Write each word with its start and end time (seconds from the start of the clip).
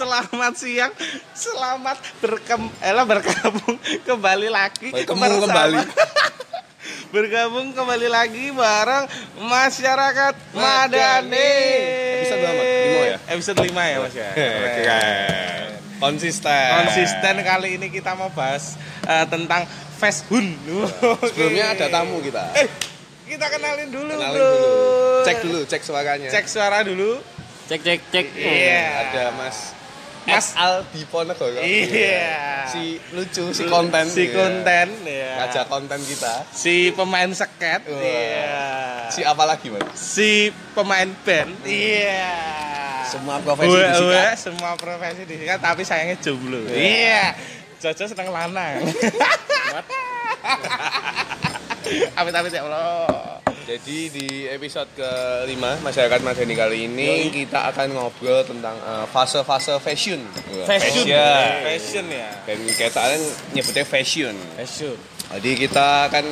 Selamat 0.00 0.56
siang, 0.56 0.92
selamat 1.36 2.00
berkem, 2.24 2.72
elah 2.80 3.04
bergabung 3.04 3.76
kembali 4.08 4.48
lagi. 4.48 4.96
Bersama- 4.96 5.28
kembali. 5.28 5.76
bergabung 7.14 7.76
kembali 7.76 8.08
lagi 8.08 8.48
bareng 8.48 9.04
masyarakat 9.44 10.56
Madani. 10.56 11.52
Episode 12.16 12.40
berapa? 12.40 12.62
Lima 12.64 13.02
ya? 13.04 13.16
Episode 13.28 13.58
5 13.60 13.68
ya 13.68 13.96
Mas 14.00 14.14
ya. 14.16 14.30
Keren. 14.32 15.68
Konsisten. 16.00 16.68
Konsisten 16.80 17.34
kali 17.44 17.68
ini 17.76 17.92
kita 17.92 18.16
mau 18.16 18.32
bahas 18.32 18.80
eh, 19.04 19.28
tentang 19.28 19.68
fast 20.00 20.24
hun. 20.32 20.56
Sebelumnya 21.28 21.76
ada 21.76 21.92
tamu 21.92 22.24
kita. 22.24 22.56
Eh, 22.56 22.72
kita 23.28 23.52
kenalin 23.52 23.92
dulu, 23.92 24.16
Kenalin 24.16 24.32
Bro. 24.32 24.48
dulu. 24.48 24.72
Cek 25.28 25.36
dulu, 25.44 25.60
cek 25.68 25.82
suaranya. 25.84 26.32
Cek 26.32 26.48
suara 26.48 26.80
dulu. 26.88 27.20
Cek 27.68 27.84
cek 27.84 28.00
cek. 28.08 28.26
Iya. 28.32 28.80
Ada 29.12 29.24
Mas 29.36 29.76
Mas 30.30 30.46
Mas 30.46 30.56
Aldi 30.56 31.02
Ponegoro. 31.04 31.58
Iya. 31.58 32.64
Si 32.66 32.82
lucu, 33.10 33.50
si 33.50 33.64
konten. 33.64 34.04
si 34.04 34.24
Iya. 34.24 34.32
konten 34.32 34.86
ya. 35.02 35.30
Raja 35.40 35.62
konten 35.64 36.00
kita. 36.00 36.46
si 36.50 36.90
pemain 36.90 37.30
seket 37.30 37.82
iya 37.90 39.08
Si 39.08 39.20
apa 39.22 39.42
lagi, 39.44 39.68
Mas? 39.68 39.82
si 39.92 40.48
pemain 40.70 41.10
band 41.20 41.50
iya 41.62 42.30
Semua 43.04 43.40
profesi 43.40 43.74
disikat. 43.74 44.34
semua 44.36 44.72
profesi 44.74 45.22
disikat 45.24 45.58
tapi 45.58 45.82
sayangnya 45.82 46.14
jomblo 46.16 46.62
Iya. 46.62 46.78
iya 46.78 47.24
Jojo 47.80 48.04
seneng 48.06 48.28
lanang 48.28 48.84
amit 52.14 52.30
amit 52.30 52.52
ya 52.52 52.62
Allah 52.62 53.40
Jadi 53.70 54.10
di 54.10 54.26
episode 54.50 54.90
kelima 54.98 55.78
masyarakat 55.78 56.26
Madani 56.26 56.58
kali 56.58 56.90
ini 56.90 57.30
kita 57.30 57.70
akan 57.70 57.94
ngobrol 57.94 58.42
tentang 58.42 58.74
eh, 58.74 59.06
fase-fase 59.06 59.78
fashion. 59.78 60.18
fashion 60.66 61.06
Ya. 61.06 61.62
fashion 61.62 62.10
ya 62.10 62.34
Dan 62.42 62.66
kita 62.66 62.98
kan 62.98 63.20
nyebutnya 63.54 63.86
fashion. 63.86 64.34
fashion 64.58 64.98
Jadi 65.30 65.50
kita 65.54 66.10
kan 66.10 66.26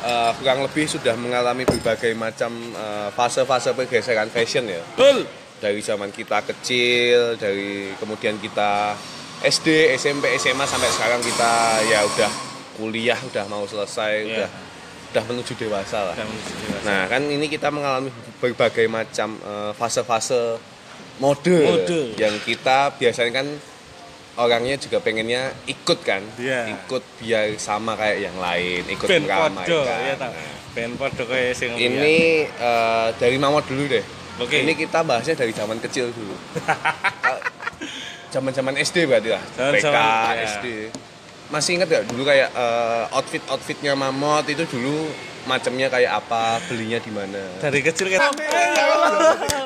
eh, 0.00 0.30
kurang 0.32 0.64
lebih 0.64 0.88
sudah 0.88 1.12
mengalami 1.12 1.68
berbagai 1.68 2.16
macam 2.16 2.56
eh, 2.72 3.12
fase-fase 3.12 3.76
pergeseran 3.76 4.32
fashion 4.32 4.64
ya. 4.64 4.80
betul 4.88 5.28
Dari 5.60 5.84
zaman 5.84 6.08
kita 6.08 6.40
kecil, 6.40 7.36
dari 7.36 7.92
kemudian 8.00 8.40
kita 8.40 8.96
SD, 9.44 9.92
SMP, 9.92 10.40
SMA 10.40 10.64
sampai 10.64 10.88
sekarang 10.88 11.20
kita 11.20 11.52
ya 11.84 12.00
udah 12.00 12.32
kuliah, 12.76 13.18
udah 13.20 13.44
mau 13.44 13.66
selesai, 13.66 14.14
Iya. 14.16 14.28
udah 14.32 14.48
udah 15.08 15.24
menuju 15.24 15.52
dewasa 15.56 16.12
lah. 16.12 16.14
Menuju 16.14 16.52
dewasa. 16.58 16.84
Nah, 16.84 17.02
kan 17.06 17.22
ini 17.24 17.46
kita 17.46 17.68
mengalami 17.68 18.10
berbagai 18.38 18.86
macam 18.86 19.36
eh, 19.36 19.72
fase-fase 19.72 20.60
mode, 21.18 21.56
Mode. 21.64 22.14
yang 22.14 22.36
kita 22.40 22.94
biasanya 22.94 23.42
kan 23.42 23.46
orangnya 24.38 24.78
juga 24.78 25.02
pengennya 25.02 25.50
ikut 25.66 25.98
kan, 26.06 26.22
Iya. 26.38 26.78
ikut 26.78 27.02
biar 27.18 27.58
sama 27.58 27.98
kayak 27.98 28.18
yang 28.22 28.36
lain, 28.38 28.86
ikut 28.86 29.02
podo 29.10 29.18
meramaikan. 29.26 29.98
ya 30.06 30.14
tak 30.14 30.30
band 30.78 30.94
podo 30.94 31.24
kayak 31.26 31.58
sing 31.58 31.74
Ini 31.74 32.18
eh, 32.46 33.08
dari 33.18 33.34
Mamot 33.34 33.66
dulu 33.66 33.90
deh. 33.90 34.04
Oke. 34.38 34.62
Ini 34.62 34.78
kita 34.78 35.02
bahasnya 35.02 35.34
dari 35.34 35.50
zaman 35.50 35.82
kecil 35.82 36.14
dulu. 36.14 36.38
Zaman-zaman 38.34 38.76
SD 38.76 39.08
berarti 39.08 39.32
lah. 39.32 39.42
Zaman-zaman, 39.56 39.98
PK, 39.98 40.28
ya. 40.30 40.46
SD. 40.46 40.66
Masih 41.48 41.70
ingat 41.74 41.88
gak 41.88 42.04
dulu 42.06 42.22
kayak 42.22 42.48
eh, 42.50 43.04
outfit-outfitnya 43.10 43.92
Mamot 43.92 44.44
itu 44.46 44.64
dulu 44.64 45.08
macamnya 45.44 45.88
kayak 45.88 46.12
apa, 46.14 46.60
belinya 46.62 47.00
di 47.00 47.08
mana? 47.08 47.40
dari 47.56 47.80
kecil 47.80 48.12
kan 48.12 48.20
maksudnya 48.20 48.68
Wah, 48.84 49.16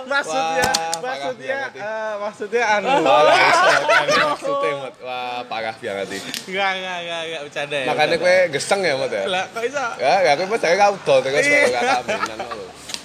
maksudnya 0.06 0.71
banget 1.03 1.37
ya. 1.42 1.60
eh, 1.75 2.15
maksudnya 2.16 2.62
anu 2.72 2.87
Wah, 3.03 3.22
maksudnya, 3.26 4.22
maksudnya 4.25 4.71
Mot. 4.78 4.94
Wah, 5.03 5.42
parah 5.42 5.75
banget 5.75 6.09
ini. 6.12 6.31
enggak 6.47 6.71
enggak 6.72 6.97
enggak 7.03 7.21
enggak 7.21 7.41
bercanda 7.42 7.76
ya 7.76 7.87
Makanya 7.91 8.16
gue 8.16 8.37
geseng 8.53 8.81
ya, 8.81 8.94
Mot 8.94 9.10
ya. 9.10 9.25
lah 9.26 9.44
kok 9.48 9.60
bisa 9.60 9.84
Ya, 9.98 10.15
ya 10.22 10.32
gue 10.32 10.47
pas 10.47 10.60
dari 10.60 10.78
outdoor 10.78 11.19
terus 11.21 11.42
Iya. 11.42 11.50
kalau 11.50 11.75
gak 11.75 11.82
kaminan 11.98 12.38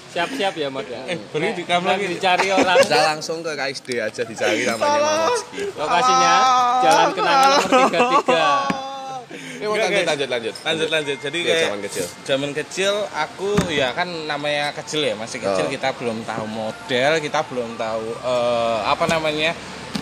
lo. 0.07 0.13
Siap 0.13 0.29
siap 0.31 0.53
ya 0.53 0.67
Mat 0.67 0.85
ya. 0.85 1.01
eh 1.05 1.19
beri 1.27 1.51
di 1.51 1.63
kamar 1.63 1.93
Lagi 1.93 2.07
dicari 2.09 2.47
orang. 2.49 2.77
Bisa 2.79 2.97
langsung 3.05 3.37
ke 3.39 3.51
KSD 3.51 3.87
aja 3.99 4.21
dicari 4.23 4.63
namanya 4.63 4.99
Mamotski. 4.99 5.59
Lokasinya 5.73 6.33
Jalan 6.79 7.09
Kenangan 7.11 7.49
nomor 7.53 7.89
33. 8.23 8.87
Ini 9.27 9.65
lanjut, 9.67 9.89
guys. 9.91 10.07
lanjut, 10.07 10.29
lanjut. 10.29 10.53
lanjut 10.61 10.89
lanjut 10.89 11.17
jadi 11.19 11.37
Iya, 11.37 11.49
kayak 11.49 11.65
zaman 11.65 11.81
kecil. 11.83 12.05
zaman 12.23 12.49
kecil 12.53 12.93
aku 13.09 13.49
ya 13.67 13.91
kan 13.91 14.07
namanya 14.23 14.71
kecil 14.71 15.01
ya 15.01 15.13
masih 15.13 15.41
kecil 15.41 15.65
Oh. 15.65 15.69
kita 15.69 15.89
belum 15.93 16.23
tahu 16.23 16.45
model 16.47 17.11
kita 17.19 17.39
belum 17.43 17.75
tahu 17.75 18.05
eh, 18.15 18.77
apa 18.85 19.05
namanya 19.05 19.51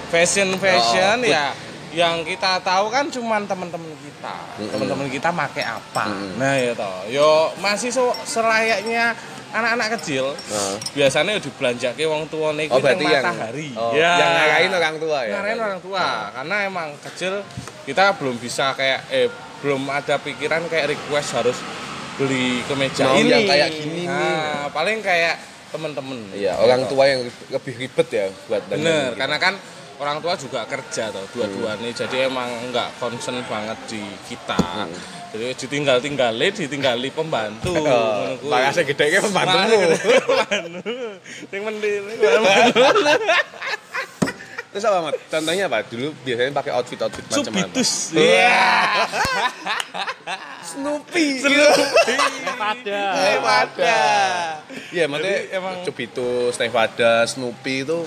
fashion 0.07 0.53
fashion 0.55 1.17
Oh, 1.19 1.27
ya 1.27 1.55
yang 1.89 2.21
kita 2.21 2.59
tahu 2.61 2.91
kan 2.91 3.07
cuman 3.07 3.47
teman-teman 3.47 3.87
kita 3.97 4.35
Mm-mm. 4.59 4.69
teman-teman 4.69 5.07
kita 5.09 5.29
make 5.31 5.63
apa 5.63 6.05
Mm-mm. 6.05 6.35
nah 6.35 6.53
ya 6.53 6.71
toh 6.75 7.07
yo 7.07 7.31
masih 7.57 7.89
so, 7.89 8.11
selayaknya 8.21 9.15
anak-anak 9.55 9.87
kecil 9.95 10.25
Nah. 10.45 10.75
biasanya 10.91 11.39
dibelanja 11.39 11.89
ke 11.91 12.03
wong 12.03 12.27
tua 12.27 12.51
nih 12.51 12.67
Oh, 12.67 12.77
yang 12.77 12.99
matahari 12.99 13.71
oh, 13.73 13.91
Ya. 13.91 14.13
yang 14.13 14.31
ngarahin 14.33 14.71
orang 14.73 14.95
tua 14.97 15.17
ya. 15.21 15.31
ngarahin 15.33 15.59
orang 15.61 15.79
tua 15.79 16.03
karena 16.31 16.55
emang 16.63 16.87
kecil 17.01 17.33
kita 17.83 18.13
belum 18.15 18.35
bisa 18.35 18.75
kayak 18.75 18.99
eh 19.09 19.27
belum 19.59 19.87
ada 19.87 20.19
pikiran 20.19 20.67
kayak 20.67 20.91
request 20.91 21.29
harus 21.33 21.57
beli 22.15 22.63
kemeja 22.63 23.07
Mau 23.07 23.17
ini 23.17 23.29
yang 23.29 23.43
kayak 23.45 23.69
gini 23.71 24.01
nih. 24.01 24.05
nah, 24.05 24.67
paling 24.69 24.99
kayak 24.99 25.35
temen-temen 25.67 26.19
Iya, 26.31 26.55
orang 26.55 26.87
tua 26.87 27.03
yang 27.05 27.19
lebih 27.49 27.73
ribet 27.77 28.07
ya 28.09 28.25
buat 28.45 28.63
bener 28.65 29.11
karena 29.13 29.37
kan 29.37 29.53
orang 29.95 30.17
tua 30.19 30.35
juga 30.35 30.63
kerja 30.63 31.07
tuh 31.07 31.23
dua-duanya 31.31 31.89
jadi 31.95 32.27
emang 32.27 32.47
nggak 32.69 32.97
concern 32.97 33.39
banget 33.43 33.77
di 33.87 33.99
kita 34.25 34.57
Hmm. 34.57 34.91
jadi 35.31 35.55
ditinggal 35.57 35.97
tinggali 35.99 36.47
ditinggali 36.49 37.09
pembantu 37.09 37.71
Oh, 37.85 38.35
makanya 38.45 38.83
gede 38.83 39.05
ke 39.09 39.19
pembantumu. 39.21 39.79
Pembantu 39.95 40.91
sing 41.45 41.61
mending. 41.61 42.03
Terus 44.67 44.83
apa, 44.83 45.07
Mat? 45.07 45.15
Contohnya 45.31 45.71
apa? 45.71 45.87
Dulu 45.87 46.11
biasanya 46.19 46.51
pakai 46.51 46.75
outfit-outfit 46.75 47.23
macam 47.23 47.39
apa? 47.39 47.47
Subitus 47.47 47.91
Iya. 48.11 48.59
Snoopy 50.75 51.25
Pada. 52.55 53.01
Nevada 53.15 53.99
Iya, 54.91 55.07
maksudnya 55.07 55.39
emang- 55.53 55.79
Subitus, 55.87 56.59
Nevada, 56.59 57.23
Snoopy 57.23 57.87
itu 57.87 57.99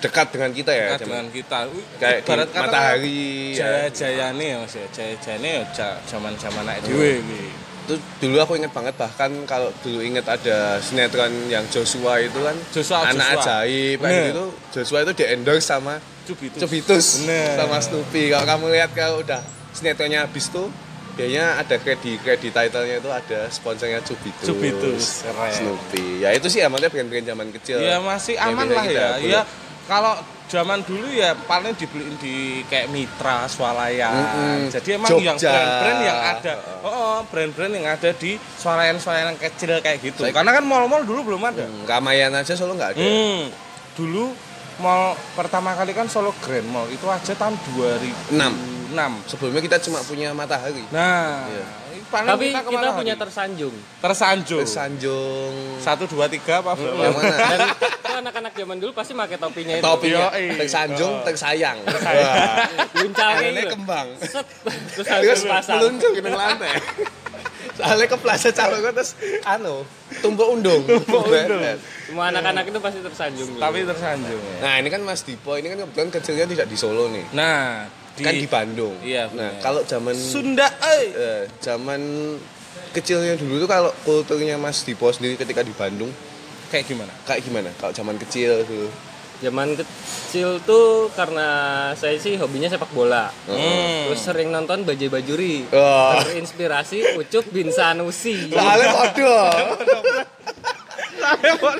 dekat 0.00 0.26
dengan 0.32 0.50
kita 0.50 0.72
ya. 0.72 0.86
Dekat 0.96 1.06
dengan 1.06 1.26
kita 1.28 1.58
Kayak 2.00 2.18
di 2.20 2.28
kata 2.28 2.44
matahari, 2.56 3.24
jaya 3.52 3.86
ya. 3.86 3.90
jayane 3.92 4.44
ya 4.44 4.56
mas 4.64 4.74
ya 4.74 4.86
jaya 4.90 5.14
jayane 5.20 5.48
ya 5.60 5.88
zaman 6.08 6.32
zaman 6.36 6.64
naik 6.64 6.80
dewe 6.84 7.20
iki. 7.20 7.42
Itu 7.80 7.94
dulu 8.22 8.36
aku 8.38 8.52
inget 8.54 8.70
banget 8.70 8.94
bahkan 8.94 9.30
kalau 9.44 9.68
dulu 9.82 10.00
inget 10.00 10.22
ada 10.24 10.78
sinetron 10.78 11.32
yang 11.48 11.66
Joshua 11.68 12.22
itu 12.22 12.38
kan 12.38 12.56
Joshua, 12.70 13.02
anak 13.04 13.34
Joshua. 13.34 13.42
ajaib 13.66 13.96
kan 13.98 14.10
Bener. 14.10 14.26
gitu. 14.30 14.44
Joshua 14.72 14.98
itu 15.02 15.12
di 15.16 15.24
endorse 15.26 15.66
sama 15.66 15.94
Cubitus 16.24 16.60
Cubitus 16.62 17.06
Bener. 17.26 17.56
sama 17.58 17.76
Snoopy. 17.82 18.30
Kalau 18.30 18.46
kamu 18.46 18.64
lihat 18.72 18.90
kalau 18.94 19.20
udah 19.20 19.42
sinetronnya 19.74 20.22
habis 20.22 20.46
tuh 20.48 20.70
biasanya 21.18 21.58
ada 21.58 21.76
kredit 21.76 22.22
kredit 22.22 22.54
titlenya 22.54 23.02
itu 23.02 23.10
ada 23.10 23.50
sponsornya 23.50 23.98
Cubitus, 24.00 24.46
Cubitus, 24.46 25.04
keren. 25.26 25.52
Snoopy. 25.52 26.22
Ya 26.22 26.30
itu 26.30 26.46
sih 26.46 26.62
amatnya 26.62 26.88
brand-brand 26.88 27.26
zaman 27.26 27.48
kecil. 27.50 27.76
ya 27.82 27.98
masih 27.98 28.38
aman 28.38 28.70
lah 28.70 28.86
ya 28.86 29.08
ya 29.18 29.42
kalau 29.90 30.14
zaman 30.46 30.82
dulu 30.82 31.10
ya 31.10 31.34
paling 31.40 31.74
dibeliin 31.74 32.14
di 32.16 32.34
kayak 32.64 32.86
Mitra, 32.88 33.46
Swalayan. 33.46 34.14
Mm-mm. 34.14 34.58
Jadi 34.68 34.88
emang 34.94 35.10
Jogja. 35.10 35.26
yang 35.26 35.38
brand-brand 35.38 36.00
yang 36.00 36.18
ada, 36.28 36.52
oh, 36.80 36.90
oh, 36.90 37.18
brand-brand 37.26 37.72
yang 37.72 37.86
ada 37.88 38.10
di 38.12 38.38
Swalayan-Swalayan 38.38 39.34
kecil 39.36 39.78
kayak 39.78 39.98
gitu. 40.00 40.22
Saya- 40.22 40.30
Karena 40.32 40.50
kan 40.52 40.62
mall-mall 40.62 41.02
dulu 41.02 41.34
belum 41.34 41.42
ada. 41.44 41.66
Hmm, 41.66 41.82
Ramayan 41.84 42.30
aja 42.32 42.54
solo 42.54 42.74
nggak 42.74 42.94
ada. 42.94 42.98
Hmm, 43.00 43.50
dulu 43.94 44.30
mall 44.78 45.12
pertama 45.34 45.74
kali 45.74 45.92
kan 45.92 46.08
Solo 46.08 46.32
Grand 46.40 46.64
Mall 46.64 46.88
itu 46.88 47.04
aja 47.04 47.36
tahun 47.36 47.52
2006. 47.76 48.54
Enam. 48.90 49.12
Sebelumnya 49.22 49.60
kita 49.60 49.76
cuma 49.78 50.00
punya 50.00 50.32
matahari. 50.32 50.82
Nah, 50.88 51.44
Iya. 51.46 51.66
Paling 52.10 52.28
Tapi 52.28 52.46
kita, 52.50 52.60
kita 52.66 52.88
punya 52.92 53.14
hari? 53.14 53.22
tersanjung. 53.22 53.74
tersanjung. 54.02 54.66
Sanjung. 54.66 55.54
Satu 55.78 56.04
dua 56.04 56.26
tiga 56.26 56.58
apa? 56.58 56.74
Yang 56.74 57.14
mana? 57.14 57.36
Dan 57.50 57.58
itu 57.70 58.10
anak-anak 58.20 58.52
zaman 58.52 58.76
dulu 58.76 58.90
pasti 58.92 59.12
pakai 59.14 59.38
topinya 59.38 59.74
itu. 59.78 59.84
Topinya 59.86 60.26
tersanjung, 60.58 61.12
Oh. 61.12 61.24
tersayang. 61.24 61.78
Wah. 61.80 62.66
Guncangnya 62.98 63.48
Ini 63.48 63.62
gitu. 63.62 63.72
kembang. 63.72 64.08
Set. 64.18 64.46
Terus 64.92 65.06
langsung 65.06 65.48
pasang. 65.48 65.76
meluncur 65.78 66.10
ke 66.12 66.20
lantai. 66.26 66.70
Soalnya 67.70 68.06
ke 68.06 68.18
plaza 68.18 68.52
calon 68.52 68.82
terus 68.92 69.16
anu, 69.40 69.88
tumpuk 70.20 70.44
undung. 70.50 70.84
Tumpuk 70.84 71.22
undung. 71.24 71.62
Semua 72.04 72.28
anak-anak 72.28 72.68
itu 72.68 72.76
pasti 72.76 73.00
tersanjung. 73.00 73.56
Tapi 73.56 73.88
tersanjung 73.88 74.36
ya. 74.36 74.56
Nah, 74.60 74.74
ini 74.76 74.88
kan 74.90 75.00
Mas 75.00 75.24
Dipo, 75.24 75.56
ini 75.56 75.72
kan 75.72 75.80
kebetulan 75.80 76.08
kecilnya 76.12 76.44
tidak 76.44 76.66
di 76.68 76.76
Solo 76.76 77.08
nih. 77.08 77.24
Nah, 77.32 77.88
Kan 78.22 78.34
di 78.36 78.48
Bandung. 78.48 78.94
Iya, 79.00 79.28
Nah, 79.32 79.58
kalau 79.58 79.80
zaman 79.82 80.12
Sunda, 80.14 80.68
eh. 80.82 81.04
eh, 81.10 81.42
zaman 81.58 82.00
kecilnya 82.90 83.38
dulu 83.38 83.62
tuh 83.62 83.70
kalau 83.70 83.90
kulturnya 84.02 84.58
Mas 84.58 84.82
Dipo 84.82 85.10
sendiri 85.10 85.38
ketika 85.38 85.62
di 85.62 85.70
Bandung 85.70 86.10
Kayak 86.70 86.86
gimana? 86.86 87.12
kayak 87.26 87.42
gimana? 87.42 87.70
Kalau 87.78 87.90
zaman 87.90 88.14
kecil 88.18 88.62
tuh 88.62 88.86
Zaman 89.40 89.72
kecil 89.72 90.60
tuh 90.68 91.08
karena 91.16 91.48
saya 91.96 92.20
sih 92.20 92.36
hobinya 92.36 92.68
sepak 92.68 92.92
bola. 92.92 93.32
Hmm. 93.48 94.12
Terus 94.12 94.20
sering 94.20 94.52
nonton 94.52 94.84
Bajai 94.84 95.08
Bajuri. 95.08 95.64
Wah. 95.72 96.20
Terinspirasi 96.20 97.16
Ucup 97.16 97.48
bin 97.48 97.72
Sanusi. 97.72 98.52
Soalnya 98.52 98.92
waduh. 98.92 99.48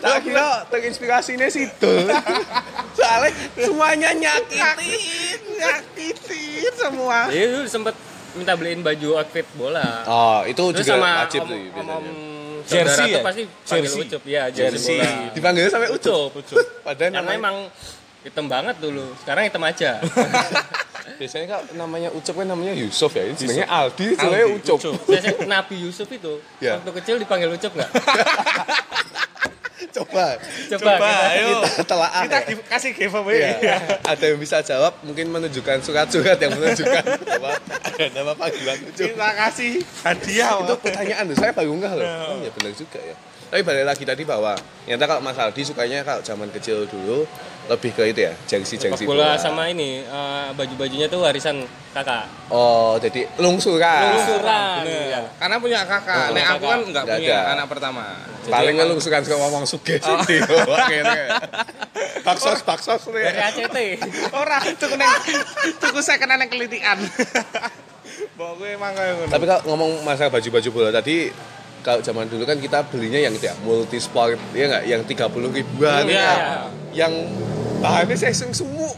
Tak 0.00 0.18
kira 0.22 0.64
terinspirasinya 0.68 1.48
situ. 1.48 1.94
Soalnya 2.92 3.30
semuanya 3.56 4.10
nyakitin, 4.12 5.40
nyakitin 5.56 6.72
semua. 6.74 7.28
Iya 7.28 7.46
dulu 7.50 7.66
sempet 7.66 7.94
minta 8.32 8.54
beliin 8.54 8.80
baju 8.80 9.08
outfit 9.18 9.46
bola. 9.54 10.06
Oh, 10.06 10.40
itu 10.44 10.62
Terus 10.70 10.86
juga 10.86 10.92
sama 10.94 11.10
wajib 11.24 11.40
om, 11.42 11.48
tuh 11.48 11.56
om, 11.56 11.66
biasanya. 11.72 11.96
om 11.96 12.06
Jersey 12.60 13.08
ya? 13.10 13.20
pasti 13.24 13.42
panggil 13.48 13.82
Jersey. 13.82 14.02
Ucup. 14.04 14.22
Ya, 14.22 14.42
jersey, 14.48 14.62
Jersey. 14.62 14.98
bola. 15.00 15.34
Dipanggil 15.34 15.64
sampai 15.66 15.88
ucup. 15.90 16.30
Ucup, 16.36 16.54
Ucup. 16.54 16.66
Padahal 16.86 17.10
Karena 17.16 17.32
emang 17.34 17.56
hitam 18.22 18.46
banget 18.46 18.76
dulu. 18.78 19.04
Sekarang 19.18 19.42
hitam 19.48 19.62
aja. 19.64 19.90
biasanya 21.16 21.46
kan 21.48 21.60
namanya 21.74 22.08
ucup 22.10 22.34
kan 22.34 22.46
namanya 22.46 22.72
Yusuf 22.72 23.10
ya. 23.10 23.24
Ini 23.24 23.34
sebenarnya 23.34 23.68
Aldi, 23.68 24.06
sebenarnya 24.12 24.48
ucup. 24.52 24.78
Ucup. 24.78 24.94
Biasanya 25.04 25.38
Nabi 25.46 25.76
Yusuf 25.80 26.08
itu 26.08 26.32
Ya. 26.58 26.76
waktu 26.76 26.90
kecil 26.96 27.16
dipanggil 27.16 27.48
Ucup 27.48 27.72
nggak? 27.72 27.90
Coba 29.90 30.38
Coba, 30.68 30.92
Coba, 30.92 30.92
kita- 31.02 31.30
ayo. 31.32 31.48
kita 31.64 31.84
telah 31.90 32.08
Kita 32.22 32.38
give- 32.44 32.66
kasih 32.68 32.90
giveaway. 32.92 33.42
Iya. 33.58 33.98
Ada 34.04 34.24
yang 34.28 34.38
bisa 34.38 34.60
jawab, 34.60 34.92
mungkin 35.02 35.26
menunjukkan 35.28 35.82
surat-surat 35.82 36.36
yang 36.36 36.52
menunjukkan 36.52 37.02
bahwa 37.26 37.50
ada 37.58 38.04
nama 38.12 38.32
panggilan 38.34 38.76
ucup. 38.86 39.08
Kita 39.08 39.28
kasih 39.34 39.72
hadiah. 40.00 40.50
itu 40.60 40.74
pertanyaan 40.78 41.24
tuh 41.26 41.36
saya 41.36 41.50
baru 41.50 41.72
nggak 41.72 41.92
loh 41.92 42.06
oh 42.06 42.36
ya 42.38 42.50
benar 42.52 42.72
juga 42.72 43.00
ya 43.00 43.16
tapi 43.50 43.66
balik 43.66 43.82
lagi 43.84 44.04
tadi 44.04 44.22
bahwa 44.22 44.54
ternyata 44.80 45.04
kalau 45.08 45.20
Mas 45.20 45.34
Aldi 45.34 45.62
sukanya 45.64 45.98
kalau 46.00 46.22
zaman 46.22 46.46
kecil 46.50 46.86
dulu 46.86 47.26
lebih 47.66 47.90
ke 47.90 48.02
itu 48.06 48.20
ya 48.22 48.32
Sepak 48.40 48.66
jersey 48.66 49.04
bola 49.04 49.36
sama 49.36 49.66
ini 49.66 50.00
eh, 50.00 50.48
baju-bajunya 50.52 51.06
tuh 51.06 51.20
warisan 51.20 51.62
kakak. 51.90 52.26
oh 52.48 52.94
jadi 52.96 53.26
lungsuran 53.36 54.14
Lungsuran. 54.14 54.82
Iya. 54.82 55.20
Karena 55.36 55.56
punya 55.58 55.82
kakak. 55.82 56.30
Oh, 56.30 56.34
Nek 56.34 56.46
aku 56.48 56.64
kan 56.64 56.80
nggak 56.82 57.04
Nggak 57.04 57.18
punya 57.18 57.34
ada. 57.36 57.52
anak 57.52 57.66
pertama. 57.66 58.04
Jadi 58.40 58.48
paling 58.48 58.74
emang- 58.74 58.86
ngelungsuran 58.88 59.20
sama 59.22 59.38
ngomong 59.44 59.64
suge 59.66 59.96
sih 59.98 60.16
baksos 62.20 62.60
baksos 62.62 63.00
tuh 63.02 63.12
Dari 63.12 63.32
ya 63.32 63.48
ACT. 63.48 63.78
Ora, 64.32 64.58
tuku 64.70 64.94
neng 66.36 66.48
kelitian. 66.48 66.98
Bawa 68.34 68.52
gue 68.56 68.68
emang 68.70 68.92
kayak 68.92 69.12
ngono. 69.16 69.30
tapi 69.30 69.44
kalau 69.44 69.62
ngomong 69.66 69.90
masalah 70.02 70.30
baju-baju 70.30 70.68
bola 70.70 70.90
tadi 70.90 71.28
kalau 71.80 72.00
zaman 72.00 72.26
dulu 72.26 72.44
kan 72.44 72.56
kita 72.56 72.84
belinya 72.84 73.16
yang 73.18 73.32
itu 73.32 73.46
ya 73.46 73.54
multi 73.58 73.96
sport 73.96 74.36
ya 74.52 74.68
nggak 74.68 74.84
yang 74.84 75.02
30 75.02 75.16
ribuan 75.50 76.04
Iya. 76.04 76.20
ya. 76.20 76.36
Yang 76.92 77.12
bahannya 77.78 78.14
saya 78.14 78.34
semua 78.34 78.90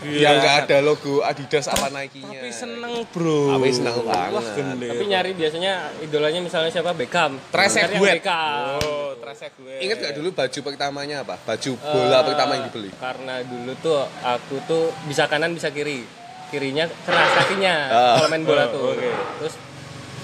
Iya. 0.00 0.22
yang 0.22 0.34
nggak 0.38 0.56
ada 0.64 0.78
logo 0.80 1.18
Adidas 1.20 1.66
apa 1.66 1.90
Nike-nya 1.90 2.30
Tapi 2.38 2.50
seneng, 2.54 3.02
Bro. 3.10 3.58
Tapi 3.58 3.68
seneng 3.74 4.06
banget. 4.06 4.54
Tapi 4.86 5.04
nyari 5.04 5.30
biasanya 5.34 5.72
idolanya 5.98 6.38
misalnya 6.38 6.70
siapa 6.70 6.94
Beckham. 6.94 7.42
Tresek 7.50 7.90
gue. 7.92 8.06
Beckham. 8.08 8.78
Oh, 8.78 9.18
tresek 9.18 9.50
gue. 9.58 9.82
Ingat 9.82 9.98
gak 9.98 10.14
dulu 10.14 10.30
baju 10.30 10.58
pertamanya 10.62 11.26
apa? 11.26 11.34
Baju 11.42 11.70
bola 11.76 12.16
Eh, 12.16 12.24
pertama 12.24 12.50
yang 12.54 12.64
dibeli? 12.70 12.90
Karena 12.94 13.34
dulu 13.42 13.72
tuh 13.82 13.98
aku 14.22 14.62
tuh 14.64 14.94
bisa 15.04 15.26
kanan 15.26 15.50
bisa 15.50 15.74
kiri. 15.74 16.06
Kirinya 16.48 16.86
keras 17.02 17.30
kakinya 17.36 17.74
Ah. 17.90 18.14
kalau 18.14 18.28
main 18.30 18.46
bola 18.46 18.64
Oh, 18.64 18.72
tuh. 18.72 18.82
oke. 18.94 19.10
Terus 19.42 19.54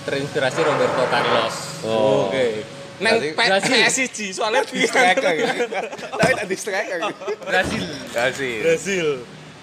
terinspirasi 0.04 0.60
Roberto 0.62 1.02
Carlos. 1.04 1.54
Oh. 1.82 2.30
Oke. 2.30 2.62
Neng 3.02 3.34
Brasil. 3.34 3.74
PSG 3.74 4.18
soalnya 4.38 4.62
Striker 4.62 5.32
gitu. 5.34 5.54
Tapi 6.14 6.32
tadi 6.38 6.54
striker 6.54 6.98
gitu. 7.02 7.24
Brasil. 7.42 7.82
Kasih. 8.14 8.54
Brasil. 8.62 9.08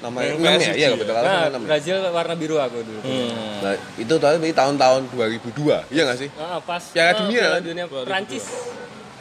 Namanya 0.01 0.33
Yang 0.33 0.41
6 0.41 0.65
ya? 0.65 0.73
Iya, 0.73 0.87
betul 0.97 1.13
Nah, 1.13 1.21
namanya 1.21 1.49
6. 1.61 1.69
Brazil 1.69 1.95
warna 2.09 2.33
biru 2.33 2.55
aku 2.57 2.77
dulu. 2.81 2.99
Hmm. 3.05 3.31
Nah, 3.61 3.73
itu 4.01 4.13
tapi 4.17 4.49
tahun-tahun 4.49 5.01
2002. 5.13 5.93
Iya 5.93 6.01
gak 6.09 6.17
sih? 6.17 6.29
Ah, 6.41 6.57
pas 6.57 6.81
Piala 6.89 7.13
Dunia, 7.21 7.39
Piala 7.39 7.53
kan? 7.53 7.61
Dunia 7.61 7.85
2002. 7.85 8.09
Prancis. 8.09 8.45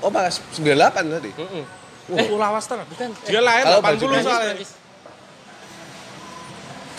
Oh, 0.01 0.09
pas 0.09 0.33
98 0.33 1.05
tadi. 1.21 1.31
Heeh. 1.37 1.65
Eh, 2.11 2.27
lawas 2.33 2.65
tengah. 2.65 2.89
Bukan. 2.89 3.13
Dia 3.29 3.41
lahir 3.45 3.63
Kalau 3.69 3.79
80 3.79 3.87
baju 3.87 4.05
Prancis, 4.09 4.27
soalnya. 4.27 4.55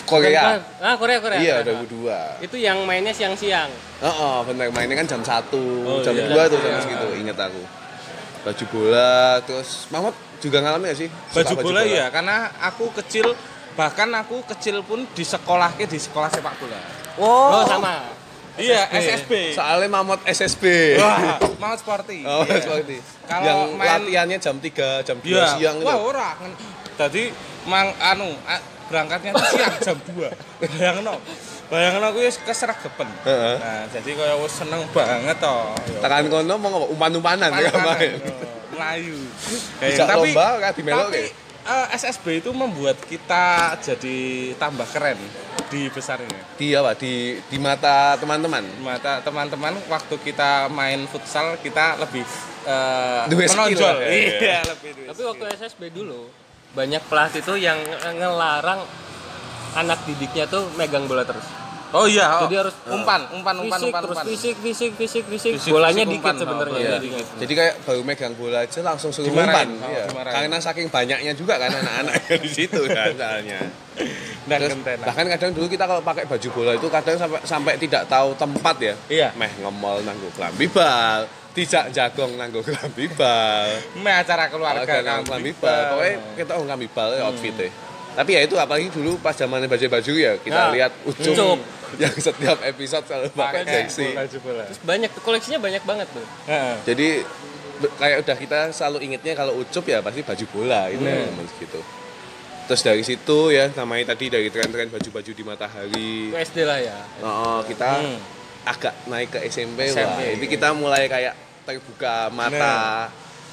Korea. 0.04 0.42
Bukan, 0.42 0.60
Ah, 0.80 0.94
Korea, 0.96 1.18
Korea. 1.18 1.38
Iya, 1.38 1.54
Nah, 1.58 1.82
2002. 1.84 2.18
Itu 2.40 2.56
yang 2.56 2.82
mainnya 2.82 3.10
siang-siang. 3.10 3.70
Heeh, 3.98 4.36
bener 4.44 4.68
mainnya 4.70 4.96
kan 4.96 5.06
jam 5.06 5.22
1, 5.22 5.62
Oh, 5.82 6.02
jam 6.02 6.12
iya. 6.12 6.26
2 6.26 6.42
tuh 6.46 6.58
jam 6.58 6.70
Iya. 6.70 6.80
segitu, 6.80 7.06
inget 7.16 7.38
aku. 7.38 7.62
Baju 8.42 8.64
bola, 8.68 9.14
terus 9.40 9.86
Mahmud 9.88 10.10
juga 10.38 10.58
ngalamin 10.58 10.90
gak 10.90 10.98
sih? 10.98 11.08
Suka 11.30 11.54
Baju 11.54 11.54
bola 11.62 11.80
ya, 11.82 12.10
karena 12.10 12.36
aku 12.60 12.90
kecil 12.92 13.38
bahkan 13.72 14.10
aku 14.12 14.42
kecil 14.44 14.82
pun 14.82 15.06
di 15.08 15.22
sekolah 15.22 15.72
di 15.78 15.96
sekolah 15.96 16.28
sepak 16.28 16.54
bola. 16.58 16.78
Oh, 17.16 17.62
sama. 17.62 18.10
Iya, 18.52 18.84
SSB. 18.90 19.00
SSB. 19.00 19.32
Soalnya 19.56 19.88
Mahmud 19.88 20.20
SSB. 20.24 20.64
Wah, 21.00 21.40
mau 21.56 21.72
sporty. 21.72 22.20
Oh, 22.20 22.44
Iya. 22.44 22.60
seperti. 22.60 23.00
Kalau 23.24 23.46
yang 23.46 23.60
main- 23.72 24.04
latihannya 24.04 24.36
jam 24.36 24.56
3, 24.58 25.00
jam 25.00 25.16
2 25.16 25.32
Iya. 25.32 25.56
siang 25.56 25.76
Wah, 25.80 25.96
itu. 25.96 26.04
ora. 26.04 26.30
Tadi 26.92 27.32
mang 27.64 27.88
anu 27.96 28.28
berangkatnya 28.92 29.32
tuh 29.32 29.48
siang 29.48 29.76
jam 29.80 29.96
2. 29.96 30.28
Bayangno. 30.60 31.16
Bayangno 31.72 32.06
kuwi 32.12 32.28
wis 32.28 32.36
kesregepen. 32.44 33.08
Heeh. 33.24 33.56
Nah, 33.56 33.82
jadi 33.88 34.10
kaya 34.12 34.34
wis 34.36 34.52
seneng 34.52 34.84
banget 34.92 35.40
to. 35.40 35.56
Tekan 36.04 36.28
kono 36.28 36.54
mau 36.60 36.68
ngomong 36.68 36.90
umpan-umpanan 36.92 37.48
ya 37.56 37.72
main. 37.80 38.20
Melayu. 38.76 39.16
Bisa 39.80 40.04
tapi 40.04 40.36
lomba 40.36 40.60
kan 40.60 40.72
di 40.76 40.82
Melo 40.84 41.08
tapi 41.08 41.32
eh, 41.62 41.86
SSB 41.96 42.44
itu 42.44 42.50
membuat 42.52 42.98
kita 43.06 43.76
jadi 43.80 44.52
tambah 44.60 44.84
keren 44.92 45.16
di 45.72 45.88
besarnya. 45.88 46.40
Di 46.60 46.76
apa? 46.76 46.92
Di 46.92 47.40
di 47.48 47.56
mata 47.56 48.20
teman-teman. 48.20 48.64
mata 48.84 49.24
teman-teman 49.24 49.72
waktu 49.88 50.14
kita 50.20 50.68
main 50.68 51.08
futsal 51.08 51.56
kita 51.64 51.96
lebih 51.96 52.24
eh, 52.68 53.24
skill 53.28 53.48
menonjol 53.56 53.94
lah, 53.96 54.04
ya, 54.04 54.08
iya 54.12 54.58
lebih 54.68 54.90
Tapi 55.08 55.16
skill. 55.16 55.28
waktu 55.32 55.44
SSB 55.56 55.80
dulu 55.92 56.28
banyak 56.72 57.02
pelatih 57.04 57.40
tuh 57.40 57.54
yang 57.54 57.76
nge- 57.76 58.16
ngelarang 58.16 58.80
anak 59.74 59.98
didiknya 60.04 60.44
tuh 60.46 60.68
megang 60.74 61.04
bola 61.04 61.22
terus. 61.22 61.44
oh 61.92 62.04
iya 62.04 62.24
oh. 62.34 62.48
Jadi 62.48 62.56
harus 62.58 62.72
umpan 62.86 63.28
umpan 63.30 63.52
umpan 63.58 63.76
fisik 63.76 63.88
umpan 63.90 64.00
terus 64.00 64.16
umpan 64.16 64.26
fisik 64.26 64.56
fisik 64.58 64.90
fisik 64.94 65.24
fisik. 65.26 65.52
Fisik, 65.54 65.70
Bolanya 65.70 65.92
fisik, 65.98 66.08
dikit 66.10 66.24
umpan. 66.24 66.36
sebenarnya. 66.38 66.72
Oh, 66.72 66.80
Iya. 66.82 66.96
dikit. 66.98 67.24
Jadi 67.36 67.52
kayak 67.52 67.74
baru 67.84 68.00
megang 68.02 68.32
bola 68.34 68.58
aja 68.62 68.80
langsung 68.80 69.10
suruh 69.10 69.28
umpan. 69.28 69.68
Oh, 69.74 69.84
Iya. 69.86 70.04
dimarahin. 70.08 70.34
Karena 70.38 70.56
saking 70.58 70.88
banyaknya 70.88 71.32
juga 71.34 71.54
kan 71.56 71.68
anak-anak 71.70 72.14
di 72.44 72.50
situ 72.50 72.80
kan 72.86 73.12
soalnya. 73.12 73.60
dan 74.42 74.58
Terus 74.58 74.74
bahkan 74.98 75.26
kadang 75.28 75.52
dulu 75.52 75.66
kita 75.68 75.84
kalau 75.84 76.00
pakai 76.02 76.24
baju 76.24 76.48
bola 76.50 76.72
itu 76.72 76.88
kadang 76.88 77.14
sampai 77.14 77.40
sampai 77.42 77.72
tidak 77.76 78.02
tahu 78.06 78.32
tempat 78.34 78.76
ya. 78.78 78.94
Iya. 79.06 79.28
Meh 79.34 79.52
ngemol 79.58 80.00
nanggo 80.02 80.32
klambi 80.32 80.66
bal, 80.66 81.28
tidak 81.52 81.84
jagong 81.90 82.32
nanggo 82.34 82.60
klambi 82.60 83.06
bal. 83.12 83.68
me 83.96 84.10
acara 84.10 84.48
keluarga 84.48 84.94
nang 85.00 85.22
klambi 85.22 85.52
bal. 85.54 85.96
Pokoknya 85.96 86.16
kita 86.34 86.52
oh 86.54 86.64
klambi 86.64 86.88
bal 86.88 87.10
ya 87.12 87.22
outfitnya. 87.24 87.68
Tapi 88.12 88.30
ya 88.30 88.40
itu 88.42 88.54
apalagi 88.54 88.88
dulu 88.88 89.16
pas 89.18 89.32
zamannya 89.32 89.64
baju-baju 89.66 90.12
ya 90.12 90.36
kita 90.36 90.52
Nah, 90.52 90.68
lihat 90.70 90.92
ucup, 91.02 91.32
Ucup. 91.32 91.58
yang 92.02 92.12
setiap 92.14 92.60
episode 92.62 93.04
selalu 93.04 93.28
pakai 93.32 93.64
jersey. 93.64 94.12
baju 94.12 94.36
bola 94.40 94.62
Terus 94.68 94.80
banyak 94.80 95.10
koleksinya 95.20 95.58
banyak 95.58 95.82
banget 95.82 96.08
tuh. 96.08 96.26
Heeh. 96.44 96.74
Jadi 96.84 97.08
kayak 97.94 98.16
udah 98.22 98.36
kita 98.36 98.58
selalu 98.70 98.98
ingetnya 99.02 99.32
kalau 99.34 99.56
ucup 99.56 99.84
ya 99.84 99.98
pasti 100.00 100.20
baju 100.20 100.44
bola 100.50 100.88
itu 100.88 101.00
Hmm. 101.00 101.40
gitu. 101.56 101.80
Terus 102.62 102.80
dari 102.80 103.02
situ 103.02 103.38
ya 103.50 103.72
namanya 103.74 104.12
tadi 104.12 104.28
dari 104.28 104.48
tren-tren 104.48 104.86
baju-baju 104.86 105.32
di 105.32 105.42
matahari. 105.42 106.30
Itu 106.30 106.36
SD 106.38 106.58
lah 106.62 106.78
ya. 106.78 106.98
Oh, 107.20 107.60
kita 107.64 107.90
Hmm. 107.98 108.20
Agak 108.62 108.94
naik 109.10 109.34
ke 109.34 109.38
SMP, 109.48 109.90
SMP. 109.90 109.98
wah. 110.02 110.34
Itu 110.38 110.44
kita 110.46 110.68
mulai 110.74 111.10
kayak 111.10 111.34
terbuka 111.62 112.30
mata 112.30 113.08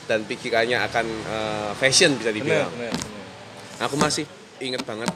dan 0.09 0.25
pikirannya 0.25 0.77
akan 0.89 1.05
eh, 1.05 1.69
fashion 1.77 2.17
bisa 2.17 2.33
bener 2.33 2.65
dibilang. 2.65 2.71
bener 2.73 2.93
bener. 2.93 3.25
Aku 3.85 3.95
masih 3.95 4.25
inget 4.59 4.83
banget 4.83 5.09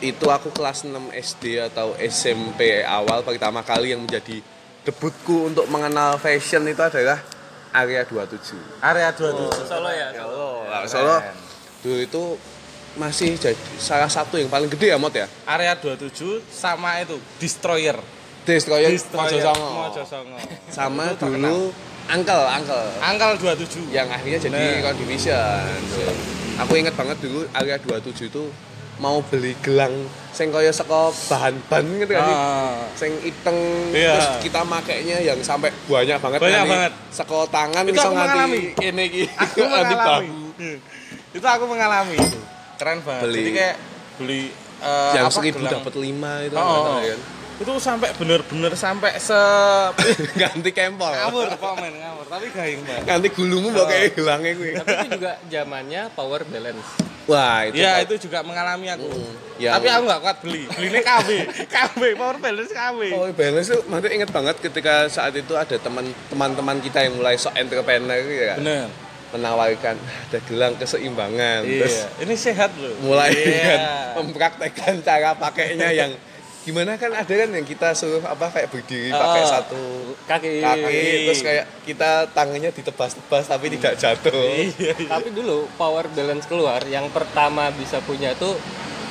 itu 0.00 0.26
aku 0.32 0.48
kelas 0.50 0.88
6 0.88 0.96
SD 1.12 1.60
atau 1.60 1.92
SMP 2.00 2.80
awal 2.80 3.20
pertama 3.20 3.60
kali 3.60 3.92
yang 3.92 4.00
menjadi 4.00 4.40
debutku 4.80 5.52
untuk 5.52 5.68
mengenal 5.68 6.16
fashion 6.16 6.64
itu 6.64 6.80
adalah 6.80 7.20
area 7.76 8.02
27. 8.08 8.80
area 8.80 9.12
27 9.12 9.68
Solo 9.68 9.90
ya. 9.92 10.08
Oh, 10.24 10.64
Solo 10.88 11.20
dulu 11.84 12.00
itu 12.00 12.22
masih 12.96 13.38
jadi 13.38 13.56
salah 13.78 14.10
satu 14.10 14.40
yang 14.40 14.50
paling 14.50 14.66
gede 14.72 14.90
ya 14.90 14.98
Mot 14.98 15.12
ya. 15.14 15.28
area 15.46 15.76
27 15.76 16.42
sama 16.48 16.98
itu 17.04 17.20
destroyer 17.38 18.00
Destroyer 18.50 18.90
Mojosongo. 18.90 19.68
Mojosongo. 19.86 20.36
Sama 20.68 21.14
dulu 21.14 21.70
Angkel, 22.06 22.42
Angkel 22.42 22.82
angkel 22.98 23.30
27 23.38 23.86
yang 23.88 24.06
akhirnya 24.06 24.38
jadi 24.40 24.82
Nah. 24.82 24.90
Division. 24.92 25.78
Aku 26.58 26.74
inget 26.74 26.92
banget 26.92 27.16
dulu 27.18 27.46
area 27.52 27.78
27 27.78 28.26
itu 28.26 28.50
mau 28.98 29.22
beli 29.22 29.56
gelang 29.58 29.94
sing 30.30 30.50
kaya 30.50 30.68
saka 30.70 31.08
bahan 31.24 31.54
ban 31.64 31.86
gitu 31.96 32.10
kan. 32.10 32.26
Ah. 32.26 32.82
Sing 32.92 33.14
iteng 33.22 33.56
Iya. 33.90 34.12
terus 34.12 34.28
kita 34.42 34.60
makainya 34.62 35.22
yang 35.22 35.38
sampai 35.40 35.70
banyak 35.86 36.18
banget 36.18 36.38
Banyak 36.38 36.52
nganti 36.58 36.70
banget. 36.70 36.92
Saka 37.08 37.36
tangan 37.48 37.82
Itu 37.82 37.94
iso 37.94 38.02
aku 38.02 38.12
mengalami. 38.12 38.60
ini 38.76 39.02
iki 39.06 39.22
aku 39.30 39.56
mengalami 39.64 39.94
bahu. 39.96 40.38
itu 41.30 41.46
aku 41.46 41.64
mengalami 41.64 42.16
itu 42.18 42.38
keren 42.76 42.98
banget 43.00 43.22
Beli- 43.24 43.38
jadi 43.38 43.50
kayak 43.54 43.76
beli 44.16 44.42
eh, 44.80 45.12
yang 45.14 45.30
seribu 45.30 45.62
dapat 45.62 45.94
lima 45.96 46.32
itu 46.42 46.52
Oh, 46.52 46.60
oh. 46.60 46.82
tahu 46.90 47.06
kan 47.06 47.20
itu 47.60 47.72
sampai 47.76 48.08
bener-bener 48.16 48.72
sampai 48.72 49.14
se 49.16 49.36
ganti 50.40 50.70
kempol. 50.70 51.12
Ngawur 51.12 51.52
kok 51.52 51.74
men 51.76 51.92
ngawur. 51.94 52.24
Tapi 52.26 52.46
gaing 52.48 52.80
banget 52.82 53.04
ganti 53.04 53.28
gulumu 53.30 53.68
mbok 53.68 53.84
kayak 53.84 54.16
gelangnya 54.16 54.52
gue. 54.54 54.70
Tapi 54.74 54.90
itu 54.96 55.06
juga 55.12 55.32
zamannya 55.44 56.02
power 56.10 56.40
balance. 56.44 56.88
wah 57.28 57.62
itu 57.62 57.78
ya 57.78 58.00
kok- 58.00 58.04
itu 58.08 58.26
juga 58.26 58.40
mengalami 58.40 58.86
aku. 58.88 59.06
Yang- 59.56 59.74
tapi 59.76 59.86
aku 59.88 60.02
nggak 60.02 60.20
kuat 60.20 60.36
beli. 60.40 60.62
Belinya 60.66 61.02
KB 61.04 61.28
KB 61.76 62.00
power 62.16 62.36
balance 62.38 62.72
KB 62.72 63.00
Oh, 63.12 63.28
balance 63.30 63.68
tuh 63.68 63.80
nanti 63.86 64.06
inget 64.10 64.30
banget 64.30 64.56
ketika 64.58 64.94
saat 65.06 65.36
itu 65.36 65.52
ada 65.52 65.76
teman 65.76 66.02
teman-teman 66.26 66.80
kita 66.80 67.04
yang 67.04 67.14
mulai 67.14 67.36
sok 67.36 67.52
entrepreneur 67.54 68.24
ya. 68.24 68.46
Kan? 68.50 68.58
bener. 68.58 68.86
Menawarkan 69.30 69.94
ada 70.00 70.38
gelang 70.42 70.74
keseimbangan. 70.74 71.62
Terus 71.62 71.92
iya 71.94 72.06
ini 72.20 72.34
sehat 72.34 72.72
loh 72.74 72.98
mulai 73.00 73.30
Iya. 73.30 73.44
dengan 73.44 73.78
mempraktekkan 74.16 74.94
cara 75.00 75.36
pakainya 75.36 75.92
yang 75.92 76.10
gimana 76.60 76.94
kan 76.94 77.08
ada 77.10 77.24
kan 77.26 77.48
yang 77.48 77.64
kita 77.64 77.92
suruh 77.92 78.20
apa 78.20 78.46
kayak 78.48 78.68
berdiri 78.68 79.08
pakai 79.10 79.40
Oh. 79.40 79.48
satu 79.48 79.82
Kaki. 80.22 80.60
kaki 80.60 81.00
terus 81.24 81.40
kayak 81.40 81.64
kita 81.82 82.10
tangannya 82.30 82.68
ditebas-tebas 82.70 83.44
tapi 83.46 83.72
tidak 83.72 83.96
jatuh 83.96 84.32
iya 84.52 84.92
Tapi 84.94 85.28
dulu 85.30 85.64
power 85.74 86.04
balance 86.06 86.44
keluar 86.44 86.84
yang 86.84 87.08
pertama 87.08 87.72
bisa 87.72 87.98
punya 88.00 88.32
tuh 88.34 88.60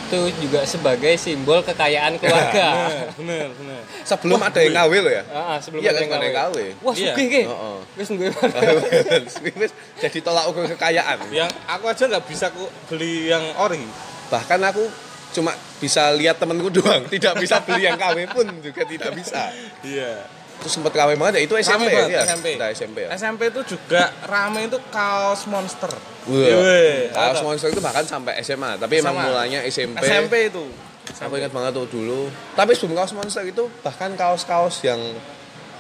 itu 0.10 0.18
juga 0.42 0.66
sebagai 0.66 1.14
simbol 1.16 1.62
kekayaan 1.62 2.18
keluarga. 2.18 2.90
bener 3.14 3.14
bener 3.14 3.50
bener 3.54 3.82
sebelum 4.02 4.42
ada 4.42 4.58
yang 4.60 4.74
ngawil 4.76 5.02
loh 5.06 5.14
ya 5.14 5.24
Ah, 5.28 5.38
ah, 5.38 5.58
sebelum 5.60 5.82
iya 5.82 5.90
ada 5.92 6.02
kan 6.04 6.18
yang 6.20 6.34
ngawil 6.36 6.70
Wah, 6.82 6.94
Iya. 6.94 7.14
sugih 7.14 7.28
ke. 7.30 7.42
Heeh. 7.46 7.78
Wis. 7.94 8.10
Wis 9.62 9.72
jadi 9.98 10.18
tolak 10.20 10.50
ukur 10.50 10.66
kekayaan 10.68 11.30
yang 11.30 11.46
aku 11.64 11.86
aja 11.88 12.06
nggak 12.06 12.26
bisa 12.26 12.50
ku 12.50 12.66
beli 12.86 13.30
yang 13.30 13.42
ori 13.56 13.86
bahkan 14.30 14.58
aku 14.64 14.82
cuma 15.30 15.52
bisa 15.78 16.10
lihat 16.12 16.38
temenku 16.38 16.70
doang 16.78 17.06
tidak 17.06 17.38
bisa 17.38 17.62
beli 17.62 17.86
yang 17.86 17.96
KW 17.96 18.26
pun 18.30 18.46
juga 18.60 18.82
tidak 18.84 19.12
bisa. 19.14 19.54
Iya. 19.82 20.26
Terus 20.60 20.76
sempat 20.76 20.92
KW 20.92 21.16
banget 21.16 21.40
ya 21.40 21.42
itu 21.48 21.56
SMP 21.56 21.88
ya? 21.88 22.20
SMP. 22.22 22.48
Udah 22.60 22.70
SMP 22.70 22.98
ya. 23.06 23.10
SMP 23.16 23.42
itu 23.48 23.62
juga 23.70 24.12
rame 24.26 24.68
itu 24.68 24.76
kaos 24.90 25.48
monster. 25.48 25.88
Wah, 26.28 26.36
Iya, 26.36 27.10
Kaos 27.10 27.40
monster 27.42 27.70
itu 27.70 27.80
bahkan 27.80 28.04
sampai 28.04 28.38
SMA 28.42 28.76
tapi 28.76 29.00
emang 29.00 29.16
SMA. 29.16 29.26
mulanya 29.26 29.60
SMP 29.64 30.04
SMP 30.04 30.52
itu. 30.52 30.66
Aku 31.10 31.34
ingat 31.36 31.50
banget 31.50 31.74
tuh 31.74 31.88
dulu. 31.90 32.28
Tapi 32.54 32.76
sebelum 32.76 33.00
kaos 33.00 33.14
monster 33.14 33.42
itu 33.42 33.66
bahkan 33.80 34.14
kaos-kaos 34.14 34.84
yang 34.84 35.00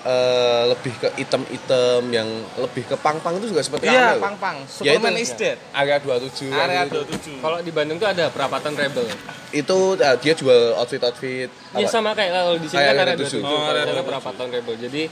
eh, 0.01 0.63
lebih 0.65 0.93
ke 0.95 1.07
item-item 1.17 2.01
yang 2.09 2.29
lebih 2.55 2.83
ke 2.83 2.95
pang-pang 2.95 3.35
itu 3.35 3.49
juga 3.49 3.59
seperti 3.59 3.85
iya 3.85 3.99
rame 4.05 4.13
loh. 4.13 4.21
pang 4.21 4.35
pang 4.37 4.57
Ya 4.79 4.95
Superman 4.95 5.13
itu. 5.13 5.21
is 5.21 5.31
dead 5.33 5.57
area 5.71 5.97
27 5.97 6.49
area 6.49 6.81
gitu. 6.83 7.03
27 7.03 7.39
Kalau 7.39 7.57
di 7.59 7.71
Bandung 7.71 7.97
tuh 7.97 8.07
ada 8.07 8.25
perapatan 8.27 8.73
rebel. 8.73 9.05
itu 9.51 9.77
eh, 9.95 10.15
dia 10.17 10.33
jual 10.33 10.59
outfit-outfit 10.75 11.49
Iya 11.73 11.83
apa- 11.83 11.91
sama 11.91 12.11
kayak 12.11 12.31
kalau 12.33 12.53
di 12.55 12.67
sini 12.67 12.79
kan 12.79 12.93
area 12.93 13.03
ada 13.03 13.13
27. 13.17 13.39
27, 13.39 13.43
Oh, 13.43 13.63
area 13.65 13.81
di 13.81 13.85
sana 13.85 13.97
27. 13.97 14.07
perapatan 14.07 14.47
rebel. 14.49 14.75
Jadi 14.79 15.03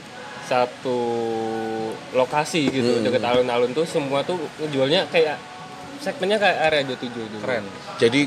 satu 0.42 0.98
lokasi 2.10 2.62
gitu 2.70 2.90
Hmm. 2.90 3.04
deket 3.04 3.20
alun-alun 3.20 3.70
tuh 3.70 3.84
semua 3.84 4.22
tuh 4.22 4.36
ngejualnya 4.58 5.04
kayak 5.06 5.36
segmennya 5.98 6.36
kayak 6.36 6.58
area 6.64 6.80
27 6.84 7.10
dulu. 7.10 7.36
keren 7.40 7.64
jadi 7.96 8.20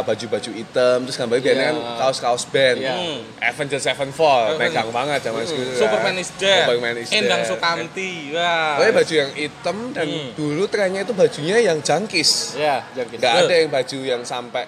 baju-baju 0.00 0.50
hitam 0.52 0.98
terus 1.02 1.16
gambarnya 1.16 1.42
biasanya 1.42 1.58
Iya. 1.60 1.68
kan 1.68 1.98
kaos-kaos 1.98 2.44
band 2.46 2.78
Iya. 2.78 2.94
Hmm. 2.94 3.20
Avengers 3.40 3.82
Sevenfold 3.82 4.44
Avengers. 4.48 4.60
megang 4.70 4.90
banget 4.90 5.18
zaman 5.20 5.42
segitu 5.42 5.68
kan. 5.68 5.78
Superman 5.80 6.14
is 6.16 6.30
dead 6.36 6.62
Superman 6.62 6.94
is 6.96 7.08
dead. 7.08 7.16
Endang 7.18 7.42
Sukamti 7.42 8.12
wah 8.30 8.70
Pokoknya 8.74 8.94
baju 8.94 9.14
yang 9.16 9.30
hitam 9.34 9.76
dan 9.92 10.06
Hmm. 10.06 10.28
dulu 10.32 10.64
trennya 10.66 11.00
itu 11.02 11.12
bajunya 11.12 11.56
yang 11.60 11.78
jangkis 11.80 12.54
Iya, 12.54 12.86
jangkis. 12.92 13.18
nggak 13.18 13.32
Betul. 13.34 13.44
ada 13.44 13.54
yang 13.56 13.70
baju 13.70 13.98
yang 14.00 14.22
sampai 14.22 14.64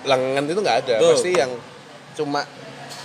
lengan 0.00 0.44
itu 0.46 0.58
nggak 0.58 0.78
ada 0.80 0.94
pasti 0.98 1.30
yang 1.30 1.52
cuma 2.12 2.40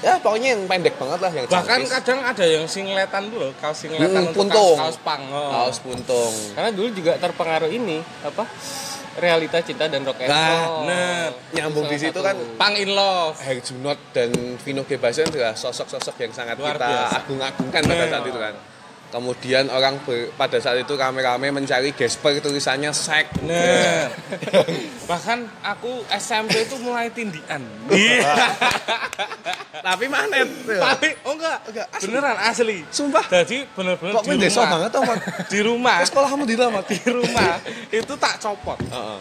ya 0.01 0.17
pokoknya 0.17 0.47
yang 0.51 0.61
pendek 0.65 0.95
banget 0.95 1.19
lah 1.19 1.31
yang 1.31 1.45
bahkan 1.45 1.79
kadang 1.85 2.19
ada 2.21 2.43
yang 2.43 2.65
singletan 2.65 3.23
dulu 3.27 3.51
kaos 3.55 3.77
singletan 3.77 4.11
Hmm, 4.17 4.27
untuk 4.27 4.39
puntung. 4.43 4.75
kaos, 4.75 4.95
kaos 4.95 4.97
pang 5.01 5.23
oh. 5.29 5.49
kaos 5.51 5.77
puntung 5.79 6.33
Karena 6.51 6.69
dulu 6.69 6.87
juga 6.91 7.11
terpengaruh 7.15 7.69
ini 7.69 7.97
apa? 8.21 8.43
Realita 9.15 9.63
cinta 9.63 9.87
dan 9.87 10.03
rock 10.03 10.19
and 10.19 10.27
Nah, 10.27 10.43
roll. 10.43 10.75
bener. 10.83 11.27
Nyambung 11.53 11.87
di 11.87 11.97
situ 11.97 12.19
kan 12.19 12.35
pang 12.55 12.75
in 12.75 12.91
love 12.91 13.39
Herjunot 13.39 13.95
dan 14.11 14.27
Vino 14.59 14.83
G. 14.83 14.97
Basian 14.97 15.25
adalah 15.25 15.55
sosok-sosok 15.55 16.19
yang 16.19 16.31
sangat 16.31 16.59
Luar 16.59 16.75
kita 16.75 17.15
agung-agungkan 17.15 17.81
pada 17.81 18.05
saat 18.09 18.25
itu 18.25 18.35
kan. 18.35 18.55
Kemudian 19.05 19.69
orang 19.69 19.95
ber- 20.03 20.27
pada 20.33 20.59
saat 20.59 20.75
itu 20.77 20.91
rame-rame 20.91 21.47
mencari 21.47 21.91
gesper 21.91 22.37
tulisannya 22.37 22.91
sek. 22.91 23.31
Bener. 23.37 24.11
Bahkan 25.09 25.39
aku 25.63 25.87
SMP 26.11 26.61
itu 26.61 26.75
mulai 26.77 27.07
tindian. 27.09 27.63
Tapi 29.85 30.05
magnet. 30.07 30.47
Tapi 30.67 31.07
oh 31.23 31.33
enggak, 31.33 31.57
Enggak, 31.65 31.87
asli. 31.91 32.05
beneran 32.07 32.37
asli. 32.37 32.77
Sumpah. 32.89 33.25
Jadi 33.27 33.57
bener-bener 33.69 34.13
Kok 34.13 34.23
di 34.25 34.35
rumah. 34.35 34.67
banget 34.67 34.89
tau, 34.91 35.03
Mak? 35.03 35.17
Di 35.53 35.59
rumah. 35.61 35.95
Terus 35.95 36.09
sekolah 36.09 36.27
kamu 36.27 36.43
di 36.43 36.55
dalam 36.55 36.73
di 36.81 36.99
rumah 37.05 37.51
itu 37.89 38.13
tak 38.17 38.35
copot. 38.39 38.79
Heeh. 38.81 39.19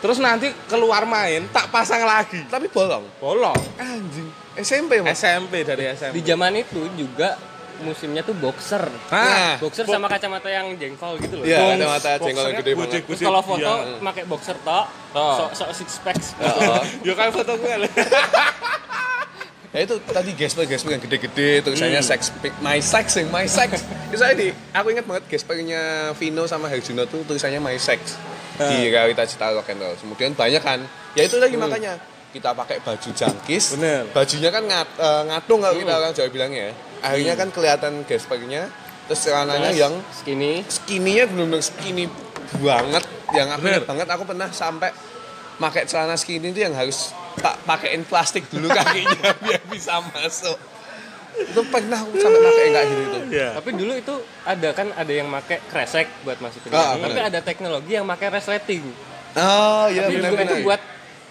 Terus 0.00 0.16
nanti 0.16 0.48
keluar 0.66 1.04
main 1.04 1.44
tak 1.48 1.68
pasang 1.68 2.02
lagi. 2.02 2.40
Tapi 2.44 2.68
bolong. 2.68 3.04
Bolong. 3.16 3.56
Anjing. 3.76 4.28
SMP, 4.56 4.98
Mas. 5.00 5.16
SMP 5.16 5.62
dari 5.62 5.92
SMP. 5.92 6.18
Di 6.18 6.22
zaman 6.24 6.52
itu 6.56 6.80
juga 6.92 7.36
musimnya 7.80 8.20
tuh 8.20 8.32
boxer. 8.32 8.84
Nah, 9.08 9.56
boxer 9.56 9.84
bo- 9.84 9.92
sama 9.92 10.06
kacamata 10.06 10.46
yang 10.46 10.70
jengkol 10.74 11.16
gitu 11.18 11.34
loh. 11.36 11.44
Iya, 11.44 11.58
Box- 11.58 11.74
ada 11.74 11.86
mata 11.88 12.10
jengkol 12.18 12.44
yang 12.46 12.58
gede 12.58 12.72
banget. 12.74 13.02
Terus 13.04 13.20
kalau 13.20 13.40
foto 13.40 13.60
Iya. 13.60 13.98
pakai 14.00 14.24
boxer 14.24 14.56
tok, 14.58 14.86
Tok. 15.10 15.34
sok 15.36 15.50
sok 15.54 15.70
six 15.74 15.88
packs. 16.00 16.26
Heeh. 16.38 16.80
Ya 17.02 17.12
kayak 17.14 17.32
foto 17.32 17.52
gue. 17.54 17.74
Ya 19.70 19.86
itu 19.86 20.02
tadi 20.02 20.34
gesper-gesper 20.34 20.90
yang 20.90 20.98
gede-gede 21.00 21.62
tulisannya 21.62 22.02
sex 22.02 22.34
pic, 22.36 22.50
my 22.58 22.82
sex 22.82 23.14
yang 23.14 23.30
my 23.30 23.46
sex. 23.46 23.78
Itu 24.10 24.18
saya 24.18 24.34
di, 24.34 24.50
aku 24.74 24.90
ingat 24.90 25.06
banget 25.06 25.30
gespernya 25.30 26.10
Vino 26.12 26.42
sama 26.44 26.66
Herjuno 26.66 27.06
tuh 27.06 27.22
tulisannya 27.22 27.62
my 27.62 27.78
sex 27.78 28.18
di 28.58 28.90
realita 28.90 29.22
cita 29.22 29.54
rock 29.54 29.70
and 29.70 29.78
roll. 29.78 29.94
Kemudian 29.94 30.34
banyak 30.34 30.58
kan, 30.58 30.82
ya 31.14 31.22
itu 31.22 31.38
lagi 31.38 31.54
makanya 31.54 32.02
kita 32.30 32.50
pakai 32.50 32.82
baju 32.82 33.08
jangkis, 33.08 33.78
Bener. 33.78 34.10
bajunya 34.10 34.50
kan 34.50 34.62
ngat, 34.64 34.88
eh, 34.98 35.22
ngatung 35.30 35.62
kalau 35.62 35.74
kita 35.76 35.92
orang 35.92 36.12
Jawa 36.12 36.28
bilangnya 36.28 36.62
ya. 36.66 36.74
Akhirnya 37.00 37.34
kan 37.36 37.48
kelihatan 37.48 37.92
gespernya, 38.04 38.68
terus 39.08 39.20
celananya 39.24 39.72
yang 39.72 39.94
skinny. 40.12 40.62
skinny-nya 40.68 41.24
benar-benar 41.28 41.64
skinny 41.64 42.04
banget. 42.60 43.04
Yang 43.30 43.48
aku 43.56 43.64
ingat 43.66 43.86
banget 43.86 44.08
aku 44.10 44.22
pernah 44.26 44.48
sampai 44.50 44.90
pakai 45.60 45.84
celana 45.84 46.16
skinny 46.16 46.50
itu 46.50 46.64
yang 46.64 46.72
harus 46.72 47.12
tak 47.38 47.60
pakein 47.68 48.02
plastik 48.04 48.48
dulu 48.48 48.68
kakinya 48.76 49.32
biar 49.40 49.62
bisa 49.68 50.00
masuk. 50.12 50.58
Itu 51.40 51.62
pernah 51.72 52.04
aku 52.04 52.20
sampai 52.20 52.40
pakai 52.42 52.64
kayak 52.68 52.86
gitu 52.90 53.00
itu. 53.00 53.18
Iya. 53.38 53.48
Tapi 53.56 53.70
dulu 53.78 53.92
itu 53.96 54.14
ada 54.44 54.68
kan 54.76 54.88
ada 54.92 55.12
yang 55.12 55.28
make 55.30 55.56
kresek 55.70 56.10
buat 56.26 56.36
masukin. 56.42 56.68
Ah, 56.74 56.98
Tapi 56.98 57.16
bener. 57.16 57.30
ada 57.32 57.40
teknologi 57.40 57.96
yang 57.96 58.04
make 58.04 58.26
resleting. 58.28 58.84
Oh 59.38 59.86
iya 59.86 60.10
Tapi 60.10 60.18
itu 60.18 60.56
buat 60.66 60.82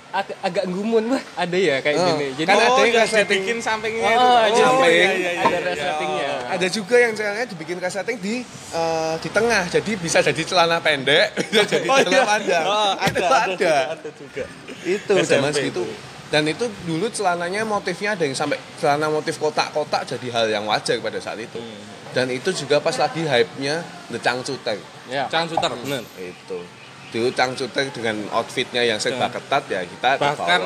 ag- 0.09 0.37
agak 0.41 0.65
gumun 0.65 1.05
wah 1.07 1.23
ada 1.35 1.53
ya 1.53 1.77
kayak 1.79 1.95
Ah. 1.95 2.07
gini. 2.09 2.27
Jadi 2.33 2.45
Kan 2.45 2.55
oh, 2.55 2.61
ada 2.61 2.81
yang 2.81 3.05
dibikin 3.05 3.57
sampingnya 3.59 4.03
Oh, 4.03 4.09
itu. 4.09 4.27
ada 4.41 4.57
samping. 4.59 4.89
iya, 4.89 5.11
iya, 5.11 5.31
iya, 5.31 5.31
ada 5.39 5.49
iya. 5.51 5.59
resletingnya. 5.63 6.31
Ada 6.49 6.67
juga 6.67 6.95
yang 6.97 7.11
celananya 7.13 7.47
dibikin 7.47 7.77
resleting 7.77 8.17
di 8.17 8.35
eh, 8.71 9.15
di 9.17 9.29
tengah, 9.29 9.63
jadi 9.67 9.91
bisa 9.95 10.17
jadi 10.19 10.41
celana 10.41 10.77
pendek, 10.79 11.27
bisa 11.45 11.63
jadi 11.63 11.87
Oh, 11.87 11.97
celana 11.99 12.15
iya. 12.15 12.23
panjang. 12.25 12.65
Oh, 12.65 12.91
itu 12.95 13.05
ada, 13.05 13.21
ada. 13.21 13.53
ada, 13.53 13.73
ada 13.93 14.09
juga. 14.11 14.43
Itu 14.81 15.13
SMP 15.15 15.29
zaman 15.31 15.51
segitu. 15.51 15.81
itu. 15.81 15.83
Dan 16.29 16.45
itu 16.45 16.65
dulu 16.83 17.09
celananya 17.09 17.61
motifnya 17.63 18.13
ada 18.13 18.21
yang 18.21 18.37
sampai 18.37 18.61
celana 18.77 19.09
motif 19.09 19.37
kotak-kotak 19.37 20.05
jadi 20.05 20.27
hal 20.29 20.45
yang 20.47 20.65
wajar 20.65 20.97
pada 20.99 21.17
saat 21.17 21.37
itu. 21.37 21.57
Hmm. 21.57 21.81
Dan 22.09 22.29
itu 22.29 22.49
juga 22.55 22.77
pas 22.77 22.93
lagi 22.93 23.21
hype-nya 23.21 23.81
The 24.09 24.17
Changcuter. 24.17 24.77
Ya. 25.05 25.25
Cang 25.25 25.45
suter, 25.45 25.69
bener. 25.75 26.01
Itu. 26.15 26.61
Dulu 27.09 27.27
Changcuter 27.31 27.89
dengan 27.89 28.15
outfitnya 28.31 28.81
yang 28.81 28.97
serba 28.97 29.25
Ya. 29.25 29.33
ketat 29.33 29.63
ya 29.65 29.81
kita 29.81 30.09
Bahkan 30.15 30.59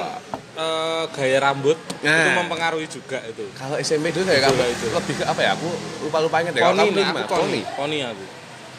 eh, 0.53 1.03
gaya 1.09 1.37
rambut 1.39 1.77
Nah. 1.99 2.13
itu 2.19 2.31
mempengaruhi 2.35 2.85
juga 2.85 3.17
itu. 3.23 3.47
Kalau 3.53 3.75
SMP 3.77 4.11
dulu 4.11 4.27
kamu 4.27 4.53
lah 4.53 4.67
itu. 4.67 4.85
lebih 4.87 5.15
ke 5.15 5.23
apa 5.23 5.39
ya? 5.41 5.51
Aku 5.53 5.67
lupa-lupa 6.03 6.35
ingat 6.39 6.53
ya. 6.53 6.61
Kalau 6.63 6.75
Poni, 6.77 6.91
nih, 6.91 7.03
gimana? 7.05 7.19
aku 7.21 7.33
poni. 7.33 7.61
Poni 7.73 7.97
aku. 8.01 8.23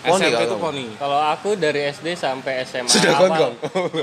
Poni 0.04 0.21
SMP 0.23 0.42
itu 0.44 0.56
poni. 0.61 0.85
Kalau 0.94 1.18
aku 1.25 1.49
dari 1.56 1.80
SD 1.88 2.06
sampai 2.14 2.52
SMA 2.62 2.85
Sudah 2.87 3.11
awal, 3.11 3.21
gondrong. 3.25 3.54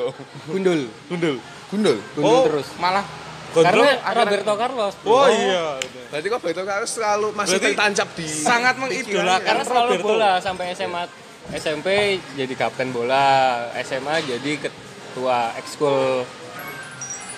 gundul. 0.50 0.82
Gundul. 1.08 1.36
Gundul. 1.70 1.98
Gundul 2.12 2.34
Oh, 2.34 2.44
terus. 2.44 2.68
malah 2.76 3.06
gondrong. 3.52 3.86
Karena 3.86 4.02
akhirnya- 4.02 4.26
Roberto 4.26 4.54
Carlos. 4.58 4.94
bro. 4.98 5.14
Oh 5.14 5.28
iya. 5.30 5.66
Berarti 6.10 6.28
kok 6.28 6.40
Beto 6.42 6.62
harus 6.66 6.90
selalu 6.90 7.28
masih 7.32 7.56
Berarti 7.56 7.68
tertancap 7.72 8.08
di 8.18 8.26
sangat 8.28 8.76
mengidolakan 8.76 9.46
Karena 9.46 9.64
selalu 9.64 9.90
Roberto. 9.94 10.08
bola 10.10 10.32
sampai 10.42 10.66
SMA 10.74 11.04
SMP 11.52 11.88
jadi 12.34 12.54
kapten 12.56 12.96
bola, 12.96 13.68
SMA 13.84 14.24
jadi 14.24 14.52
ketua 14.60 15.52
ekskul 15.60 16.24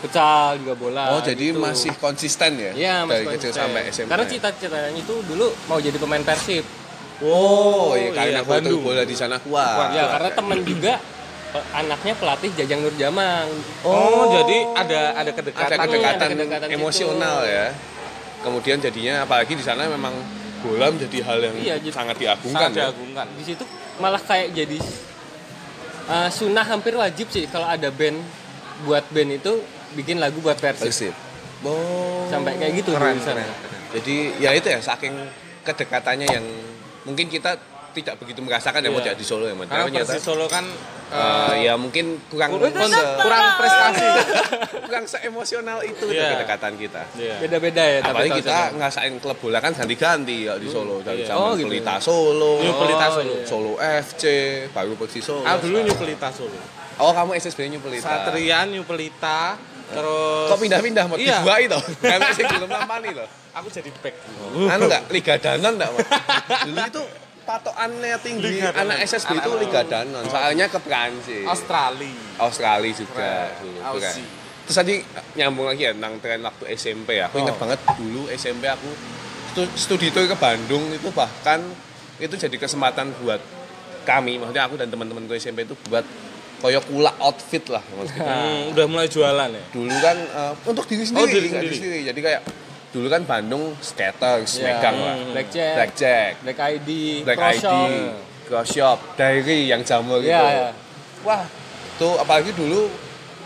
futsal 0.03 0.59
juga 0.59 0.73
bola. 0.75 1.03
Oh, 1.15 1.21
jadi 1.23 1.55
gitu. 1.55 1.59
masih 1.63 1.95
konsisten 1.97 2.59
ya? 2.59 2.71
Iya, 2.75 2.95
dari 3.07 3.23
masih 3.23 3.25
kecil 3.39 3.51
konsisten. 3.55 3.63
sampai 3.63 3.81
SMA. 3.89 4.09
Karena 4.11 4.25
cita-citanya 4.27 4.89
itu 4.93 5.15
dulu 5.23 5.47
mau 5.71 5.79
jadi 5.79 5.97
pemain 5.97 6.21
Persib. 6.21 6.65
Oh, 7.23 7.95
iya 7.95 8.11
karena 8.11 8.41
iya, 8.41 8.43
foto 8.43 8.59
Bandung. 8.67 8.81
bola 8.83 9.03
di 9.07 9.15
sana 9.15 9.39
kuat. 9.39 9.95
ya, 9.95 10.11
karena 10.11 10.29
temen 10.35 10.59
juga 10.67 10.93
anaknya 11.71 12.13
pelatih 12.19 12.51
Jajang 12.57 12.81
Nurjamang. 12.83 13.47
Oh, 13.87 14.27
jadi 14.43 14.57
ada 14.75 15.01
ada 15.15 15.21
ada 15.23 15.31
kedekatan. 15.31 15.77
kedekatan, 15.87 16.19
ada 16.19 16.25
kedekatan 16.27 16.67
emosional 16.73 17.35
situ. 17.47 17.53
ya 17.55 17.65
kemudian 18.43 18.77
jadinya 18.83 19.23
apalagi 19.23 19.55
di 19.55 19.63
sana 19.63 19.87
memang 19.87 20.11
bola 20.59 20.91
menjadi 20.91 21.17
hal 21.23 21.39
yang 21.39 21.55
Iya, 21.55 21.75
sangat 21.91 22.19
diagungkan 22.19 22.69
Sangat 22.71 22.75
ya. 22.75 22.81
diagungkan. 22.91 23.27
Di 23.39 23.43
situ 23.47 23.63
malah 24.01 24.21
kayak 24.21 24.53
jadi 24.55 24.79
uh, 26.09 26.29
sunnah 26.33 26.65
hampir 26.65 26.93
wajib 26.97 27.29
sih 27.29 27.45
kalau 27.49 27.67
ada 27.69 27.89
band 27.93 28.17
buat 28.87 29.05
band 29.13 29.37
itu 29.37 29.61
bikin 29.93 30.17
lagu 30.17 30.41
buat 30.41 30.57
Persib. 30.57 30.89
Persib. 30.89 31.13
Oh. 31.63 32.25
Sampai 32.27 32.57
kayak 32.59 32.83
gitu 32.83 32.91
Keren, 32.97 33.21
keren. 33.21 33.47
Jadi 33.93 34.15
ya 34.41 34.51
itu 34.57 34.67
ya 34.67 34.81
saking 34.81 35.13
kedekatannya 35.63 36.27
yang 36.27 36.45
mungkin 37.05 37.29
kita 37.29 37.55
tidak 37.93 38.17
begitu 38.17 38.41
merasakan 38.41 38.81
ya 38.81 38.89
Iya. 38.89 38.95
mau 38.97 39.05
jadi 39.05 39.23
Solo 39.23 39.45
ya. 39.45 39.53
Karena 39.53 39.85
Ternyata, 39.85 40.09
Persis 40.09 40.23
Solo 40.25 40.45
kan 40.49 40.65
eh, 41.13 41.55
ya 41.63 41.73
mungkin 41.75 42.05
kurang 42.25 42.57
kurang, 42.57 43.45
prestasi. 43.55 44.05
kurang 44.87 45.05
seemosional 45.05 45.79
itu 45.81 46.05
Iya. 46.05 46.35
kedekatan 46.35 46.73
kita. 46.75 47.01
Iya. 47.13 47.35
Beda-beda 47.39 47.83
ya 47.83 47.99
tapi 48.01 48.09
Apalagi 48.25 48.39
kita 48.39 48.51
sana. 48.51 48.73
ngerasain 48.75 49.13
klub 49.17 49.37
bola 49.37 49.59
kan 49.59 49.71
ganti-ganti 49.71 50.37
ya 50.43 50.53
di 50.55 50.67
Solo 50.67 50.99
dari 50.99 51.21
iya. 51.21 51.29
zaman 51.29 51.43
Oh, 51.43 51.51
gitu. 51.53 51.69
Pelita 51.69 51.95
Solo, 51.97 52.51
New 52.59 52.73
Pelita 52.75 53.05
Oh, 53.05 53.13
Solo. 53.15 53.31
iya. 53.31 53.45
Solo 53.45 53.71
FC, 53.77 54.23
baru 54.69 54.91
Persis 54.95 55.23
Solo. 55.23 55.43
Ah 55.43 55.55
dulu 55.55 55.77
New 55.79 55.93
Pelita 55.93 56.29
Solo. 56.29 56.57
Oh, 56.95 57.09
kamu 57.09 57.33
SSB 57.35 57.69
New 57.69 57.79
Pelita. 57.79 58.05
Satria 58.05 58.65
New 58.65 58.81
Pelita 58.83 59.57
terus 59.83 60.49
Kok 60.49 60.57
pindah-pindah 60.57 61.05
mau 61.05 61.15
Iya. 61.15 61.39
dibuai 61.39 61.65
toh? 61.67 61.81
Kayak 62.01 62.33
sing 62.33 62.45
belum 62.47 62.65
lampani 62.67 63.13
toh. 63.13 63.27
Aku 63.53 63.69
jadi 63.69 63.93
back. 63.95 64.15
Anu 64.65 64.83
enggak 64.83 65.05
Liga 65.07 65.37
Danon 65.37 65.77
enggak, 65.77 65.89
Mas? 65.91 66.07
Dulu 66.65 66.81
itu 66.81 67.03
patokannya 67.43 68.17
tinggi 68.19 68.47
Liga 68.57 68.71
anak 68.73 69.03
SSB 69.03 69.35
itu 69.35 69.51
Liga 69.57 69.81
Danon, 69.83 70.23
soalnya 70.25 70.65
ke 70.65 70.79
Prancis. 70.79 71.43
Australia. 71.43 72.15
Australia 72.37 72.91
juga 72.93 73.29
keren. 73.91 74.15
Terus 74.63 74.75
tadi 74.75 74.95
nyambung 75.35 75.67
lagi 75.67 75.83
ya 75.83 75.91
tentang 75.91 76.17
tren 76.17 76.39
waktu 76.39 76.63
SMP 76.73 77.19
ya. 77.19 77.27
Aku 77.27 77.37
ingat 77.37 77.55
Oh. 77.55 77.61
banget 77.61 77.79
dulu 77.93 78.21
SMP 78.29 78.63
aku 78.65 78.87
stu- 79.51 79.75
studi 79.75 80.07
tour 80.09 80.23
ke 80.23 80.35
Bandung 80.35 80.87
itu 80.89 81.11
bahkan 81.11 81.59
itu 82.15 82.31
jadi 82.33 82.55
kesempatan 82.55 83.11
buat 83.19 83.43
kami, 84.03 84.35
maksudnya 84.37 84.63
aku 84.63 84.75
dan 84.75 84.87
teman-temanku 84.87 85.31
SMP 85.33 85.63
itu 85.63 85.75
buat 85.85 86.07
koyo 86.59 86.79
kula 86.81 87.11
outfit 87.19 87.63
lah 87.67 87.83
maksudnya. 87.89 88.23
Hmm, 88.23 88.71
udah 88.71 88.85
mulai 88.85 89.07
jualan 89.07 89.49
ya. 89.49 89.63
Dulu 89.69 89.95
kan 89.97 90.17
eh, 90.17 90.53
untuk 90.63 90.87
diri 90.87 91.03
sendiri, 91.03 91.19
Oh, 91.19 91.27
diri 91.29 91.47
nggak 91.49 91.63
sendiri. 91.69 91.99
Jadi 92.07 92.19
kayak 92.21 92.41
dulu 92.93 93.09
kan 93.09 93.25
Bandung 93.25 93.73
skaters, 93.81 94.61
Iya. 94.61 94.77
megang 94.77 94.95
lah. 94.95 95.15
Hmm. 95.17 95.31
Blackjack, 95.33 95.73
Blackjack, 95.75 96.31
Black 96.45 96.59
ID, 96.61 96.89
Black 97.25 97.37
Cross 97.41 97.57
ID, 97.57 97.61
Shop. 97.65 97.89
Cross 98.45 98.67
Shop, 98.69 98.97
Diary 99.17 99.59
yang 99.67 99.81
jamur 99.81 100.21
Iya, 100.21 100.29
gitu. 100.29 100.45
iya. 100.45 100.69
Wah, 101.25 101.43
tuh 101.97 102.13
apalagi 102.15 102.53
dulu 102.53 102.85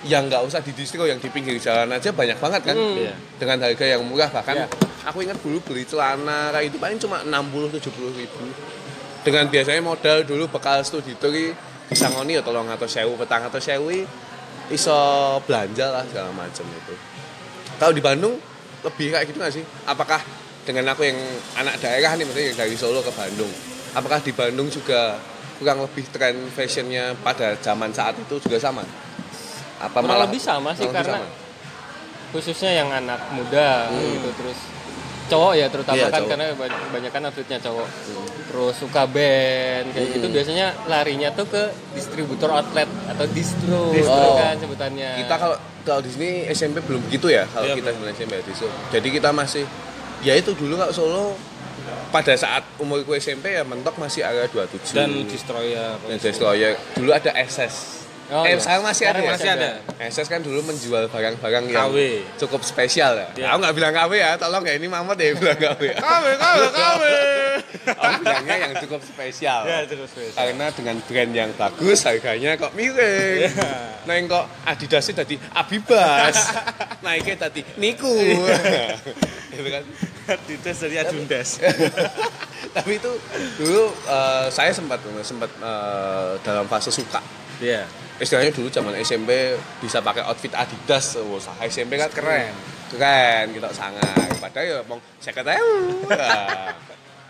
yang 0.04 0.28
nggak 0.28 0.44
usah 0.44 0.60
di 0.60 0.76
distro, 0.76 1.08
yang 1.08 1.18
di 1.18 1.32
pinggir 1.32 1.56
jalan 1.58 1.88
aja 1.90 2.12
banyak 2.12 2.36
banget 2.38 2.62
kan. 2.62 2.76
Hmm. 2.76 3.00
Iya. 3.00 3.14
Dengan 3.40 3.58
harga 3.64 3.86
yang 3.88 4.04
murah 4.04 4.28
bahkan 4.28 4.56
Iya. 4.62 4.68
aku 5.08 5.24
ingat 5.24 5.40
dulu 5.40 5.58
beli 5.64 5.88
celana 5.88 6.52
kayak 6.52 6.68
itu 6.68 6.78
paling 6.78 7.00
cuma 7.00 7.24
60 7.24 7.72
70 7.72 8.12
ribu. 8.12 8.44
Dengan 9.24 9.48
biasanya 9.48 9.80
modal 9.80 10.24
dulu 10.24 10.48
bekal 10.48 10.84
studi 10.84 11.16
tour 11.16 11.32
iki 11.32 11.56
bisa 11.88 12.12
ngoni 12.12 12.36
ya 12.36 12.44
tolong 12.44 12.68
atau 12.68 12.84
sewu 12.84 13.16
petang 13.16 13.48
atau 13.48 13.60
sewu 13.60 14.04
iso 14.68 15.00
belanja 15.48 15.88
lah 15.88 16.04
segala 16.04 16.32
macam 16.36 16.68
itu. 16.68 16.94
Kalau 17.80 17.94
di 17.96 18.04
Bandung 18.04 18.36
lebih 18.88 19.08
kayak 19.10 19.26
gitu 19.26 19.38
nggak 19.38 19.54
sih? 19.54 19.64
Apakah 19.84 20.20
dengan 20.64 20.92
aku 20.92 21.04
yang 21.04 21.20
anak 21.56 21.78
daerah 21.78 22.12
nih 22.14 22.24
maksudnya 22.24 22.54
dari 22.58 22.76
Solo 22.76 23.00
ke 23.00 23.12
Bandung, 23.12 23.52
apakah 23.92 24.20
di 24.20 24.32
Bandung 24.32 24.68
juga 24.68 25.20
kurang 25.58 25.82
lebih 25.82 26.06
tren 26.08 26.36
fashionnya 26.50 27.16
pada 27.18 27.56
zaman 27.58 27.90
saat 27.90 28.16
itu 28.16 28.40
juga 28.40 28.58
sama? 28.58 28.84
Apa 29.78 30.00
Kurang 30.00 30.24
lebih 30.24 30.40
sama 30.40 30.74
sih 30.74 30.88
karena 30.88 31.20
sama? 31.20 31.30
khususnya 32.28 32.72
yang 32.74 32.90
anak 32.90 33.24
muda 33.32 33.88
gitu 33.94 34.30
terus 34.36 34.60
cowok 35.28 35.54
ya 35.54 35.68
terutama 35.68 35.96
Hmm. 35.96 36.02
Iya, 36.02 36.08
kan 36.08 36.20
cowok. 36.20 36.30
karena 36.30 36.46
banyak 36.90 37.12
kan 37.12 37.22
outfitnya 37.24 37.60
cowok 37.60 37.88
terus 38.48 38.76
suka 38.76 39.04
band 39.06 39.86
kayak 39.92 40.08
gitu 40.10 40.26
Hmm. 40.26 40.36
biasanya 40.36 40.68
larinya 40.88 41.30
tuh 41.32 41.46
ke 41.46 41.64
distributor 41.94 42.50
outlet 42.50 42.88
atau 43.08 43.26
distro, 43.28 43.92
Distro. 43.92 44.12
gitu 44.12 44.30
kan 44.36 44.56
sebutannya 44.58 45.10
kita 45.20 45.36
kalau 45.38 45.56
kalau 45.88 46.04
di 46.04 46.12
sini 46.12 46.30
SMP 46.52 46.84
belum 46.84 47.00
begitu 47.02 47.32
ya 47.32 47.48
kalau 47.48 47.64
Iya, 47.64 47.80
kita 47.80 47.90
di 47.90 48.04
SMP 48.12 48.34
di 48.42 48.52
Solo. 48.52 48.76
Jadi 48.92 49.08
kita 49.10 49.30
masih 49.32 49.64
ya 50.20 50.36
itu 50.36 50.52
dulu 50.52 50.76
kalau 50.76 50.92
Solo 50.92 51.24
pada 52.08 52.36
saat 52.36 52.68
umurku 52.76 53.16
SMP 53.16 53.52
ya 53.52 53.64
mentok 53.64 53.96
masih 53.96 54.22
area 54.22 54.48
27 54.48 54.92
Dan 54.92 55.24
destroyer. 55.24 55.96
dan 56.02 56.18
Destroyer 56.18 56.76
dulu 56.94 57.12
ada 57.12 57.32
SS 57.32 58.04
Oh, 58.28 58.44
eh 58.44 58.54
iya. 58.54 58.60
sekarang 58.60 58.84
masih 58.84 59.04
Sekarang 59.08 59.24
ada 59.24 59.28
ya? 59.28 59.32
masih 59.40 59.50
ada. 59.56 59.70
SS 60.12 60.28
kan 60.28 60.44
dulu 60.44 60.60
menjual 60.68 61.08
barang-barang 61.08 61.64
yang 61.72 61.88
KW. 61.88 61.98
cukup 62.36 62.60
spesial 62.60 63.16
ya. 63.16 63.28
Iya. 63.40 63.46
Aku 63.56 63.64
nggak 63.64 63.76
bilang 63.80 63.94
KW 63.96 64.12
ya, 64.20 64.32
tolong 64.36 64.64
ya 64.68 64.76
ini 64.76 64.88
Mamat 64.92 65.16
ya 65.16 65.32
yang 65.32 65.40
bilang 65.40 65.56
KW. 65.56 65.82
ya. 65.88 65.96
Kawe, 65.96 66.32
kawe, 66.36 66.66
kawe. 66.76 67.16
Aku 68.04 68.14
bilangnya 68.20 68.56
yang 68.68 68.74
cukup 68.84 69.00
spesial. 69.00 69.64
Ya, 69.64 69.88
terus 69.88 70.12
terus. 70.12 70.36
Karena 70.36 70.68
dengan 70.76 70.96
brand 71.08 71.32
yang 71.32 71.52
bagus 71.56 72.00
harganya 72.04 72.60
kok 72.60 72.76
miring. 72.76 73.48
Iya. 73.48 73.96
Neng 74.04 74.28
kok 74.28 74.46
Adidasnya 74.68 75.24
tadi 75.24 75.36
Abibas. 75.56 76.36
Naiknya 77.08 77.48
tadi 77.48 77.64
Niku. 77.80 78.12
gitu 79.56 79.70
kan. 79.72 79.84
Dites 80.44 80.78
dari 80.84 80.96
Adundes. 81.00 81.64
Tapi 82.76 82.92
itu 83.00 83.12
dulu 83.56 83.84
eh, 84.04 84.46
saya 84.52 84.76
sempat 84.76 85.00
sempat 85.24 85.48
eh, 85.64 86.32
dalam 86.44 86.68
fase 86.68 86.92
suka. 86.92 87.24
Iya. 87.64 87.88
Istilahnya 88.18 88.50
dulu 88.50 88.68
zaman 88.68 88.98
SMP 88.98 89.54
bisa 89.78 90.02
pakai 90.02 90.24
outfit 90.24 90.50
Adidas, 90.52 91.18
oh, 91.18 91.38
sah 91.38 91.54
SMP 91.64 91.96
kan 91.96 92.10
Keren. 92.10 92.50
keren 92.88 93.52
kita 93.52 93.70
sangat. 93.70 94.08
Padahal 94.38 94.66
ya 94.66 94.78
mau 94.84 94.98
saya 95.20 95.34
kata 95.36 95.54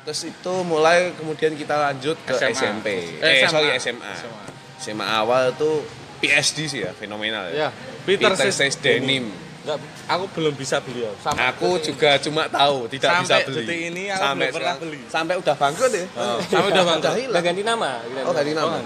Terus 0.04 0.22
itu 0.24 0.54
mulai 0.64 1.12
kemudian 1.14 1.52
kita 1.54 1.76
lanjut 1.76 2.16
ke 2.24 2.32
SMA. 2.32 2.56
SMP. 2.56 2.88
Eh, 3.20 3.20
Eh, 3.20 3.36
SMA. 3.44 3.52
sorry 3.52 3.70
SMA. 3.76 4.12
SMA. 4.16 4.44
SMA 4.80 5.06
awal 5.06 5.52
tuh 5.54 5.84
PSD 6.18 6.58
sih 6.66 6.80
ya, 6.82 6.96
fenomenal 6.96 7.52
ya. 7.52 7.68
ya 7.68 7.70
Peter, 8.02 8.32
Peter 8.32 8.48
Says 8.50 8.78
Denim. 8.78 9.28
Enggak, 9.62 9.84
aku 10.08 10.26
belum 10.32 10.56
bisa 10.56 10.80
beli 10.80 11.04
ya. 11.04 11.12
Sampai 11.20 11.44
Aku 11.52 11.76
juga 11.78 12.16
cuma 12.18 12.48
tahu, 12.48 12.88
tidak 12.88 13.12
Sampai 13.12 13.24
bisa 13.28 13.36
beli. 13.44 13.58
detik 13.60 13.80
ini 13.84 14.04
aku 14.08 14.24
belum 14.32 14.54
pernah 14.56 14.76
beli. 14.80 15.00
Sampai 15.12 15.36
udah 15.36 15.56
bangkrut 15.60 15.92
ya. 15.92 16.06
Oh, 16.16 16.40
sampai 16.42 16.70
udah 16.72 16.84
bangkrut. 16.88 17.28
udah 17.28 17.42
ganti 17.44 17.62
nama 17.62 17.90
gitu. 18.02 18.24
Oh, 18.24 18.32
ganti 18.32 18.54
nama. 18.56 18.78
Oh, 18.80 18.82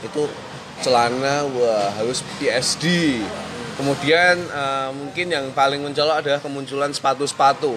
itu 0.00 0.22
celana 0.80 1.44
wah 1.46 1.92
harus 1.92 2.20
PSD 2.36 2.84
kemudian 3.74 4.36
eh, 4.36 4.90
mungkin 4.92 5.26
yang 5.26 5.46
paling 5.52 5.80
mencolok 5.80 6.20
adalah 6.20 6.38
kemunculan 6.38 6.90
sepatu-sepatu 6.90 7.74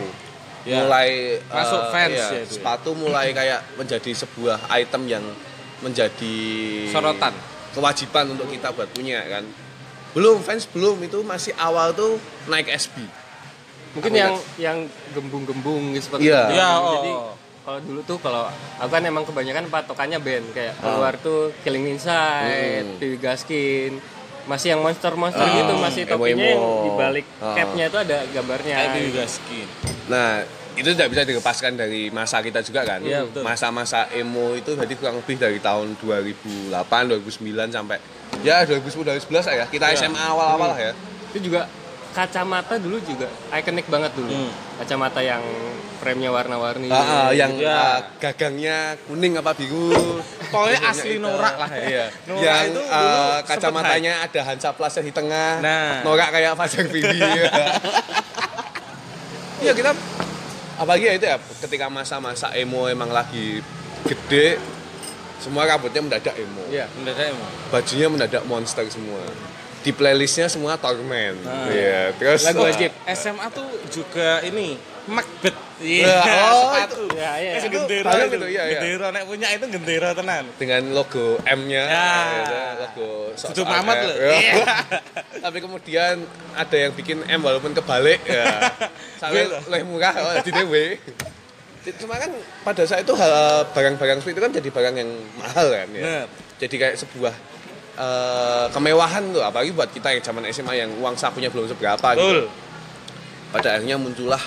Ya. 0.64 0.80
mulai 0.80 1.44
Masuk 1.44 1.76
eh, 1.76 1.90
fans 1.92 2.16
iya, 2.16 2.24
ya 2.24 2.40
itu 2.40 2.48
ya. 2.48 2.56
sepatu 2.56 2.96
mulai 2.96 3.36
kayak 3.36 3.76
menjadi 3.76 4.16
sebuah 4.16 4.64
item 4.72 5.12
yang 5.12 5.26
menjadi 5.84 6.36
Sorotan. 6.88 7.36
kewajiban 7.76 8.32
untuk 8.32 8.48
kita 8.48 8.72
buat 8.72 8.88
punya 8.88 9.20
kan 9.28 9.44
belum 10.16 10.40
fans 10.40 10.64
belum 10.72 11.04
itu 11.04 11.20
masih 11.20 11.52
awal 11.60 11.92
tuh 11.92 12.16
naik 12.48 12.72
SB 12.72 12.96
mungkin 13.92 14.08
Aku 14.08 14.18
yang 14.18 14.34
yang 14.56 14.78
gembung-gembung 15.12 15.92
gitu 15.92 16.08
seperti 16.08 16.32
Iya. 16.32 16.48
itu. 16.48 16.56
Iya, 16.56 16.70
jadi 16.72 17.12
oh. 17.12 17.36
Kalau 17.64 17.80
dulu 17.80 18.00
tuh 18.04 18.18
kalau 18.20 18.44
aku 18.76 18.92
kan 18.92 19.04
emang 19.04 19.24
kebanyakan 19.24 19.66
patokannya 19.68 20.20
band 20.20 20.52
kayak 20.52 20.76
Ah. 20.76 20.84
keluar 20.86 21.14
tuh 21.18 21.56
Killing 21.64 21.88
Inside, 21.90 22.84
Hmm. 22.86 23.00
Dewi 23.00 23.18
Gaskin 23.18 24.04
masih 24.44 24.76
yang 24.76 24.84
monster-monster 24.84 25.40
Ah, 25.40 25.56
gitu 25.56 25.74
masih 25.78 26.04
topinya 26.04 26.44
yang 26.46 26.64
dibalik 26.84 27.24
Ah. 27.40 27.56
capnya 27.56 27.88
itu 27.88 27.98
ada 27.98 28.18
gambarnya 28.28 28.76
Kayak 28.76 29.00
juga 29.08 29.24
skin. 29.26 29.68
Nah, 30.06 30.44
itu 30.74 30.90
tidak 30.90 31.08
bisa 31.08 31.24
dilepaskan 31.24 31.72
dari 31.74 32.12
masa 32.12 32.44
kita 32.44 32.60
juga 32.60 32.84
kan. 32.84 33.00
Betul. 33.00 33.40
Masa-masa 33.40 34.12
emo 34.12 34.52
itu 34.52 34.76
berarti 34.76 34.96
kurang 34.96 35.24
lebih 35.24 35.36
dari 35.38 35.60
tahun 35.60 35.96
2008, 35.96 36.76
2009 37.08 37.72
sampai 37.72 37.98
ya 38.44 38.68
2010, 38.68 39.08
2011 39.08 39.48
lah 39.48 39.56
ya. 39.56 39.66
Kita 39.68 39.86
Iya. 39.88 40.04
SMA 40.04 40.20
awal-awal 40.26 40.68
lah 40.70 40.80
ya. 40.82 40.94
itu 41.32 41.50
juga 41.50 41.66
kacamata 42.12 42.78
dulu 42.78 43.02
juga 43.02 43.26
ikonik 43.50 43.88
banget 43.88 44.12
dulu 44.14 44.30
Hmm. 44.30 44.52
kacamata 44.78 45.18
yang 45.18 45.42
frame-nya 46.04 46.36
warna-warni 46.36 46.92
Ah, 46.92 47.00
ah, 47.00 47.30
yang 47.32 47.56
ah, 47.64 48.04
gagangnya 48.20 49.00
kuning 49.08 49.40
apa 49.40 49.56
biru. 49.56 50.20
Pokoknya 50.52 50.80
asli 50.92 51.16
itu. 51.16 51.24
norak 51.24 51.56
lah 51.56 51.72
ya. 51.72 51.82
Iya. 51.88 52.06
Norak 52.28 52.44
yang 52.44 52.68
itu 52.68 52.82
sempet 52.84 53.48
kacamatanya 53.48 54.14
ada 54.28 54.42
Hansa 54.44 54.70
Plus 54.76 54.96
di 55.00 55.14
tengah. 55.16 55.52
Nah. 55.64 56.04
Norak 56.04 56.30
kayak 56.36 56.60
Fajar 56.60 56.86
Bibi. 56.92 57.20
Iya 59.64 59.72
kita 59.72 59.96
apalagi 60.76 61.08
ya 61.08 61.14
itu 61.16 61.26
ya 61.26 61.38
ketika 61.64 61.88
masa-masa 61.88 62.52
emo 62.52 62.92
emang 62.92 63.08
lagi 63.08 63.64
gede 64.04 64.60
semua 65.40 65.64
rambutnya 65.64 66.04
mendadak 66.04 66.36
emo. 66.36 66.68
Iya. 66.68 66.92
Mendadak 67.00 67.32
emang. 67.32 67.52
bajunya 67.72 68.08
mendadak 68.12 68.44
monster 68.44 68.84
semua 68.92 69.24
di 69.84 69.92
playlistnya 69.92 70.48
semua 70.48 70.80
Torment 70.80 71.36
Nah. 71.44 71.68
Iya, 71.68 72.16
terus 72.16 72.48
Lagu 72.48 72.64
uh, 72.64 72.72
wajib. 72.72 72.92
SMA 73.12 73.48
tuh 73.52 73.68
juga 73.92 74.40
ini 74.48 74.80
Macbeth 75.12 75.60
Iya, 75.84 76.16
oh, 76.48 76.72
sepatu. 76.72 77.04
Ya, 77.14 77.32
iya. 77.38 77.52
Eh, 77.54 77.60
Itu 77.60 77.68
gendera 77.70 78.12
itu. 78.24 78.36
itu, 78.40 78.48
iya, 78.56 78.64
iya. 78.72 78.80
Gendera 78.80 79.08
nek 79.12 79.24
punya 79.28 79.48
itu 79.52 79.66
gendera 79.68 80.10
tenan. 80.16 80.44
dengan 80.56 80.82
logo 80.96 81.38
M-nya 81.44 81.84
Ya. 81.84 82.12
gitu, 82.40 82.56
logo 82.80 83.10
sok 83.36 83.68
Mamat 83.68 83.96
loh. 84.08 84.16
Ya. 84.16 84.32
Iya. 84.40 84.56
tapi 85.44 85.58
kemudian 85.60 86.24
ada 86.56 86.76
yang 86.80 86.92
bikin 86.96 87.20
M 87.28 87.44
walaupun 87.44 87.76
kebalik 87.76 88.24
ya 88.24 88.72
sampai 89.20 89.52
lebih 89.68 89.86
murah 89.92 90.16
oh, 90.16 90.40
di 90.40 90.52
W 90.56 90.96
cuma 92.00 92.16
kan 92.16 92.32
pada 92.64 92.88
saat 92.88 93.04
itu 93.04 93.12
hal 93.12 93.68
barang-barang 93.76 94.24
seperti 94.24 94.40
itu 94.40 94.44
kan 94.48 94.52
jadi 94.56 94.70
barang 94.72 94.96
yang 95.04 95.10
mahal 95.36 95.68
kan 95.68 95.88
ya 95.92 96.00
Bener. 96.00 96.26
jadi 96.64 96.76
kayak 96.80 96.96
sebuah 96.96 97.36
eh, 98.00 98.66
kemewahan 98.72 99.36
tuh 99.36 99.44
apalagi 99.44 99.76
buat 99.76 99.92
kita 99.92 100.16
yang 100.16 100.24
zaman 100.24 100.48
SMA 100.48 100.74
yang 100.80 100.96
uang 101.04 101.20
sakunya 101.20 101.52
belum 101.52 101.68
seberapa 101.68 102.00
Betul. 102.16 102.48
gitu 102.48 102.48
pada 103.52 103.68
akhirnya 103.76 104.00
muncullah 104.00 104.40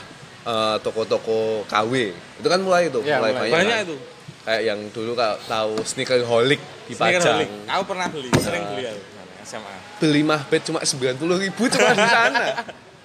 eh, 0.47 0.77
toko-toko 0.81 1.39
KW 1.67 1.93
itu 2.15 2.47
kan 2.47 2.61
mulai 2.61 2.87
itu 2.87 3.03
Ya, 3.03 3.19
mulai 3.19 3.33
mulai. 3.33 3.43
banyak, 3.43 3.53
Banyak 3.53 3.77
kan. 3.77 3.85
itu. 3.85 3.97
kayak 4.43 4.63
yang 4.65 4.81
dulu 4.89 5.13
kalau 5.13 5.37
tahu 5.45 5.73
sneakerholic 5.83 6.61
di 6.87 6.95
Pajang. 6.95 7.43
Aku 7.69 7.83
pernah 7.85 8.07
beli, 8.07 8.31
sering 8.37 8.63
Nah. 8.63 8.71
beli 8.73 8.87
aku 8.87 9.01
sana, 9.03 9.33
SMA. 9.43 9.75
beli 9.99 10.23
mahbet 10.23 10.63
cuma 10.63 10.79
90 10.81 11.19
ribu 11.37 11.63
cuma 11.69 11.91
di 11.93 12.07
sana 12.07 12.47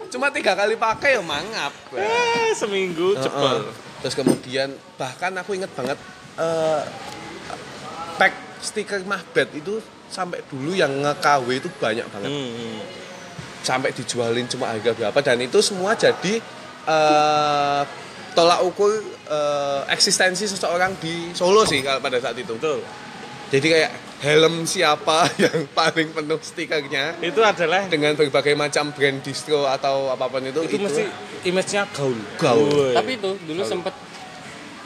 cuma 0.08 0.28
tiga 0.30 0.54
kali 0.54 0.76
pakai 0.76 1.16
ya 1.16 1.24
mangap 1.24 1.74
Eh, 1.92 2.54
seminggu 2.54 3.16
cepet. 3.16 3.58
Heeh. 3.58 3.74
terus 4.00 4.14
kemudian 4.14 4.70
bahkan 4.96 5.34
aku 5.34 5.56
inget 5.56 5.72
banget 5.72 5.98
eh 6.36 6.82
pack 8.18 8.34
stiker 8.62 9.02
mahbet 9.04 9.50
itu 9.56 9.82
sampai 10.08 10.44
dulu 10.46 10.74
yang 10.74 10.92
nge-KW 10.92 11.48
itu 11.56 11.70
banyak 11.74 12.06
banget 12.08 12.30
Hmm. 12.30 12.82
sampai 13.62 13.90
dijualin 13.92 14.46
cuma 14.46 14.68
harga 14.68 14.92
berapa 14.92 15.20
dan 15.20 15.38
itu 15.40 15.58
semua 15.60 15.96
jadi 15.96 16.38
eh 16.84 17.82
tolak 18.32 18.64
ukur 18.64 18.92
eh, 19.28 19.82
eksistensi 19.90 20.46
seseorang 20.46 20.96
di 20.98 21.30
Solo 21.32 21.62
sih 21.64 21.84
kalau 21.84 22.00
pada 22.00 22.16
saat 22.18 22.34
itu 22.34 22.56
Betul. 22.56 22.80
jadi 23.50 23.68
kayak 23.68 23.92
helm 24.22 24.64
siapa 24.64 25.28
yang 25.44 25.68
paling 25.68 26.10
penuh 26.10 26.40
stikernya 26.40 27.20
Itu 27.20 27.42
adalah 27.42 27.86
dengan 27.86 28.14
berbagai 28.14 28.54
macam 28.54 28.90
brand 28.92 29.20
distro 29.20 29.66
atau 29.66 30.10
apa 30.10 30.26
pun 30.26 30.42
itu 30.42 30.62
itu, 30.64 30.78
mesti 30.78 31.04
image-nya 31.44 31.90
gaul. 31.92 32.16
Gaul. 32.38 32.94
Tapi 32.94 33.18
itu 33.18 33.34
dulu 33.42 33.66
sempet 33.66 33.92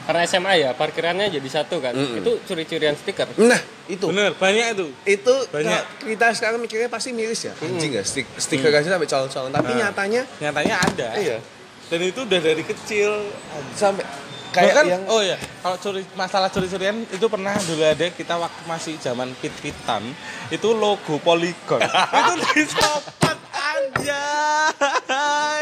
karena 0.02 0.22
SMA 0.24 0.52
ya 0.56 0.70
parkirannya 0.72 1.28
jadi 1.28 1.48
satu 1.52 1.78
kan. 1.78 1.92
Mm-mm. 1.92 2.22
Itu 2.22 2.40
curi-curian 2.42 2.94
stiker. 2.94 3.28
nah 3.36 3.58
itu 3.86 4.06
bener 4.06 4.34
banyak 4.34 4.74
itu. 4.74 4.86
itu 5.04 5.34
Banyak. 5.46 5.82
kalau 5.94 6.08
kita 6.10 6.26
sekarang 6.32 6.58
mikirnya 6.58 6.88
pasti 6.88 7.12
miris 7.12 7.44
ya 7.44 7.54
anjing 7.56 7.92
ya 7.92 8.02
stik 8.02 8.26
stiker 8.34 8.72
aja 8.72 8.90
sampai 8.90 9.06
colong-colong 9.06 9.52
tapi 9.52 9.70
Nah. 9.70 9.78
nyatanya 9.86 10.22
Nyatanya 10.40 10.74
ada. 10.80 11.08
iya 11.14 11.38
Dan 11.86 12.00
itu 12.02 12.20
udah 12.22 12.40
dari 12.40 12.62
kecil. 12.62 13.30
sampai 13.72 14.02
kayak 14.50 14.72
Bahkan, 14.72 14.84
yang 14.88 15.02
oh 15.06 15.20
ya, 15.20 15.36
kalau 15.60 15.76
curi 15.76 16.02
masalah 16.12 16.48
curi-curian 16.48 17.04
itu 17.04 17.26
pernah 17.28 17.52
dulu 17.60 17.82
ada 17.84 18.08
kita 18.08 18.34
waktu 18.34 18.62
masih 18.64 18.94
zaman 18.96 19.28
pit-pitan 19.36 20.00
itu 20.48 20.68
logo 20.72 21.20
Polygon. 21.20 21.78
itu 22.20 22.32
disopet 22.54 23.36
aja. 23.52 24.22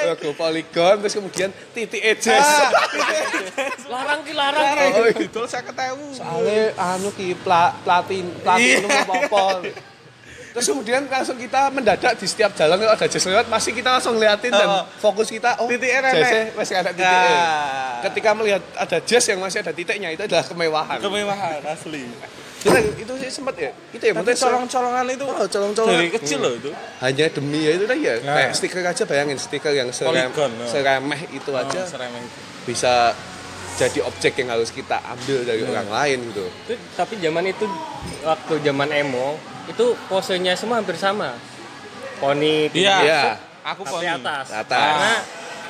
logo 0.05 0.31
polygon 0.35 1.01
terus 1.01 1.17
kemudian 1.17 1.49
titik 1.73 1.99
ejes 1.99 2.39
Ah, 2.39 2.71
Larang 3.93 4.21
ki 4.21 4.33
larang. 4.33 4.63
Oh, 4.95 5.07
iya. 5.09 5.17
Itu 5.17 5.43
saya 5.45 5.65
ketemu. 5.65 6.13
soalnya 6.13 6.63
anu 6.77 7.09
ki 7.11 7.33
pla, 7.37 7.73
platin 7.83 8.29
platinum 8.41 8.91
Iya. 8.91 9.73
terus 10.55 10.67
kemudian 10.67 11.03
langsung 11.05 11.35
kita 11.35 11.67
mendadak 11.69 12.15
di 12.15 12.25
setiap 12.25 12.55
jalan 12.55 12.79
kalau 12.79 12.95
ada 12.95 13.05
jazz 13.05 13.25
lewat 13.25 13.47
masih 13.47 13.75
kita 13.75 13.91
langsung 13.91 14.15
ngeliatin 14.15 14.49
dan 14.49 14.69
Oh. 14.73 14.85
fokus 15.03 15.27
kita 15.27 15.59
oh 15.59 15.67
Titiknya 15.67 15.99
nenek. 16.01 16.15
jazznya 16.17 16.43
masih 16.55 16.75
ada 16.77 16.91
titiknya 16.91 17.35
Nah. 17.35 17.99
ketika 18.05 18.31
melihat 18.33 18.63
ada 18.73 18.99
jazz 19.01 19.25
yang 19.27 19.39
masih 19.39 19.59
ada 19.61 19.73
titiknya 19.73 20.09
itu 20.09 20.23
adalah 20.23 20.45
kemewahan 20.45 20.99
Kemewahan 20.99 21.59
asli. 21.65 22.07
itu, 22.57 22.71
itu 22.97 23.13
sih 23.19 23.31
sempet 23.35 23.55
ya 23.59 23.71
itu 23.91 24.01
ya 24.01 24.13
Tapi 24.15 24.31
colong-colongan 24.33 25.05
itu 25.11 25.25
Oh, 25.27 25.43
colong-colongan. 25.45 25.99
dari 25.99 26.09
kecil 26.15 26.39
loh 26.39 26.55
itu. 26.55 26.71
hanya 26.99 27.25
demi 27.29 27.61
ya 27.61 27.73
itu 27.73 27.85
tadi 27.85 28.01
ya 28.01 28.15
Nah. 28.21 28.35
kayak 28.39 28.51
stiker 28.55 28.81
aja 28.81 29.03
bayangin 29.05 29.37
stiker 29.37 29.69
yang 29.71 29.91
serem, 29.91 30.15
Polygon, 30.31 30.51
oh. 30.57 30.65
seremeh 30.65 31.21
itu 31.29 31.51
Oh, 31.51 31.59
aja 31.61 31.83
seremeng. 31.83 32.25
bisa 32.63 33.11
jadi 33.75 34.01
objek 34.01 34.39
yang 34.39 34.49
harus 34.49 34.71
kita 34.71 35.03
ambil 35.05 35.43
dari 35.43 35.61
orang 35.63 35.89
lain 35.89 36.19
gitu 36.31 36.47
Itu, 36.65 36.79
tapi 36.95 37.19
zaman 37.19 37.43
itu 37.45 37.67
waktu 38.23 38.55
zaman 38.63 38.87
emo 38.95 39.35
itu 39.67 39.87
posenya 40.07 40.53
semua 40.55 40.79
hampir 40.79 40.95
sama. 40.95 41.35
Poni, 42.17 42.69
Iya. 42.71 42.97
Iya. 43.01 43.23
Aku 43.67 43.83
tapi 43.83 43.95
poni. 43.99 44.09
atas. 44.11 44.47
Atas. 44.51 44.79
Karena 44.79 45.13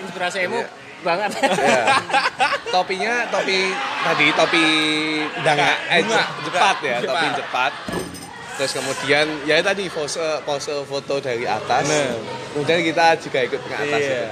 inspirasi 0.00 0.38
emo 0.42 0.58
Iya. 0.58 0.68
banget. 1.00 1.30
ya. 1.36 1.82
topinya 2.74 3.12
topi 3.28 3.70
tadi 4.00 4.26
topi 4.32 4.64
danga 5.40 5.70
eh, 5.86 6.00
jepat 6.42 6.76
ya 6.80 6.96
Jepat. 6.98 7.06
topi 7.06 7.26
jepat 7.36 7.72
terus 8.54 8.72
kemudian 8.72 9.26
ya 9.44 9.60
tadi 9.60 9.86
pose 9.86 10.18
pose 10.42 10.72
foto 10.82 11.18
dari 11.18 11.44
atas 11.44 11.84
Bener. 11.84 12.18
kemudian 12.50 12.80
kita 12.82 13.06
juga 13.20 13.38
ikut 13.42 13.60
ke 13.60 13.74
atas 13.74 14.00
Iya. 14.00 14.10
gitu. 14.16 14.26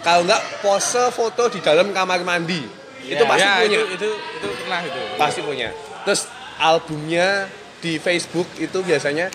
kalau 0.00 0.20
enggak 0.22 0.42
pose 0.60 1.02
foto 1.10 1.42
di 1.48 1.58
dalam 1.58 1.90
kamar 1.90 2.20
mandi 2.22 2.62
itu 3.02 3.16
Ya. 3.16 3.26
pasti 3.26 3.42
ya, 3.42 3.54
punya 3.56 3.78
Itu, 3.78 3.86
itu 3.96 4.08
itu 4.36 4.46
pernah 4.60 4.80
itu. 4.82 5.00
pasti 5.16 5.40
punya 5.40 5.68
terus 6.02 6.20
albumnya 6.56 7.48
di 7.78 7.96
Facebook 7.96 8.48
itu 8.56 8.78
biasanya 8.80 9.28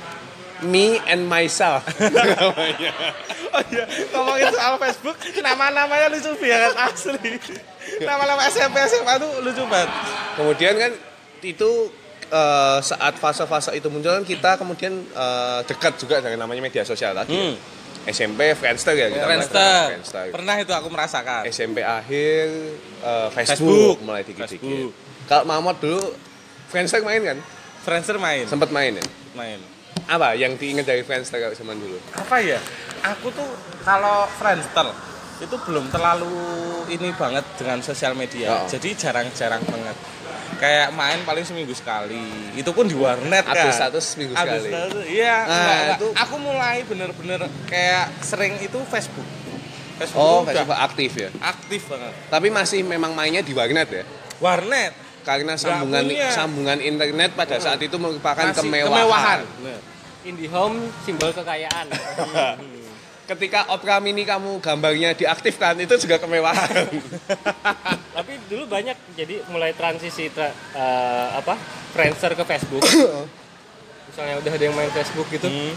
me 0.61 0.97
and 1.05 1.25
myself 1.25 1.81
namanya 2.13 2.93
Oh 3.51 3.59
iya, 3.67 3.83
ngomongin 4.15 4.47
soal 4.47 4.79
Facebook, 4.79 5.11
nama-namanya 5.37 6.07
lucu 6.07 6.31
banget 6.39 6.71
asli. 6.71 7.35
Nama-nama 7.99 8.47
SMP 8.47 8.79
SMA 8.87 9.19
tuh 9.19 9.43
lucu 9.43 9.59
banget. 9.67 9.91
kemudian 10.33 10.73
kan 10.79 10.91
itu 11.41 11.91
eh, 12.25 12.79
saat 12.79 13.19
fase-fase 13.19 13.75
itu 13.75 13.91
muncul 13.91 14.07
kan 14.13 14.23
kita 14.23 14.55
kemudian 14.55 15.03
eh, 15.03 15.59
dekat 15.67 15.99
juga 15.99 16.23
dengan 16.23 16.47
namanya 16.47 16.63
media 16.63 16.87
sosial 16.87 17.11
tadi 17.11 17.35
Hmm. 17.35 17.55
SMP 18.01 18.55
Friendster 18.55 18.95
ya 18.95 19.11
kita 19.11 19.25
Friendster. 19.27 19.83
Friendster. 19.93 20.25
Pernah 20.31 20.55
itu 20.57 20.71
aku 20.71 20.87
merasakan. 20.87 21.41
SMP 21.45 21.83
akhir 21.83 22.45
eh, 23.03 23.27
Facebook, 23.35 23.59
Facebook. 23.67 23.97
mulai 24.01 24.23
dikit-dikit 24.23 24.95
kalau 25.27 25.43
Mamot 25.43 25.75
dulu 25.77 25.99
Friendster 26.65 27.03
main 27.03 27.19
kan 27.19 27.37
Friendster 27.81 28.17
main. 28.17 28.45
sempat 28.45 28.69
main 28.69 28.93
ya 28.93 29.05
Main. 29.33 29.59
apa 30.05 30.33
yang 30.33 30.53
diingat 30.55 30.83
dari 30.83 31.01
Friendster 31.01 31.37
kalau 31.37 31.53
zaman 31.53 31.77
dulu 31.77 31.97
Apa 32.13 32.37
ya? 32.37 32.59
Aku 33.07 33.29
tuh 33.29 33.47
kalau 33.81 34.29
Friendster 34.31 34.87
itu 35.39 35.55
belum 35.59 35.89
terlalu 35.89 36.29
ini 36.87 37.09
banget 37.11 37.41
dengan 37.57 37.81
sosial 37.81 38.13
media. 38.13 38.61
Oh. 38.61 38.69
Jadi 38.69 38.93
jarang-jarang 38.93 39.57
banget. 39.63 39.97
Kayak 40.55 40.93
main 40.93 41.25
paling 41.25 41.41
seminggu 41.41 41.73
sekali. 41.73 42.21
Itu 42.53 42.69
pun 42.71 42.85
di 42.85 42.93
warnet 42.93 43.41
kan. 43.41 43.57
Update 43.57 43.73
status 43.73 44.05
seminggu 44.05 44.37
Update 44.37 44.61
sekali. 44.61 44.69
status, 44.69 45.03
Iya. 45.09 45.33
Nah, 45.33 45.49
enggak, 45.49 45.73
enggak. 45.73 45.97
itu- 45.97 46.13
Aku 46.19 46.35
mulai 46.37 46.77
bener-bener 46.85 47.41
kayak 47.65 48.05
sering 48.21 48.53
itu 48.59 48.77
Facebook. 48.85 49.25
Facebook 49.97 50.17
oh 50.19 50.41
Facebook 50.41 50.77
aktif 50.79 51.11
ya 51.15 51.29
aktif 51.39 51.81
banget. 51.85 52.09
tapi 52.25 52.49
masih 52.49 52.81
memang 52.81 53.13
mainnya 53.13 53.45
di 53.45 53.53
warnet 53.53 53.85
ya 53.91 54.03
Warnet. 54.37 54.93
Karena 55.21 55.53
sambungan 55.57 56.05
sambungan 56.33 56.79
internet 56.81 57.33
pada 57.37 57.57
saat 57.61 57.79
itu 57.81 57.95
merupakan 57.97 58.51
Masih 58.51 58.65
kemewahan. 58.65 59.45
Bener. 59.61 59.81
IndiHome 60.21 60.77
simbol 61.01 61.33
kekayaan. 61.33 61.89
Ketika 63.31 63.63
Opera 63.71 64.03
Mini 64.03 64.27
kamu 64.27 64.59
gambarnya 64.59 65.15
diaktifkan 65.15 65.79
itu 65.79 65.95
juga 66.03 66.19
kemewahan. 66.19 66.89
Tapi 68.17 68.33
dulu 68.51 68.67
banyak 68.67 68.97
jadi 69.15 69.39
mulai 69.47 69.71
transisi 69.71 70.27
tra- 70.29 70.51
eh, 70.75 71.27
apa? 71.39 71.55
Friendster 71.95 72.35
ke 72.35 72.43
Facebook. 72.43 72.83
Misalnya 74.11 74.35
udah 74.43 74.51
ada 74.51 74.63
yang 74.67 74.75
main 74.75 74.91
Facebook 74.91 75.31
gitu. 75.31 75.47
Hmm. 75.47 75.71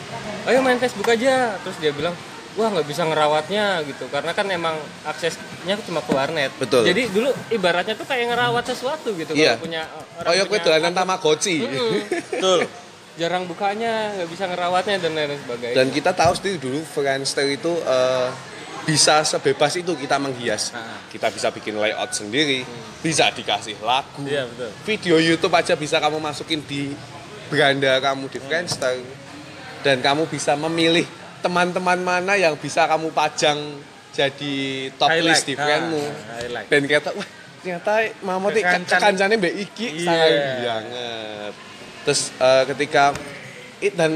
Ayo 0.50 0.58
main 0.66 0.82
Facebook 0.82 1.06
aja. 1.06 1.54
Terus 1.62 1.76
dia 1.78 1.94
bilang, 1.94 2.12
"Wah, 2.54 2.68
nggak 2.70 2.86
bisa 2.86 3.02
ngerawatnya 3.04 3.82
gitu." 3.84 4.06
Karena 4.08 4.30
kan 4.30 4.46
emang 4.48 4.76
aksesnya 5.02 5.74
cuma 5.86 6.00
ke 6.00 6.10
warnet. 6.14 6.50
Betul. 6.56 6.86
Jadi 6.86 7.10
dulu 7.10 7.30
ibaratnya 7.50 7.94
tuh 7.94 8.06
kayak 8.06 8.30
ngerawat 8.34 8.64
sesuatu 8.66 9.10
gitu 9.14 9.34
Iya. 9.34 9.58
kalau 9.58 9.64
punya 9.66 9.82
orang 10.18 10.28
Oh 10.30 10.34
ya 10.34 10.44
kue 10.46 10.58
dolanan. 10.58 10.92
Tamagotchi. 10.94 11.56
Mm-mm. 11.62 11.92
Betul. 12.38 12.60
Jarang 13.14 13.46
bukanya, 13.46 14.10
nggak 14.18 14.26
bisa 14.26 14.44
ngerawatnya 14.50 14.98
dan 14.98 15.14
lain 15.14 15.38
sebagainya. 15.38 15.76
Dan 15.78 15.86
kita 15.94 16.10
tahu 16.10 16.34
sendiri 16.34 16.58
dulu 16.58 16.82
Friendster 16.82 17.46
itu 17.46 17.70
eh, 17.78 18.28
bisa 18.84 19.22
sebebas 19.22 19.72
itu 19.78 19.94
kita 19.94 20.18
menghias. 20.18 20.74
Nah. 20.74 21.06
Kita 21.08 21.30
bisa 21.30 21.54
bikin 21.54 21.78
layout 21.78 22.10
sendiri, 22.10 22.66
bisa 23.00 23.30
dikasih 23.30 23.78
lagu. 23.80 24.26
Iya, 24.26 24.50
betul. 24.50 24.70
Video 24.82 25.16
YouTube 25.22 25.54
aja 25.54 25.78
bisa 25.78 26.02
kamu 26.02 26.18
masukin 26.18 26.58
di 26.66 26.90
beranda 27.48 28.02
kamu 28.02 28.26
di 28.28 28.38
Friendster. 28.42 28.98
Dan 29.84 30.00
kamu 30.00 30.26
bisa 30.26 30.56
memilih 30.56 31.04
teman-teman 31.44 32.00
mana 32.00 32.32
yang 32.34 32.56
bisa 32.56 32.88
kamu 32.88 33.12
pajang 33.12 33.60
jadi 34.10 34.54
top 34.96 35.10
Highlight. 35.10 35.28
list 35.28 35.44
di 35.44 35.54
Ah, 35.54 35.60
friendmu. 35.60 36.02
highlight. 36.32 36.66
Dan 36.66 36.82
kata, 36.86 37.10
wah 37.12 37.28
ternyata 37.60 37.92
Mamot 38.20 38.52
ini 38.52 38.62
Kekancan. 38.62 38.98
kancane 38.98 39.34
Mbak 39.36 39.54
Iki 39.62 39.86
Iya. 39.94 40.06
sangat 40.06 40.32
banget. 40.58 41.52
Terus 42.02 42.20
eh, 42.34 42.62
ketika 42.66 43.04
it, 43.78 43.92
dan 43.92 44.12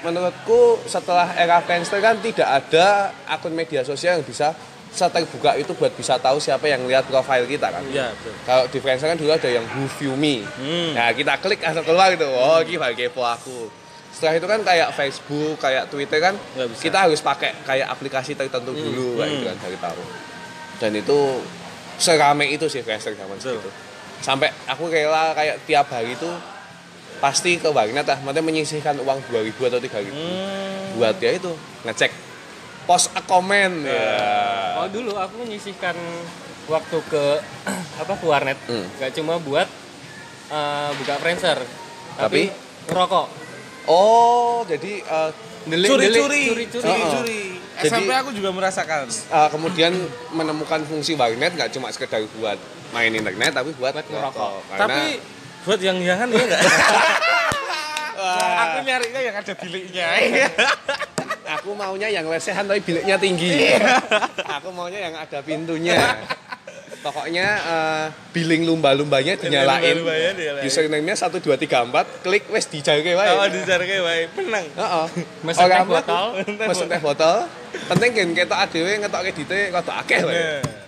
menurutku 0.00 0.60
setelah 0.84 1.34
era 1.34 1.58
Friendster 1.60 1.98
kan 1.98 2.18
tidak 2.18 2.46
ada 2.46 2.86
akun 3.26 3.50
media 3.50 3.82
sosial 3.82 4.16
yang 4.16 4.26
bisa 4.26 4.54
seterbuka 4.88 5.52
itu 5.54 5.70
buat 5.72 5.92
bisa 5.92 6.16
tahu 6.16 6.38
siapa 6.38 6.64
yang 6.64 6.82
lihat 6.82 7.04
profile 7.04 7.44
kita 7.44 7.68
kan. 7.68 7.84
Iya, 7.86 8.10
betul. 8.10 8.32
Kalau 8.42 8.64
di 8.66 8.78
Friendster 8.78 9.06
kan 9.06 9.16
dulu 9.16 9.30
ada 9.30 9.46
yang 9.46 9.64
who 9.66 9.84
view 9.96 10.12
me. 10.12 10.42
Hmm. 10.42 10.92
Nah, 10.92 11.12
kita 11.12 11.38
klik 11.38 11.60
langsung 11.60 11.84
keluar 11.84 12.10
gitu. 12.10 12.26
Oh, 12.26 12.58
ini 12.58 12.74
bagai 12.74 13.08
kepo 13.08 13.22
aku. 13.22 13.68
Setelah 14.18 14.34
itu 14.34 14.46
kan 14.50 14.60
kayak 14.66 14.90
Facebook, 14.92 15.62
kayak 15.62 15.86
Twitter 15.86 16.18
kan 16.18 16.34
kita 16.74 17.06
harus 17.06 17.22
pakai 17.22 17.54
kayak 17.62 17.86
aplikasi 17.86 18.34
tertentu 18.34 18.74
dulu 18.74 19.14
kayak 19.14 19.30
gitu 19.30 19.44
kan 19.46 19.56
cari 19.62 19.78
tahu. 19.78 20.02
Dan 20.82 20.90
itu 20.92 21.18
serame 21.94 22.50
itu 22.50 22.66
sih 22.66 22.82
Friendster 22.82 23.14
zaman 23.14 23.38
Betul. 23.38 23.62
segitu. 23.62 23.70
Sampai 24.18 24.50
aku 24.66 24.90
rela 24.90 25.30
kayak 25.30 25.62
tiap 25.64 25.86
hari 25.88 26.18
itu 26.18 26.26
pasti 27.18 27.62
ke 27.62 27.70
warnet 27.70 28.02
lah, 28.02 28.18
maksudnya 28.18 28.42
menyisihkan 28.42 28.98
uang 28.98 29.22
2000 29.30 29.70
atau 29.70 29.78
3000 29.78 30.10
Hmm. 30.10 30.98
buat 30.98 31.14
ya 31.18 31.30
itu 31.34 31.54
ngecek 31.82 32.10
post 32.82 33.14
a 33.14 33.22
comment 33.22 33.86
ya. 33.86 34.82
Oh 34.82 34.90
dulu 34.90 35.14
aku 35.14 35.46
menyisihkan 35.46 35.94
waktu 36.66 36.98
ke 37.06 37.24
apa 38.02 38.12
ke 38.14 38.26
warnet, 38.26 38.58
Hmm. 38.66 38.82
nggak 38.98 39.14
cuma 39.14 39.38
buat 39.38 39.70
eh, 40.48 40.90
buka 40.96 41.14
Friendster, 41.18 41.58
Tapi? 42.18 42.18
tapi 42.18 42.42
ngerokok. 42.90 43.26
Oh, 43.88 44.62
jadi 44.68 45.00
eh, 45.00 45.30
Delik, 45.68 45.88
Curi-curi, 45.90 46.42
curi-curi. 46.48 46.80
curi-curi. 46.80 47.42
Jadi- 47.78 47.88
SMP 47.88 48.10
aku 48.10 48.30
juga 48.34 48.50
merasakan. 48.50 49.06
uh, 49.06 49.48
kemudian 49.52 49.92
menemukan 50.32 50.82
fungsi 50.82 51.14
warnet 51.14 51.54
nggak 51.54 51.70
cuma 51.70 51.92
sekedar 51.92 52.24
buat 52.34 52.58
main 52.90 53.12
internet 53.12 53.52
tapi 53.52 53.70
buat, 53.76 53.92
Buat 53.92 54.06
ngerokok. 54.08 54.50
Karena 54.66 54.80
Tapi 54.82 55.02
buat 55.62 55.80
yang 55.80 55.98
jangan 56.00 56.26
ya 56.26 56.42
enggak? 56.42 56.62
aku 58.58 58.76
nyarinya 58.82 59.20
yang 59.22 59.36
ada 59.36 59.52
biliknya. 59.54 60.06
aku 61.48 61.70
maunya 61.72 62.08
yang 62.10 62.26
lesehan 62.26 62.66
tapi 62.66 62.80
biliknya 62.82 63.14
tinggi. 63.14 63.78
aku 64.42 64.68
maunya 64.74 65.00
yang 65.06 65.14
ada 65.14 65.38
pintunya. 65.38 66.18
Pokoknya 66.98 67.46
uh, 67.62 68.04
billing 68.34 68.66
lumba-lumbanya 68.66 69.38
dinyalain. 69.38 70.02
Lumba-lumbanya 70.02 70.30
dinyalain. 70.34 70.66
Username-nya 70.66 71.14
1 71.14 71.30
2 71.30 71.54
3 71.54 71.94
4, 71.94 72.26
klik 72.26 72.44
wes 72.50 72.66
dijarke 72.66 73.14
wae. 73.14 73.28
oh, 73.38 73.46
dijarke 73.46 73.96
wae. 74.02 74.22
Menang. 74.34 74.66
Heeh. 74.66 75.06
Mesen 75.46 75.64
teh 75.70 75.86
botol. 75.86 76.26
Mesen 76.42 76.86
teh 76.90 77.00
botol. 77.00 77.36
Penting 77.86 78.10
kan 78.18 78.28
ketok 78.34 78.58
adewe 78.66 78.92
ngetokke 78.98 79.30
dite 79.30 79.58
rada 79.70 79.92
akeh 80.02 80.20
wae. 80.26 80.78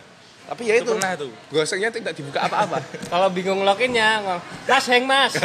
Tapi 0.50 0.62
ya 0.66 0.74
itu 0.82 0.92
itu. 0.98 1.28
Browsernya 1.46 1.94
tidak 1.94 2.12
dibuka 2.18 2.42
apa-apa. 2.42 2.82
Kalau 3.12 3.30
bingung 3.30 3.62
loginnya, 3.62 4.42
mas 4.66 4.86
hang 4.90 5.06
mas. 5.06 5.38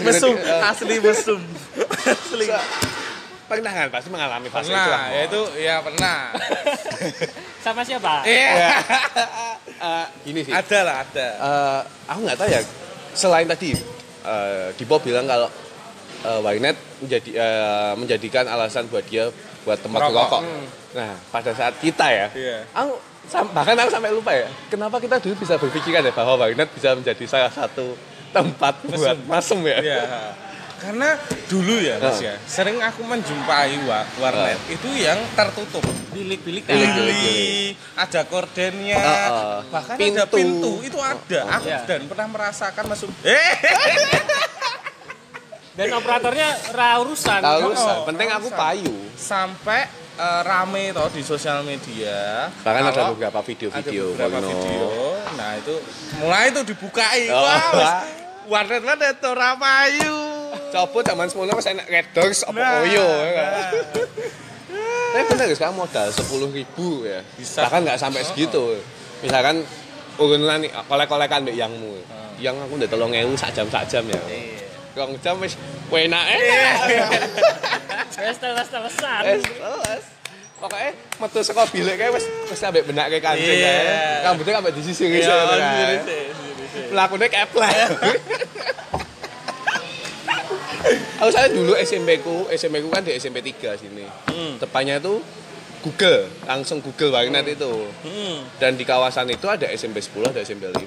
Mesum, 0.00 0.32
eh, 0.32 0.70
asli 0.72 0.96
mesum. 0.96 1.40
Asli. 2.08 2.48
Pernah 3.44 3.70
kan 3.70 3.88
pasti 3.88 4.08
mengalami 4.08 4.48
fase 4.48 4.66
itu 4.66 4.72
Pernah, 4.72 4.88
lah. 4.88 5.06
ya 5.08 5.20
itu 5.24 5.40
ya 5.58 5.74
pernah. 5.80 6.18
Sama 7.64 7.80
siapa? 7.80 8.24
Iya. 8.24 8.50
Eh, 9.74 10.06
gini 10.24 10.40
sih. 10.40 10.52
Ada 10.54 10.78
lah, 10.80 10.96
ada. 11.02 11.28
Eh, 11.34 11.80
aku 12.06 12.18
nggak 12.22 12.38
tahu 12.38 12.48
ya. 12.48 12.60
Selain 13.12 13.44
tadi 13.44 13.74
eh 14.24 14.66
Dipo 14.74 14.96
bilang 14.96 15.26
kalau 15.26 15.50
eh, 16.22 16.40
Waynet 16.40 16.72
menjadi 16.98 17.30
eh, 17.34 17.92
menjadikan 17.94 18.46
alasan 18.46 18.88
buat 18.88 19.04
dia 19.04 19.28
buat 19.66 19.76
tempat 19.76 20.00
Merokok. 20.00 20.20
rokok. 20.24 20.40
Hmm. 20.40 20.64
Nah, 20.94 21.12
pada 21.28 21.50
saat 21.52 21.74
kita 21.78 22.06
ya, 22.06 22.26
Iya. 22.32 22.58
aku 22.70 22.96
sam- 23.26 23.50
bahkan 23.50 23.74
aku 23.74 23.90
sampai 23.90 24.08
lupa 24.08 24.30
ya, 24.30 24.46
kenapa 24.68 24.96
kita 25.00 25.18
dulu 25.18 25.34
bisa 25.36 25.58
berpikiran 25.58 26.00
ya 26.00 26.12
bahwa 26.12 26.34
Waynet 26.38 26.70
bisa 26.70 26.94
menjadi 26.94 27.24
salah 27.26 27.50
satu 27.50 27.98
tempat 28.30 28.78
buat 28.86 29.18
masem 29.26 29.58
ya. 29.64 29.78
Iya. 29.82 30.02
Karena 30.84 31.16
dulu 31.46 31.80
ya 31.80 31.96
Mas 31.96 32.14
Oh. 32.14 32.20
ya, 32.20 32.36
sering 32.44 32.76
aku 32.78 33.00
menjumpai 33.02 33.72
wa- 33.82 34.04
warnet 34.18 34.60
itu 34.68 34.84
yang 34.92 35.16
tertutup. 35.32 35.80
Bilik-bilik 36.12 36.60
Bilik, 36.62 36.90
bilik. 36.92 37.16
Bilik, 37.16 37.72
ada 37.96 38.20
kordennya, 38.22 39.00
Heeh. 39.00 39.58
bahkan 39.66 39.96
Pintu. 39.96 40.20
ada 40.20 40.24
pintu 40.28 40.72
itu 40.80 40.98
ada. 41.00 41.40
Aku 41.56 41.66
Iya. 41.66 41.80
dan 41.84 42.00
pernah 42.04 42.28
merasakan 42.28 42.84
masuk. 42.86 43.08
Eh, 43.22 43.52
Dan 45.74 45.90
operatornya 45.90 46.54
ra 46.70 47.02
urusan. 47.02 47.40
Tahu, 47.40 47.66
Oh, 47.66 47.74
San. 47.74 48.06
penting 48.06 48.30
aku 48.30 48.46
payu. 48.48 48.94
sampai 49.16 49.82
eh, 50.14 50.40
rame 50.44 50.94
toh 50.94 51.10
di 51.10 51.18
sosial 51.20 51.64
media. 51.64 52.46
Bahkan 52.62 52.82
ada 52.86 53.10
beberapa 53.10 53.34
ada 53.34 53.42
video-video 53.42 54.14
beberapa 54.14 54.38
porno. 54.38 54.50
video. 54.54 54.86
Nah 55.34 55.50
itu 55.56 55.74
mulai 56.16 56.54
itu 56.54 56.62
dibukai. 56.62 57.26
Oh. 57.26 57.42
Wah, 57.42 58.06
warnet 58.46 58.78
warnet 58.80 59.18
tuh 59.18 59.34
ramayu. 59.34 60.14
Coba 60.74 60.98
zaman 61.00 61.26
semula 61.30 61.54
masih 61.54 61.70
enak 61.70 61.86
Red 61.86 62.06
Doors 62.10 62.42
apa 62.42 62.58
Nah, 62.58 62.82
Oyo 62.82 63.06
ya 63.22 63.30
kan? 63.30 63.46
nah. 63.46 63.70
Tapi 65.14 65.22
bener 65.30 65.44
guys, 65.46 65.54
sekarang 65.54 65.76
modal 65.78 66.08
10 66.10 66.26
ribu 66.50 67.06
ya. 67.06 67.22
Bisa. 67.38 67.62
Bahkan 67.62 67.86
nggak 67.86 67.98
sampai 68.02 68.26
segitu. 68.26 68.82
Misalkan 69.22 69.62
urunan 70.18 70.58
nih, 70.58 70.74
kolek-kolekan 70.90 71.46
dek 71.46 71.54
yangmu. 71.54 71.94
Yang 72.42 72.66
aku 72.66 72.72
udah 72.74 72.88
tolong 72.90 73.14
ewu 73.14 73.38
sak 73.38 73.54
jam 73.54 73.70
sak 73.70 73.86
jam 73.86 74.02
ya. 74.10 74.18
Iya. 74.26 74.66
Rong 74.94 75.14
jam 75.22 75.38
wis 75.38 75.54
enak 75.88 76.24
eh. 76.26 76.40
Wes 78.18 78.36
teles-telesan. 78.42 79.22
Wis 79.30 79.42
teles. 79.46 80.04
Pokoknya 80.58 80.90
metu 81.18 81.38
saka 81.42 81.62
bilik 81.70 81.94
kae 81.94 82.10
wis 82.10 82.26
wis 82.50 82.58
sampe 82.58 82.82
benak 82.82 83.06
kae 83.10 83.22
kancing 83.22 83.46
Iya. 83.54 83.70
kae. 83.70 84.26
Rambutnya 84.26 84.58
sampe 84.58 84.70
disisir-sisir. 84.74 85.22
Iya, 85.22 85.22
gitu 85.22 85.30
kan. 85.30 85.58
sendiri 85.62 85.96
sih, 86.02 86.22
sendiri 86.34 86.64
sih. 86.66 86.84
Melakukannya 86.90 87.28
keplek. 87.30 87.74
Aku 91.24 91.32
saya 91.32 91.48
dulu 91.48 91.72
SMP 91.80 92.20
ku, 92.20 92.44
SMP 92.52 92.84
ku 92.84 92.92
kan 92.92 93.00
di 93.00 93.16
SMP 93.16 93.40
3 93.40 93.80
sini. 93.80 94.04
Hmm. 94.28 94.60
Depannya 94.60 95.00
itu 95.00 95.24
Google, 95.80 96.28
langsung 96.44 96.84
Google 96.84 97.16
Warnet 97.16 97.48
itu. 97.48 97.88
Hmm. 98.04 98.44
Dan 98.60 98.76
di 98.76 98.84
kawasan 98.84 99.32
itu 99.32 99.48
ada 99.48 99.64
SMP 99.72 100.04
10, 100.04 100.36
ada 100.36 100.44
SMP 100.44 100.68
5. 100.68 100.84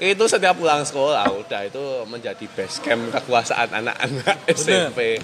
Itu 0.00 0.24
setiap 0.24 0.56
pulang 0.56 0.88
sekolah 0.88 1.28
udah 1.36 1.68
itu 1.68 1.84
menjadi 2.08 2.48
base 2.48 2.80
camp 2.80 3.12
kekuasaan 3.12 3.76
anak-anak 3.76 4.40
SMP. 4.56 5.20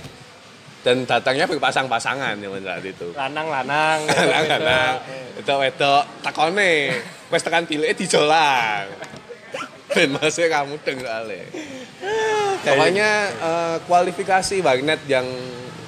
Dan 0.84 1.08
datangnya 1.08 1.48
berpasang-pasangan 1.48 2.36
ya 2.36 2.48
saat 2.52 2.84
itu. 2.84 3.08
Lanang-lanang. 3.16 4.04
Anak-anak, 4.12 5.08
itu 5.40 5.52
wedok 5.56 6.04
takone, 6.20 7.00
wis 7.32 7.40
tekan 7.40 7.64
bilik 7.64 7.96
dijolang. 7.96 8.92
Ben 9.96 10.12
masih 10.20 10.52
kamu 10.52 10.76
deng 10.84 11.00
soalnya. 11.00 11.48
Pokoknya 12.60 13.10
eh, 13.30 13.76
kualifikasi 13.84 14.56
warnet 14.60 15.00
yang 15.06 15.26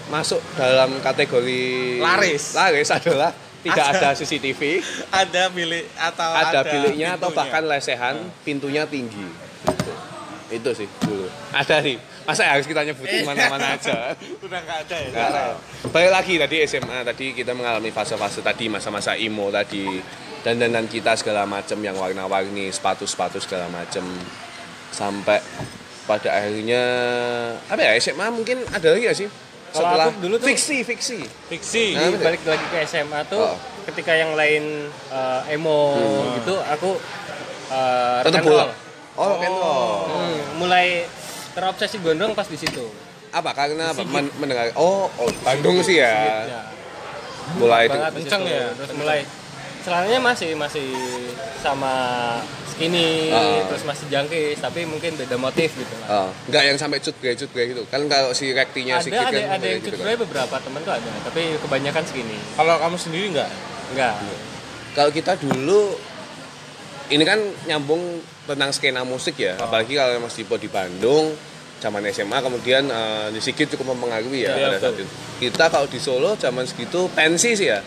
masuk 0.09 0.39
dalam 0.55 0.99
kategori 0.99 1.63
Laris. 1.99 2.53
laris 2.53 2.91
adalah 2.91 3.31
tidak 3.61 3.85
Ada. 3.93 3.99
ada 4.01 4.09
CCTV, 4.17 4.61
Ada 5.13 5.43
bilik 5.49 5.87
atau 5.95 6.31
ada, 6.33 6.61
biliknya 6.65 7.15
atau 7.15 7.29
pintunya. 7.29 7.37
bahkan 7.37 7.63
lesehan, 7.63 8.17
pintunya 8.41 8.83
tinggi. 8.85 9.21
Gitu. 9.61 9.93
Itu 10.51 10.71
sih 10.75 10.89
dulu. 10.99 11.29
Ada 11.53 11.79
nih. 11.79 12.01
Masa 12.25 12.47
harus 12.47 12.65
kita 12.65 12.83
nyebutin 12.83 13.23
mana-mana 13.23 13.71
aja. 13.77 14.17
udah 14.17 14.61
nggak 14.61 14.79
ada 14.89 14.97
ya. 14.97 15.11
Tahu. 15.13 15.53
Balik 15.93 16.11
lagi 16.11 16.35
tadi 16.39 16.57
SMA 16.65 16.99
tadi 17.05 17.27
kita 17.33 17.53
mengalami 17.53 17.91
fase-fase 17.91 18.41
tadi 18.41 18.67
masa-masa 18.67 19.15
emo 19.15 19.53
tadi 19.53 20.01
dandanan 20.41 20.89
kita 20.89 21.15
segala 21.15 21.45
macam 21.45 21.77
yang 21.79 21.95
warna-warni 21.95 22.73
sepatu-sepatu 22.73 23.39
segala 23.39 23.69
macam 23.69 24.03
sampai 24.91 25.39
pada 26.11 26.29
akhirnya 26.35 26.83
apa 27.65 27.79
ya 27.79 27.93
SMA 27.97 28.27
mungkin 28.29 28.67
ada 28.67 28.87
lagi 28.91 29.03
gak 29.07 29.15
sih? 29.17 29.29
Setelah 29.71 30.11
aku 30.11 30.19
dulu 30.19 30.35
tuh- 30.37 30.51
fiksi 30.51 30.83
fiksi. 30.83 31.23
Fiksi. 31.47 31.95
Nah, 31.95 32.11
Jadi 32.11 32.19
balik 32.19 32.43
lagi 32.43 32.67
ke 32.67 32.79
SMA 32.83 33.23
tuh 33.25 33.39
Oh. 33.39 33.57
ketika 33.87 34.11
yang 34.13 34.35
lain 34.35 34.91
eh, 34.91 35.55
emo 35.55 35.95
gitu 36.35 36.59
aku 36.59 36.99
eh, 37.71 38.19
tetap 38.27 38.43
bola? 38.43 38.67
oh 39.15 39.27
rock 39.29 39.41
and 39.41 39.55
roll. 39.55 39.95
Hmm, 40.11 40.39
mulai 40.59 41.07
terobsesi 41.53 41.97
gondrong 42.01 42.35
pas 42.35 42.47
di 42.47 42.59
situ. 42.59 42.91
apa 43.31 43.55
karena 43.55 43.95
apa? 43.95 44.03
Men- 44.03 44.35
mendengar 44.37 44.75
oh, 44.75 45.07
oh 45.09 45.31
Bandung 45.47 45.79
sih 45.81 46.03
ya. 46.03 46.11
Ya. 46.51 46.63
mulai 47.55 47.87
kenceng 47.87 48.43
ya, 48.43 48.75
Terus 48.75 48.91
mulai 48.95 49.23
celananya 49.81 50.21
masih 50.21 50.51
masih 50.55 50.87
sama 51.59 51.93
skinny, 52.67 53.29
Ah. 53.29 53.61
terus 53.67 53.83
masih 53.83 54.09
jangkis, 54.09 54.57
tapi 54.57 54.85
mungkin 54.85 55.13
beda 55.13 55.37
motif 55.37 55.73
gitu 55.73 55.95
lah. 56.03 56.33
nggak 56.47 56.63
yang 56.65 56.77
sampai 56.77 56.99
cut 56.99 57.13
cut 57.15 57.37
gitu 57.51 57.83
kan 57.87 58.01
kalau 58.07 58.33
si 58.33 58.51
rektinya 58.51 58.97
ada 58.97 59.05
si 59.05 59.11
ada 59.11 59.21
kan 59.21 59.33
ada 59.51 59.67
yang 59.67 59.81
gitu 59.81 59.93
cut 59.95 60.01
kan. 60.03 60.17
beberapa 60.19 60.57
temen 60.59 60.81
tuh 60.81 60.95
ada, 60.95 61.11
tapi 61.23 61.41
kebanyakan 61.59 62.05
skinny. 62.05 62.39
Kalau 62.55 62.75
kamu 62.77 62.97
sendiri 62.97 63.27
nggak? 63.31 63.51
Enggak. 63.91 64.15
kalau 64.91 65.11
kita 65.11 65.33
dulu 65.37 65.95
ini 67.09 67.23
kan 67.23 67.39
nyambung 67.65 68.03
tentang 68.45 68.71
skena 68.71 69.03
musik 69.03 69.35
ya 69.37 69.55
Oh. 69.55 69.67
apalagi 69.67 69.95
kalau 69.95 70.19
Mas 70.19 70.35
Dipo 70.35 70.55
di 70.57 70.67
Bandung 70.67 71.35
zaman 71.79 72.03
SMA 72.09 72.39
kemudian 72.39 72.87
eh, 72.87 73.27
di 73.31 73.39
Sigit 73.39 73.67
cukup 73.69 73.95
mempengaruhi 73.95 74.43
ya 74.43 74.53
Iya, 74.53 74.67
pada 74.69 74.79
saat 74.81 74.95
itu 74.97 75.11
kita 75.39 75.65
kalau 75.69 75.87
di 75.87 75.97
Solo 75.97 76.35
zaman 76.35 76.63
segitu 76.65 77.07
pensi 77.09 77.55
sih 77.55 77.67
ya. 77.67 77.81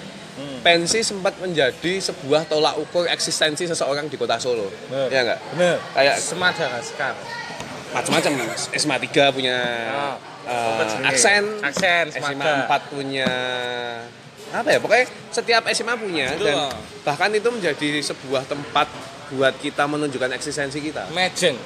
Pensi 0.63 0.99
sempat 0.99 1.35
menjadi 1.37 1.99
sebuah 2.01 2.47
tolak 2.47 2.79
ukur 2.79 3.05
eksistensi 3.05 3.63
seseorang 3.63 4.07
di 4.07 4.15
kota 4.15 4.35
Solo 4.37 4.71
Bener. 4.87 5.07
ya 5.07 5.19
enggak 5.21 5.39
Bener. 5.53 5.77
Kayak- 5.93 6.17
semada 6.17 6.67
sekarang. 6.79 7.19
macam-macam 7.93 8.31
SMA 8.71 8.97
3 9.05 9.29
punya 9.29 9.57
Oh, 9.93 10.15
eh, 10.49 10.85
jenenge? 10.89 11.07
aksen 11.07 11.43
Aksen, 11.61 12.05
SMA 12.09 12.31
Semada. 12.33 12.65
4 12.65 12.81
punya 12.89 13.29
apa 14.49 14.67
ya 14.67 14.79
pokoknya 14.79 15.05
setiap 15.29 15.63
SMA 15.67 15.93
punya 15.95 16.29
Betul. 16.31 16.45
dan 16.47 16.57
bahkan 17.01 17.29
itu 17.29 17.49
menjadi 17.49 17.89
sebuah 18.03 18.43
tempat 18.43 18.87
buat 19.29 19.53
kita 19.57 19.83
menunjukkan 19.83 20.29
eksistensi 20.31 20.77
kita 20.79 21.09
Mejeng. 21.09 21.57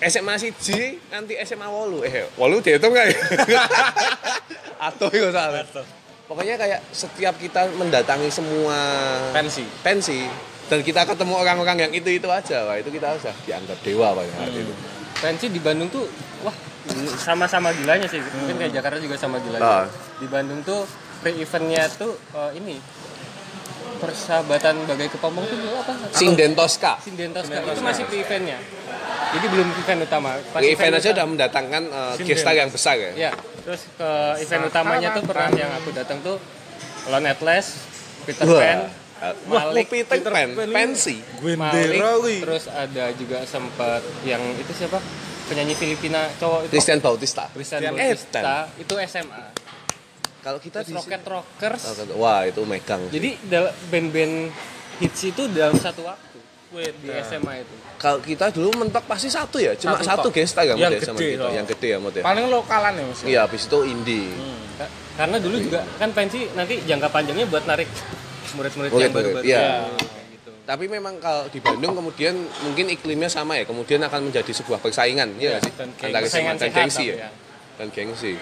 SMA 0.00 0.34
siji 0.36 0.96
nanti 1.06 1.34
SMA 1.40 1.66
wolu 1.66 2.00
eh 2.00 2.30
wolu 2.34 2.58
dihitung 2.58 2.90
nggak 2.90 3.06
ya 3.06 3.18
atau 4.88 5.06
itu 5.08 5.28
salah 5.28 5.60
pokoknya 6.30 6.54
kayak 6.54 6.80
setiap 6.94 7.34
kita 7.42 7.66
mendatangi 7.74 8.30
semua 8.30 8.78
Pensi. 9.34 9.66
pensi 9.82 10.30
dan 10.70 10.86
kita 10.86 11.02
ketemu 11.02 11.34
orang-orang 11.34 11.90
yang 11.90 11.92
itu 11.92 12.06
itu 12.06 12.30
aja 12.30 12.70
wah 12.70 12.78
itu 12.78 12.94
kita 12.94 13.10
harus 13.10 13.26
dianggap 13.42 13.78
dewa 13.82 14.14
pada 14.14 14.30
saat 14.38 14.54
itu 14.54 14.74
Pensi 15.20 15.52
di 15.52 15.60
Bandung 15.60 15.90
tuh 15.90 16.06
wah 16.46 16.54
sama-sama 17.20 17.76
gilanya 17.76 18.08
sih. 18.08 18.20
Mungkin 18.20 18.56
kayak 18.56 18.72
Jakarta 18.72 18.96
juga 18.96 19.16
sama 19.20 19.36
gilanya. 19.42 19.84
Di 20.16 20.26
Bandung 20.30 20.64
tuh 20.64 20.88
pre-eventnya 21.20 21.84
tuh 21.92 22.16
eh, 22.32 22.56
ini 22.56 22.80
persahabatan 24.00 24.74
bagai 24.88 25.08
kepompong 25.12 25.44
tuh 25.44 25.56
dulu 25.56 25.76
apa? 25.78 25.92
Sinden 26.10 26.56
Tosca 26.56 26.96
Sinden 26.98 27.30
Tosca. 27.30 27.60
Itu 27.60 27.82
masih 27.84 28.04
pre-eventnya. 28.08 28.58
Jadi 29.30 29.46
belum 29.46 29.68
event 29.70 30.00
utama. 30.02 30.30
Pas 30.50 30.58
event 30.58 30.92
aja 30.96 31.06
uta- 31.06 31.14
udah 31.14 31.26
mendatangkan 31.28 31.82
uh, 31.86 32.12
Sinden. 32.16 32.26
gestar 32.26 32.54
yang 32.56 32.70
besar 32.72 32.96
ya 32.96 33.10
Ya, 33.14 33.32
terus 33.62 33.86
ke 33.94 34.10
event 34.42 34.66
utamanya 34.66 35.14
tuh 35.14 35.22
pernah 35.22 35.48
yang 35.52 35.70
aku 35.70 35.92
datang 35.92 36.18
tuh 36.20 36.40
Lon 37.06 37.24
Atlas, 37.24 37.78
Peter 38.24 38.44
Pan, 38.44 38.78
Wah, 39.46 39.68
Malik, 39.68 39.92
Peter 39.92 40.16
Peter 40.16 40.32
Pan, 40.32 40.48
pensi. 40.68 41.20
Malik, 41.54 42.00
terus 42.40 42.64
ada 42.66 43.12
juga 43.14 43.44
sempat 43.44 44.00
yang 44.24 44.40
itu 44.56 44.72
siapa? 44.72 44.96
Penyanyi 45.46 45.74
Filipina 45.74 46.30
cowok 46.38 46.70
itu 46.70 46.72
Christian 46.72 47.02
Bautista. 47.02 47.44
Christian 47.50 47.82
Christian 47.82 47.94
Bautista 47.98 48.50
itu 48.78 48.94
SMA. 49.04 49.42
Kalau 50.40 50.58
kita 50.58 50.80
di 50.80 50.92
Rocket 50.92 51.22
Rockers. 51.22 51.82
Wah, 52.16 52.48
itu 52.48 52.64
megang. 52.64 53.00
Jadi 53.08 53.36
band-band 53.88 54.34
hits 54.98 55.20
itu 55.24 55.42
dalam 55.48 55.76
satu 55.76 56.04
waktu 56.04 56.38
di 56.72 57.08
SMA 57.20 57.60
itu. 57.60 57.74
Kalau 57.98 58.18
kita 58.18 58.48
dulu 58.48 58.72
mentok 58.78 59.04
pasti 59.04 59.28
satu 59.28 59.60
ya, 59.60 59.74
cuma 59.74 59.98
Satu 59.98 60.24
satu, 60.24 60.28
gestar 60.30 60.64
ya, 60.64 60.72
Yang 60.72 60.92
ya, 60.96 61.00
sama 61.04 61.18
gede 61.18 61.28
kita. 61.28 61.42
loh. 61.42 61.50
Yang 61.52 61.66
gede 61.76 61.88
ya, 61.90 61.98
Mut 61.98 62.14
ya. 62.14 62.22
Paling 62.24 62.46
lokalan 62.48 62.92
ya 62.94 63.04
mas. 63.04 63.20
Iya, 63.20 63.38
habis 63.44 63.62
itu 63.68 63.78
indie. 63.84 64.30
Ka- 64.78 64.92
Karena 65.18 65.36
dulu 65.36 65.56
juga 65.60 65.84
kan 65.98 66.08
pensi 66.14 66.48
nanti 66.54 66.80
jangka 66.80 67.08
panjangnya 67.10 67.44
buat 67.44 67.64
narik 67.66 67.88
murid-murid 68.56 68.90
yang 68.90 69.12
baru-baru. 69.12 69.44
iya. 69.44 69.84
Gitu. 70.32 70.50
Tapi 70.64 70.84
memang 70.88 71.18
kalau 71.18 71.50
di 71.50 71.60
Bandung 71.60 71.92
kemudian 71.92 72.32
mungkin 72.62 72.86
iklimnya 72.88 73.28
sama 73.28 73.58
ya, 73.58 73.68
kemudian 73.68 74.00
akan 74.00 74.30
menjadi 74.30 74.52
sebuah 74.54 74.80
persaingan, 74.80 75.36
ya 75.36 75.58
nggak 75.58 75.62
sih? 75.66 75.72
dan 75.76 75.88
Antara 75.92 76.24
persaingan 76.24 76.54
SMA 76.54 76.62
dan 76.62 76.70
gengsi 76.72 77.04
ya. 77.04 77.14
ya. 77.18 77.30
Dan 77.76 77.86
gengsi. 77.90 78.32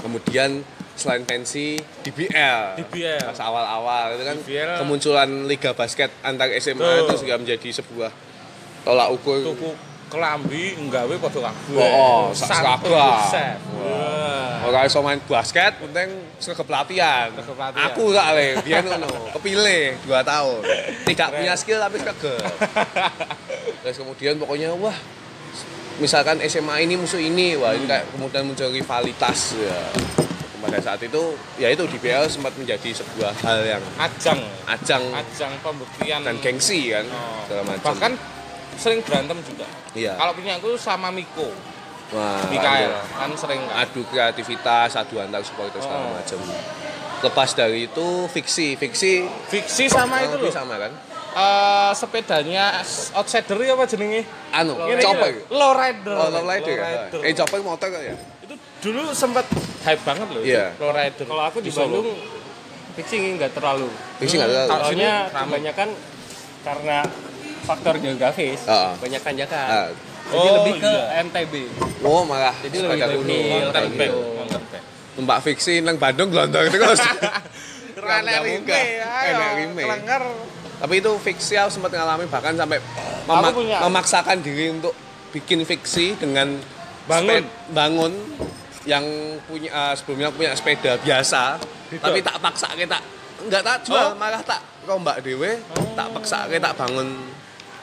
Kemudian 0.00 0.50
selain 0.94 1.22
pensi 1.26 1.78
DBL. 2.06 2.78
DBL. 2.78 3.34
Pas 3.34 3.40
awal-awal 3.42 4.14
itu 4.14 4.24
kan 4.24 4.36
DBL. 4.38 4.72
kemunculan 4.82 5.30
liga 5.50 5.70
basket 5.74 6.10
antar 6.22 6.50
SMA 6.62 6.80
Betul. 6.80 7.04
itu 7.06 7.14
juga 7.26 7.34
menjadi 7.38 7.68
sebuah 7.82 8.10
tolak 8.86 9.08
ukur. 9.14 9.42
Tuku 9.42 9.70
kelambi 10.14 10.78
nggawe 10.78 11.14
padha 11.18 11.40
kabeh. 11.50 11.74
Oh, 11.74 12.30
sak 12.30 12.62
seragam. 12.62 13.18
set. 13.26 13.58
Wah. 13.82 14.62
Orang 14.64 14.88
iso 14.88 15.02
main 15.04 15.20
basket, 15.20 15.76
penting 15.76 16.08
sregep 16.40 16.64
pelatihan. 16.64 17.34
Sregep 17.34 17.52
pelatihan. 17.58 17.84
Aku 17.92 18.14
tak 18.14 18.32
le, 18.32 18.48
biyen 18.64 18.84
ngono, 18.86 19.10
kepilih 19.36 19.98
2 20.08 20.24
tahun. 20.24 20.60
Tidak 21.04 21.28
punya 21.34 21.52
skill 21.58 21.82
tapi 21.82 22.00
sregep. 22.00 22.40
Terus 23.84 23.96
kemudian 24.00 24.40
pokoknya 24.40 24.72
wah 24.78 24.96
misalkan 26.00 26.40
SMA 26.48 26.86
ini 26.86 26.94
musuh 26.96 27.20
ini, 27.20 27.58
wah 27.60 27.76
ini 27.76 27.84
kayak 27.84 28.08
kemudian 28.14 28.48
muncul 28.48 28.72
rivalitas 28.72 29.58
ya. 29.58 29.78
Pada 30.64 30.80
saat 30.80 30.96
itu 30.98 31.22
ya 31.54 31.68
itu 31.68 31.84
di 31.84 31.98
BL 31.98 32.24
sempat 32.24 32.56
menjadi 32.56 32.88
sebuah 32.90 33.36
hal 33.38 33.60
yang 33.68 33.82
Ajang. 33.94 34.40
ajang 34.64 35.04
Ajang 35.12 35.52
pembuktian 35.60 36.24
dan 36.24 36.40
gengsi 36.40 36.88
kan 36.88 37.04
Oh. 37.04 37.44
segala 37.44 37.62
macam. 37.68 37.84
Bahkan 37.92 38.12
sering 38.74 39.04
berantem 39.04 39.38
juga. 39.44 39.68
iya. 39.92 40.16
Kalau 40.16 40.32
punya 40.32 40.56
aku 40.56 40.74
sama 40.74 41.12
Miko, 41.12 41.52
Wah, 42.10 42.40
Mikael 42.48 42.96
kan 43.12 43.30
sering 43.34 43.60
kan. 43.62 43.84
adu 43.84 44.02
kreativitas, 44.08 44.96
adu 44.96 45.20
antar 45.20 45.44
supporter 45.44 45.78
segala 45.78 46.00
Oh. 46.02 46.16
macam. 46.16 46.40
Lepas 47.20 47.52
dari 47.52 47.86
itu 47.86 48.06
fiksi, 48.28 48.74
fiksi 48.74 49.24
Fiksi 49.46 49.84
sama 49.86 50.20
itu 50.20 50.36
loh. 50.36 50.48
sama 50.48 50.76
kan? 50.76 50.92
Eh, 51.34 51.90
sepedanya 51.92 52.78
outsider 53.12 53.58
ya 53.58 53.74
apa 53.74 53.84
jenenge? 53.84 54.22
Anu, 54.50 54.78
chopper. 54.96 55.34
lho, 55.34 55.50
Lowrider. 55.50 56.14
Oh, 56.14 56.28
lowrider. 56.30 56.76
Lowrider. 56.78 57.20
Eh, 57.20 57.32
chopper 57.34 57.58
motor 57.58 57.88
kan 57.90 58.00
ya? 58.00 58.14
Itu 58.84 58.92
dulu 58.92 59.16
sempat 59.16 59.48
hype 59.80 60.02
banget 60.04 60.28
loh 60.28 60.44
itu 60.44 60.60
Lowrider. 60.76 61.24
Kalau 61.24 61.42
aku 61.42 61.58
di 61.58 61.72
Solo. 61.72 62.04
Bandung 62.04 62.08
fiksi 62.94 63.16
nggak 63.16 63.56
terlalu. 63.56 63.88
Fiksi 64.20 64.34
nggak. 64.36 64.48
Kalau 64.68 64.84
sini 64.84 65.00
Soalnya 65.00 65.14
kebanyakan 65.32 65.88
karena 66.60 66.98
faktor 67.64 67.94
geografis, 67.96 68.60
Ah. 68.68 68.92
banyak 69.00 69.24
tanjakan. 69.24 69.66
Ah. 69.66 69.88
Jadi 70.24 70.36
Oh, 70.42 70.54
lebih 70.60 70.74
ke 70.78 70.88
iya. 70.90 71.20
MTB. 71.20 71.54
Oh, 72.00 72.24
malah 72.24 72.52
Jadi 72.60 72.76
lebih 72.76 73.00
mountain 73.46 73.88
bike, 73.88 74.04
gitu. 74.04 74.20
mountain 74.36 74.62
bike. 74.68 74.84
Numpak 75.14 75.38
fiksi 75.40 75.74
nang 75.80 75.96
Bandung 75.96 76.28
gelondong 76.28 76.68
terus. 76.68 77.00
Rene 77.96 78.20
Nggak 78.20 78.40
rime. 78.42 78.80
Enek 79.24 79.50
rime. 79.56 79.82
Tapi 80.76 80.94
itu 80.94 81.10
fiksi 81.18 81.56
aku 81.56 81.70
sempat 81.72 81.88
ngalami 81.88 82.28
bahkan 82.28 82.52
sampai 82.52 82.84
memak- 83.24 83.56
punya. 83.56 83.80
memaksakan 83.80 84.44
diri 84.44 84.68
untuk 84.70 84.92
bikin 85.30 85.64
fiksi 85.64 86.20
dengan 86.20 86.60
Bangun. 87.04 87.44
bangun 87.70 88.12
yang 88.84 89.04
punya 89.48 89.70
eh, 89.70 89.94
sebelumnya 89.96 90.28
punya 90.28 90.52
sepeda 90.52 91.00
biasa 91.00 91.56
tapi 91.94 92.20
tak 92.20 92.36
paksa 92.38 92.68
kita 92.74 92.98
enggak 93.44 93.62
tak 93.64 93.76
jual 93.84 94.12
Oh. 94.12 94.16
malah 94.16 94.40
tak 94.40 94.60
rombak 94.84 95.24
dewe 95.24 95.60
tak 95.94 96.08
paksa 96.12 96.44
kita 96.46 96.72
bangun 96.76 97.08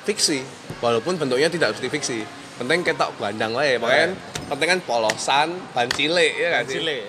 fiksi 0.01 0.41
walaupun 0.77 1.17
bentuknya 1.17 1.49
tidak 1.49 1.73
seperti 1.73 1.89
fiksi 1.89 2.19
penting 2.57 2.85
ketok 2.85 3.13
bandang 3.17 3.53
lah 3.53 3.65
ya 3.65 3.77
pokoknya 3.77 4.07
penting 4.47 4.67
kan 4.77 4.79
polosan 4.85 5.47
ban 5.73 5.89
cilik 5.89 6.33
ya 6.37 6.49
kan 6.59 6.63
sih 6.65 6.77
Cile. 6.81 6.99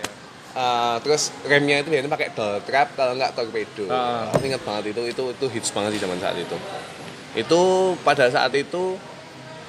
Uh, 0.52 1.00
terus 1.00 1.32
remnya 1.48 1.80
itu 1.80 1.88
biasanya 1.88 2.12
pakai 2.12 2.28
doll 2.36 2.60
trap 2.68 2.92
kalau 2.92 3.16
nggak 3.16 3.32
torpedo. 3.32 3.88
Aku 4.36 4.44
ingat 4.44 4.60
banget 4.60 4.92
itu, 4.92 5.00
itu 5.08 5.22
itu 5.32 5.46
hits 5.48 5.72
banget 5.72 5.96
di 5.96 6.00
zaman 6.04 6.20
saat 6.20 6.36
itu. 6.36 6.56
Itu 7.32 7.60
pada 8.04 8.28
saat 8.28 8.52
itu 8.52 9.00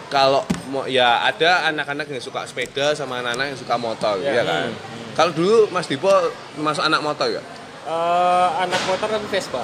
kalau 0.07 0.41
mau 0.65 0.83
ya 0.83 1.21
ada 1.21 1.67
anak-anak 1.67 2.07
yang 2.07 2.19
suka 2.19 2.43
sepeda 2.43 2.91
sama 2.93 3.19
anak-anak 3.19 3.51
yang 3.51 3.59
suka 3.59 3.75
motor, 3.75 4.15
Ya, 4.17 4.31
ya 4.31 4.43
kan. 4.43 4.69
hmm, 4.69 5.13
Kalau 5.13 5.31
dulu 5.31 5.69
Mas 5.69 5.85
Dipo 5.85 6.09
masuk 6.55 6.81
anak 6.81 6.99
motor 6.99 7.29
ya? 7.29 7.43
Eh, 7.83 8.47
anak 8.59 8.81
motor 8.83 9.07
tapi 9.07 9.27
Vespa. 9.27 9.63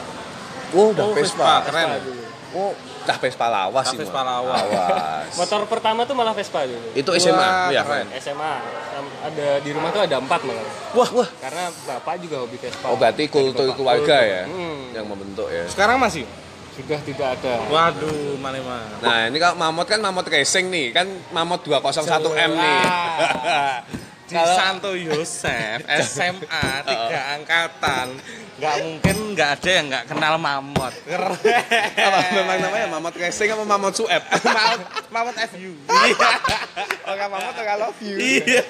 Oh, 0.69 0.91
udah 0.91 1.01
Oh, 1.01 1.13
Vespa. 1.13 1.39
Vespa, 1.39 1.53
keren. 1.65 1.87
Vespa 1.87 1.99
dulu. 2.03 2.23
Oh, 2.49 2.71
dah 3.03 3.17
Vespa 3.17 3.45
lawas 3.47 3.85
sih. 3.87 3.97
Vespa 3.97 4.21
lawas. 4.21 4.57
Lawas. 4.63 5.29
Motor 5.35 5.61
pertama 5.65 6.01
tuh 6.03 6.13
malah 6.13 6.33
Vespa 6.33 6.65
dulu. 6.65 6.81
itu 6.93 7.05
Wah, 7.07 7.17
SMA, 7.17 7.49
ya 7.71 7.81
keren. 7.81 8.05
kan? 8.05 8.17
SMA 8.19 8.53
ada 9.21 9.47
di 9.59 9.69
rumah 9.69 9.89
tuh 9.89 10.01
ada 10.01 10.17
empat 10.17 10.41
malah. 10.43 10.65
Wah, 10.91 11.09
wah. 11.13 11.29
Karena 11.39 11.63
bapak 11.69 12.19
juga 12.19 12.41
hobi 12.41 12.57
Vespa. 12.57 12.85
Oh, 12.85 12.97
berarti 12.97 13.23
kultur 13.25 13.69
keluarga 13.71 14.17
ya 14.19 14.43
Hmm. 14.43 14.91
yang 14.91 15.05
membentuk 15.05 15.47
ya. 15.47 15.65
Sekarang 15.65 15.97
masih? 15.97 16.25
Sudah 16.75 16.99
tidak 17.01 17.27
ada. 17.39 17.53
Waduh, 17.67 18.37
mana 18.37 18.59
mana. 18.61 18.95
Nah 19.01 19.19
ini 19.27 19.37
kalau 19.37 19.55
mamot 19.57 19.85
kan 19.89 19.99
mamot 19.99 20.25
racing 20.27 20.69
nih 20.69 20.93
kan 20.93 21.07
mamot 21.33 21.63
201M 21.65 22.51
nih. 22.55 22.81
Di 24.29 24.37
Santo 24.37 24.93
Yosef 24.93 25.89
SMA 26.05 26.65
tiga 26.89 27.21
angkatan 27.33 28.13
nggak 28.61 28.75
mungkin 28.85 29.17
nggak 29.33 29.49
ada 29.57 29.69
yang 29.73 29.85
nggak 29.89 30.05
kenal 30.05 30.35
mamot 30.37 30.93
keren 31.01 31.33
apa 31.97 32.19
memang 32.37 32.57
namanya 32.61 32.87
mamot 32.93 33.13
racing 33.17 33.49
apa 33.49 33.65
mamot 33.65 33.93
suep? 33.97 34.21
mamot 34.45 34.79
mamot 35.09 35.35
FU 35.49 35.73
Orang 37.09 37.29
mamot 37.33 37.55
orang 37.57 37.77
love 37.81 37.99
you. 38.05 38.21
iya 38.21 38.61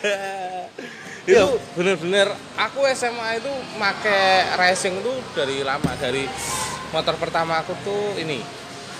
itu 1.29 1.45
bener-bener 1.75 2.27
aku 2.55 2.79
SMA 2.95 3.43
itu 3.43 3.51
make 3.75 4.17
racing 4.55 4.97
itu 5.03 5.13
dari 5.35 5.61
lama 5.61 5.91
dari 5.99 6.23
motor 6.89 7.15
pertama 7.15 7.59
aku 7.59 7.73
tuh 7.79 8.15
ini 8.15 8.41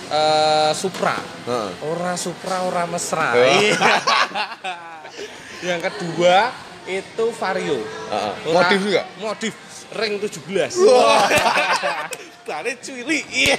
eh, 0.08 0.72
Supra 0.72 1.16
Heeh. 1.18 1.70
ora 1.84 2.14
Supra 2.14 2.62
ora 2.62 2.84
mesra. 2.84 3.34
Iya. 3.34 3.76
yang 5.68 5.80
kedua 5.80 6.50
itu 6.86 7.24
Vario 7.32 7.78
Heeh. 8.08 8.32
Ora- 8.46 8.54
Modif 8.64 8.80
juga? 8.80 9.02
modif 9.16 9.54
ring 9.92 10.16
17 10.16 10.78
Wah. 10.80 11.26
Tadi 12.40 12.72
cuili 12.80 13.22
iya 13.30 13.58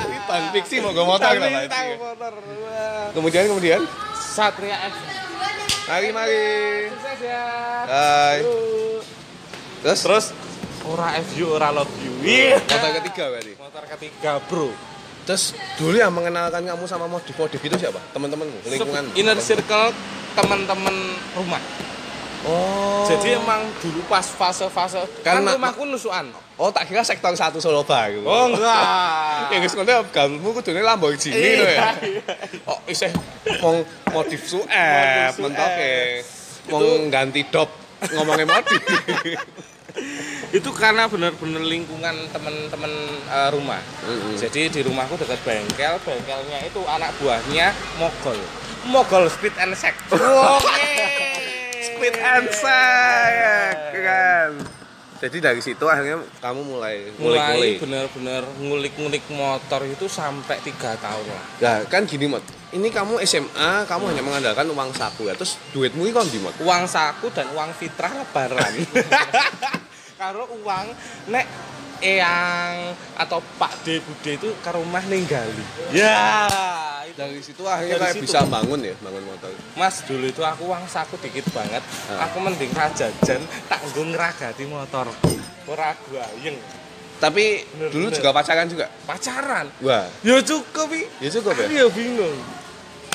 Ini 0.00 0.16
ban 0.26 0.50
fiksi 0.50 0.82
mau 0.82 0.90
gue 0.90 1.02
motor 1.02 1.28
tahu 1.28 1.90
motor. 2.00 2.32
Kemudian 3.12 3.44
kemudian 3.46 3.80
Satria 4.16 4.74
F 4.80 4.94
mari 5.84 6.08
mari. 6.10 6.42
sukses 6.88 7.20
ya 7.20 7.44
Hai. 7.84 8.38
Terus 9.84 10.00
terus 10.00 10.24
ora 10.86 11.16
FU 11.22 11.46
ora 11.50 11.68
love 11.70 11.90
you 11.98 12.12
iya 12.22 12.60
motor 12.60 12.90
ketiga 12.98 13.24
berarti. 13.30 13.52
motor 13.56 13.84
ketiga 13.90 14.32
bro 14.44 14.68
Terus 15.24 15.44
dulu 15.74 15.96
yang 15.96 16.12
mengenalkan 16.12 16.60
kamu 16.60 16.84
sama 16.84 17.08
modif 17.08 17.32
modif 17.32 17.56
itu 17.56 17.72
siapa? 17.74 17.96
Teman-temanmu, 18.12 18.60
lingkungan. 18.62 19.08
inner 19.16 19.40
circle 19.40 19.88
teman-teman 20.34 20.92
rumah 21.32 21.62
Oh. 22.44 23.08
jadi 23.08 23.40
emang 23.40 23.64
dulu 23.80 24.04
pas 24.04 24.20
fase-fase 24.20 25.00
kan 25.18 25.40
Karena- 25.40 25.56
rumahku 25.56 25.88
nusukan 25.88 26.28
Oh, 26.54 26.68
tak 26.68 26.86
kira 26.86 27.00
sektor 27.00 27.32
satu 27.32 27.58
Solo 27.58 27.82
Baru. 27.82 28.22
Oh 28.22 28.46
enggak. 28.46 29.50
Ya 29.50 29.58
wis 29.58 29.74
ngono 29.74 30.06
galmu 30.06 30.52
kudune 30.52 30.78
Lamborghini 30.78 31.34
lho 31.58 31.66
ya. 31.66 31.90
Oh, 32.62 32.78
isih 32.86 33.10
wong 33.58 33.82
modif 34.12 34.44
suep 34.44 34.62
Modif 34.62 35.34
suep. 35.34 35.40
mentoke. 35.40 35.96
Wong 36.68 36.84
ganti 37.10 37.42
dop 37.44 37.72
ngomongnya 38.06 38.46
modif. 38.46 38.78
itu 40.50 40.70
karena 40.74 41.08
benar-benar 41.08 41.62
lingkungan 41.62 42.16
teman-teman 42.34 42.92
eh, 43.30 43.48
rumah. 43.54 43.80
Mm-mm. 44.04 44.34
Jadi 44.36 44.68
di 44.68 44.80
rumahku 44.82 45.16
dekat 45.16 45.40
bengkel, 45.46 45.96
bengkelnya 46.02 46.58
itu 46.66 46.80
anak 46.84 47.14
buahnya 47.22 47.72
mogol. 47.96 48.36
Mogol 48.84 49.30
speed 49.32 49.56
and 49.56 49.72
sack. 49.72 49.96
Oke. 50.12 50.96
Speed 51.80 52.16
and 52.20 52.48
sack 52.52 53.76
kan. 53.94 54.50
Jadi 55.24 55.40
dari 55.40 55.62
situ 55.64 55.80
akhirnya 55.88 56.20
kamu 56.42 56.60
mulai 56.68 57.08
mulai 57.16 57.40
ngulik-ngulik. 57.40 57.76
benar-benar 57.80 58.42
ngulik-ngulik 58.60 59.24
motor 59.32 59.80
itu 59.88 60.04
sampai 60.04 60.60
tiga 60.60 61.00
tahun 61.00 61.24
lah. 61.24 61.44
Nah, 61.64 61.78
kan 61.88 62.04
gini, 62.04 62.28
Mot. 62.28 62.44
Ini 62.74 62.92
kamu 62.92 63.22
SMA, 63.24 63.88
kamu 63.88 64.10
hanya 64.10 64.20
mengandalkan 64.20 64.68
uang 64.68 64.90
saku 64.92 65.30
ya. 65.30 65.38
Terus 65.38 65.56
duitmu 65.72 66.04
itu 66.04 66.12
kan 66.12 66.28
di 66.28 66.42
Mot? 66.44 66.52
Uang 66.60 66.84
saku 66.84 67.32
dan 67.32 67.48
uang 67.56 67.72
fitrah 67.72 68.12
lebaran. 68.12 68.72
Kalau 70.14 70.46
uang 70.62 70.86
nek 71.26 71.46
eyang 71.98 72.92
atau 73.16 73.38
Pak 73.56 73.82
D 73.82 73.98
Bude 73.98 74.30
itu 74.32 74.48
ke 74.54 74.70
rumah 74.70 75.02
ninggali. 75.02 75.64
Ya, 75.90 76.46
itu. 77.02 77.16
Dari 77.16 77.40
situ 77.40 77.62
akhirnya 77.64 77.96
Dari 77.96 78.02
kayak 78.04 78.14
situ. 78.14 78.24
bisa 78.26 78.40
bangun 78.44 78.80
ya, 78.82 78.94
bangun 79.00 79.24
motor. 79.24 79.50
Mas 79.74 80.02
dulu 80.02 80.24
itu 80.24 80.42
aku 80.42 80.62
uang 80.66 80.84
saku 80.84 81.18
dikit 81.18 81.46
banget. 81.50 81.82
Ah. 82.06 82.26
Aku 82.28 82.38
mending 82.38 82.70
rajajan 82.70 83.40
tak 83.66 83.80
nggo 83.84 84.02
ngeragati 84.06 84.64
motor. 84.66 85.10
Ora 85.64 85.94
gayeng. 86.06 86.58
Tapi 87.14 87.62
Bener, 87.72 87.88
dulu 87.88 88.06
bener. 88.10 88.18
juga 88.18 88.30
pacaran 88.34 88.66
juga. 88.66 88.86
Pacaran. 89.06 89.66
Wah, 89.80 90.06
Ya 90.20 90.36
cukup 90.42 90.88
ya 90.92 91.28
cukup 91.30 91.54
ya. 91.56 91.66
Ya 91.72 91.86
bingung. 91.88 92.36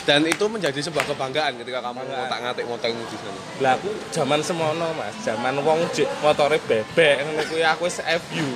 Dan 0.10 0.26
itu 0.26 0.42
menjadi 0.50 0.82
sebuah 0.82 1.06
kebanggaan 1.06 1.62
ketika 1.62 1.86
kamu 1.86 2.02
ngotak 2.02 2.42
ngatik 2.42 2.66
motormu 2.66 3.06
di 3.14 3.18
sana. 3.22 3.42
Lah 3.62 3.78
aku 3.78 3.94
zaman 4.10 4.42
semono 4.42 4.90
Mas, 4.98 5.14
zaman 5.22 5.54
wong 5.62 5.86
jek 5.94 6.10
motore 6.26 6.58
bebek 6.66 7.30
ngono 7.30 7.46
kuwi 7.46 7.62
aku 7.62 7.86
wis 7.86 8.02
FU. 8.02 8.50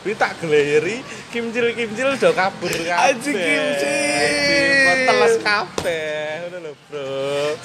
Kuwi 0.00 0.16
tak 0.16 0.32
geleri 0.40 1.04
kimcil-kimcil 1.28 2.16
do 2.16 2.32
kabur 2.32 2.72
kabeh. 2.72 3.12
Anjing, 3.12 3.36
kimcil. 3.36 4.96
Teles 5.04 5.34
kabeh 5.44 6.24
ngono 6.40 6.56
lho, 6.64 6.72
Bro. 6.88 7.04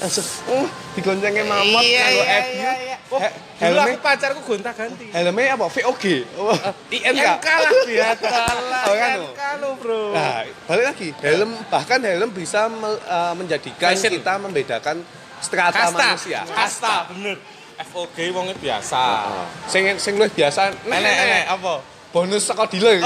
Langsung, 0.04 0.28
oh, 0.52 0.68
digoncengnya 1.00 1.44
mamot 1.48 1.80
kanggo 1.80 2.24
FU. 2.28 2.60
Oh, 3.06 3.20
He- 3.22 3.32
dulu 3.32 3.80
helmnya- 3.80 3.96
aku 3.96 4.04
pacarku 4.04 4.42
gonta-ganti. 4.44 5.06
Helmnya 5.16 5.56
apa? 5.56 5.66
VOG. 5.72 6.04
Oh. 6.36 6.58
INK 6.92 7.48
lah 7.48 7.72
biasa 7.88 8.28
lah. 8.68 8.84
Oh, 8.84 8.96
kan, 9.00 9.18
lu, 9.64 9.70
Bro. 9.80 10.02
Nah, 10.12 10.44
balik 10.68 10.86
lagi. 10.92 11.08
Helm 11.24 11.52
bahkan 11.72 12.04
helm 12.04 12.30
bisa 12.36 12.68
eh, 12.68 13.34
menjadikan 13.40 13.96
kita 13.96 14.34
membedakan 14.44 14.98
strata 15.40 15.88
manusia. 15.88 16.44
kasta, 16.44 17.08
bener. 17.16 17.40
FOG 17.76 18.18
wongnya 18.32 18.56
biasa. 18.60 19.04
Oh. 19.24 19.48
Sing 19.68 19.84
sing 20.00 20.16
luwih 20.16 20.32
biasa 20.32 20.72
Enek 20.84 21.16
enek 21.16 21.44
apa? 21.48 21.95
Bonus 22.16 22.48
saka 22.48 22.64
dealer. 22.72 23.04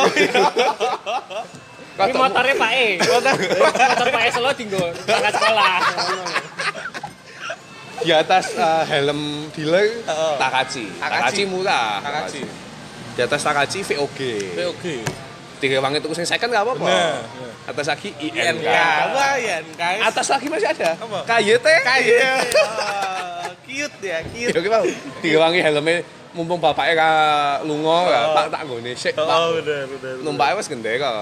Ini 2.00 2.14
motornya 2.14 2.54
Pak 2.54 2.72
E. 2.78 2.88
Motor, 3.02 3.34
motor 3.74 4.08
Pak 4.14 4.22
E 4.22 4.30
selo 4.30 4.52
tinggal 4.54 4.94
berangkat 5.04 5.34
sekolah. 5.34 5.76
di 8.00 8.16
atas 8.16 8.56
eh, 8.56 8.84
helm 8.96 9.52
dealer 9.52 9.92
Heeh. 10.08 10.34
Takachi. 10.40 10.86
Takachi. 11.02 11.20
Takachi 11.20 11.44
murah. 11.50 12.00
Takachi. 12.00 12.42
Di 13.18 13.22
atas 13.26 13.42
Takachi 13.44 13.80
VOG. 13.84 14.20
VOG. 14.56 14.86
Tiga 15.60 15.84
wangi 15.84 16.00
itu 16.00 16.08
sing 16.16 16.24
second 16.24 16.56
enggak 16.56 16.64
apa-apa. 16.64 16.88
Bener. 16.88 17.20
Atas 17.68 17.86
lagi 17.92 18.16
INK. 18.16 18.64
INK. 18.64 18.70
Wah, 19.12 19.36
INK. 19.36 19.82
Atas 20.00 20.32
lagi 20.32 20.48
masih 20.48 20.72
ada. 20.72 20.96
Apa? 20.96 21.20
KYT. 21.28 21.68
Kaya. 21.84 22.32
Oh, 22.40 23.52
cute 23.68 24.00
ya, 24.00 24.24
cute. 24.32 24.56
Ya 24.56 24.60
gimana? 24.64 24.88
Tiga 25.20 25.38
wangi 25.44 25.60
helmnya 25.60 26.00
mumpung 26.32 26.58
bapaknya 26.58 26.94
ka 26.96 27.10
lunga, 27.64 27.98
Oh. 28.06 28.34
Pak 28.34 28.46
tak 28.50 28.62
nggone 28.64 28.92
sik, 28.94 29.14
Pak. 29.14 29.26
Oh, 29.26 29.58
bener, 29.58 29.86
bener. 29.88 29.98
bener. 30.14 30.24
Numpaknya 30.24 30.54
wis 30.56 30.68
gede 30.68 30.94
kok. 30.96 31.14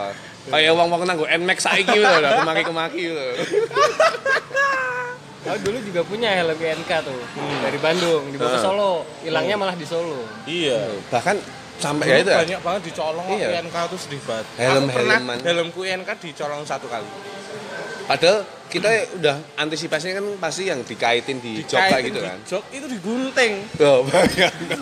Kayak 0.47 0.73
wong-wong 0.73 1.01
nanggo 1.03 1.25
Nmax 1.25 1.59
saiki 1.61 1.97
lho, 1.97 2.11
lho, 2.17 2.29
kemaki-kemaki 2.39 3.03
lho. 3.09 3.27
Aku 5.47 5.63
dulu 5.63 5.79
juga 5.79 6.01
punya 6.03 6.29
helm 6.33 6.59
INK 6.59 6.91
tuh 7.07 7.15
dari 7.63 7.79
Bandung 7.79 8.27
dibawa 8.29 8.51
ke 8.51 8.59
Ah. 8.59 8.63
Solo. 8.63 8.93
Hilangnya 9.23 9.55
malah 9.55 9.75
di 9.75 9.87
Solo. 9.87 10.27
Iya. 10.43 10.91
Bahkan 11.07 11.35
sampai 11.77 12.03
ya 12.05 12.15
itu 12.19 12.27
ya. 12.27 12.37
banyak 12.43 12.59
banget 12.59 12.81
dicolong 12.91 13.27
Iya. 13.31 13.47
INK 13.63 13.75
tuh 13.87 13.95
sedih 13.95 14.19
banget. 14.27 14.43
Helm- 14.59 14.91
helman. 14.91 15.39
helmku 15.39 15.87
INK 15.87 16.09
dicolong 16.19 16.67
satu 16.67 16.91
kali. 16.91 17.07
Padahal 18.03 18.43
kita 18.67 18.89
udah 19.19 19.35
antisipasinya 19.55 20.19
kan 20.19 20.25
pasti 20.43 20.67
yang 20.67 20.83
dikaitin 20.83 21.39
di 21.39 21.63
jok 21.63 21.79
kayak 21.79 21.87
Dikaitin 21.87 22.07
gitu 22.11 22.19
kan. 22.19 22.37
Jok 22.43 22.63
itu 22.75 22.85
digunting. 22.99 23.53
Oh. 23.79 24.01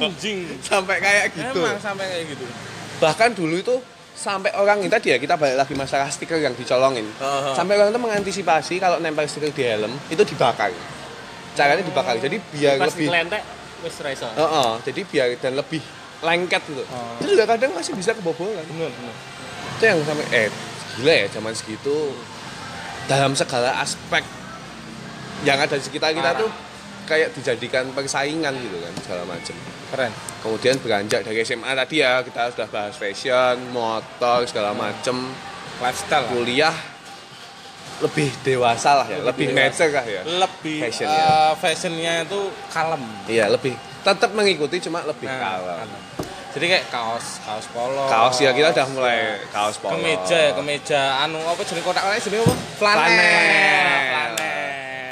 Anjing. 0.02 0.40
sampai 0.62 0.98
kayak 0.98 1.26
gitu. 1.38 1.60
Emang 1.62 1.78
sampai 1.78 2.06
kayak 2.10 2.26
gitu. 2.34 2.46
Bahkan 2.98 3.30
dulu 3.38 3.56
itu 3.62 3.76
sampai 4.16 4.56
orang 4.58 4.82
ini 4.82 4.90
tadi 4.90 5.12
ya 5.14 5.18
kita 5.20 5.38
balik 5.38 5.60
lagi 5.60 5.74
masalah 5.78 6.10
stiker 6.10 6.42
yang 6.42 6.58
dicolongin. 6.58 7.06
Heeh. 7.06 7.54
Sampai 7.54 7.78
orang 7.78 7.94
itu 7.94 8.02
mengantisipasi 8.02 8.82
kalau 8.82 8.98
nempel 8.98 9.30
stiker 9.30 9.54
di 9.54 9.64
helm 9.64 9.94
itu 10.10 10.24
dibakar. 10.26 10.74
Caranya 11.54 11.84
dibakar. 11.86 12.18
Jadi 12.18 12.42
biar 12.52 12.82
Pas 12.82 12.90
lebih 12.90 13.08
ngelentek 13.12 13.44
wis 13.86 13.96
iso. 14.02 14.28
Heeh, 14.34 14.70
jadi 14.82 15.02
biar 15.06 15.28
dan 15.38 15.54
lebih 15.56 15.82
lengket 16.26 16.64
gitu. 16.66 16.84
Oh. 16.90 17.22
Itu 17.22 17.38
juga 17.38 17.46
kadang 17.54 17.72
masih 17.78 17.94
bisa 17.94 18.18
kebobolan. 18.18 18.66
Bener, 18.66 18.90
bener. 18.90 19.16
Itu 19.78 19.84
yang 19.86 20.00
sampai 20.02 20.26
eh 20.34 20.50
gila 20.96 21.14
ya 21.14 21.28
zaman 21.28 21.52
segitu 21.52 22.16
dalam 23.06 23.32
segala 23.34 23.80
aspek 23.80 24.24
yang 25.44 25.58
ada 25.58 25.74
di 25.74 25.84
sekitar 25.84 26.12
kita 26.12 26.32
Parah. 26.32 26.42
tuh 26.42 26.50
kayak 27.06 27.30
dijadikan 27.32 27.86
persaingan 27.92 28.54
gitu 28.56 28.78
kan 28.80 28.94
segala 29.00 29.24
macam. 29.28 29.56
Keren. 29.86 30.12
Kemudian 30.42 30.76
beranjak 30.78 31.22
dari 31.22 31.40
SMA 31.42 31.72
tadi 31.76 31.96
ya 31.98 32.22
kita 32.22 32.50
sudah 32.52 32.68
bahas 32.68 32.96
fashion, 32.96 33.70
motor 33.70 34.42
segala 34.44 34.74
macam, 34.74 35.30
Lifestyle. 35.78 36.26
kuliah 36.28 36.74
lebih 37.96 38.28
dewasa 38.42 38.98
lah 38.98 39.08
ya, 39.08 39.24
lebih, 39.24 39.54
Lebih 39.54 39.56
mature 39.56 39.92
lah 39.94 40.04
ya. 40.04 40.22
Lebih 40.26 40.80
Fashion, 40.82 41.08
eh, 41.08 41.16
ya. 41.16 41.56
fashionnya 41.56 42.14
itu 42.24 42.42
kalem. 42.68 43.04
Iya, 43.24 43.48
lebih 43.48 43.72
tetap 44.02 44.36
mengikuti 44.36 44.82
cuma 44.82 45.00
lebih 45.02 45.24
Nah, 45.24 45.40
kalem. 45.40 45.78
kalem. 45.80 46.25
Jadi 46.56 46.66
kayak 46.72 46.88
kaos, 46.88 47.44
kaos 47.44 47.68
polo. 47.76 48.08
Kaos 48.08 48.40
ya 48.40 48.56
kita 48.56 48.72
udah 48.72 48.88
mulai 48.96 49.44
kaos 49.52 49.76
polo. 49.76 50.00
kemeja 50.00 50.40
ya, 50.40 50.52
kemeja 50.56 51.02
anu 51.20 51.44
apa 51.44 51.60
jenis 51.62 51.84
kotak 51.84 52.00
kotak 52.00 52.24
jenis 52.24 52.40
apa? 52.40 52.54
Flanel. 52.80 53.12
Flanel. 54.08 54.68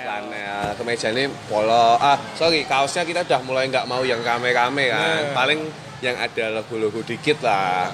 Flanel. 0.08 0.64
Kemeja 0.80 1.08
ini 1.12 1.24
polo. 1.46 2.00
Ah, 2.00 2.16
sorry, 2.34 2.64
kaosnya 2.64 3.04
kita 3.04 3.28
udah 3.28 3.40
mulai 3.44 3.68
nggak 3.68 3.84
mau 3.86 4.02
yang 4.02 4.24
rame-rame 4.24 4.88
kan. 4.88 5.04
Nah. 5.04 5.36
Paling 5.36 5.60
yang 6.00 6.16
ada 6.16 6.46
logo-logo 6.56 7.04
dikit 7.04 7.44
lah. 7.44 7.92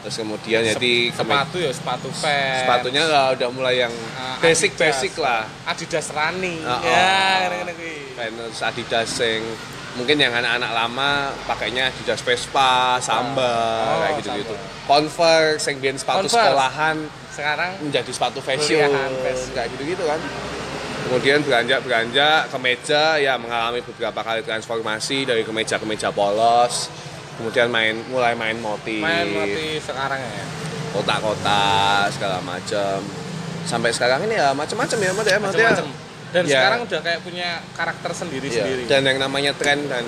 Terus 0.00 0.16
kemudian 0.16 0.64
jadi 0.64 1.12
Sep- 1.12 1.22
sepatu 1.22 1.60
ya 1.60 1.70
sepatu 1.70 2.08
pants. 2.08 2.58
sepatunya 2.64 3.04
lah 3.04 3.36
udah 3.36 3.48
mulai 3.52 3.84
yang 3.84 3.92
Ah, 4.16 4.34
basic-basic 4.40 5.14
Adidas. 5.14 5.22
lah. 5.22 5.42
Adidas 5.62 6.06
Running. 6.10 6.58
Ah, 6.64 6.80
ya, 6.80 6.90
oh. 6.90 7.38
kena-kena 7.46 7.72
kuwi. 7.78 7.94
Terus 8.16 8.58
Adidas 8.64 9.10
yang 9.20 9.44
mungkin 9.92 10.16
yang 10.16 10.30
anak-anak 10.30 10.70
lama 10.70 11.10
pakainya 11.44 11.88
Adidas 11.88 12.20
Vespa, 12.20 12.96
Samba, 12.98 13.56
Oh, 13.82 13.98
kayak 14.00 14.14
gitu-gitu. 14.18 14.54
Converse 14.84 15.64
yang 15.66 15.76
biar 15.78 15.94
sepatu 15.94 16.16
Converse. 16.24 16.36
sekolahan 16.36 16.96
Sekarang 17.30 17.70
menjadi 17.80 18.10
sepatu 18.10 18.38
fashion 18.38 18.90
fashion. 19.20 19.50
kayak 19.50 19.68
gitu-gitu 19.74 20.02
kan 20.02 20.20
kemudian 21.00 21.42
beranjak 21.42 21.80
beranjak 21.82 22.46
kemeja 22.48 23.18
ya 23.18 23.34
mengalami 23.34 23.82
beberapa 23.82 24.20
kali 24.20 24.40
transformasi 24.42 25.24
dari 25.24 25.42
kemeja 25.42 25.74
kemeja 25.74 26.10
polos 26.10 26.86
kemudian 27.34 27.66
main 27.66 27.98
mulai 28.06 28.36
main 28.36 28.54
motif 28.56 29.00
main 29.00 29.26
mati 29.26 29.80
sekarang 29.80 30.20
ya. 30.20 30.44
kotak-kotak 30.92 32.12
segala 32.12 32.38
macam 32.40 33.02
sampai 33.62 33.90
sekarang 33.90 34.22
ini 34.22 34.34
ya 34.34 34.52
macam-macam 34.52 34.98
ya 34.98 35.10
Mat, 35.10 35.26
ya 35.26 35.36
maksudnya 35.38 35.70
Macam-macam. 35.72 36.09
Dan 36.30 36.42
Ya. 36.44 36.52
sekarang 36.56 36.80
udah 36.84 37.00
kayak 37.00 37.20
punya 37.20 37.48
karakter 37.72 38.06
Iya, 38.08 38.18
sendiri-sendiri. 38.18 38.82
dan 38.86 39.02
yang 39.02 39.18
namanya 39.18 39.50
tren 39.52 39.82
dan 39.84 40.06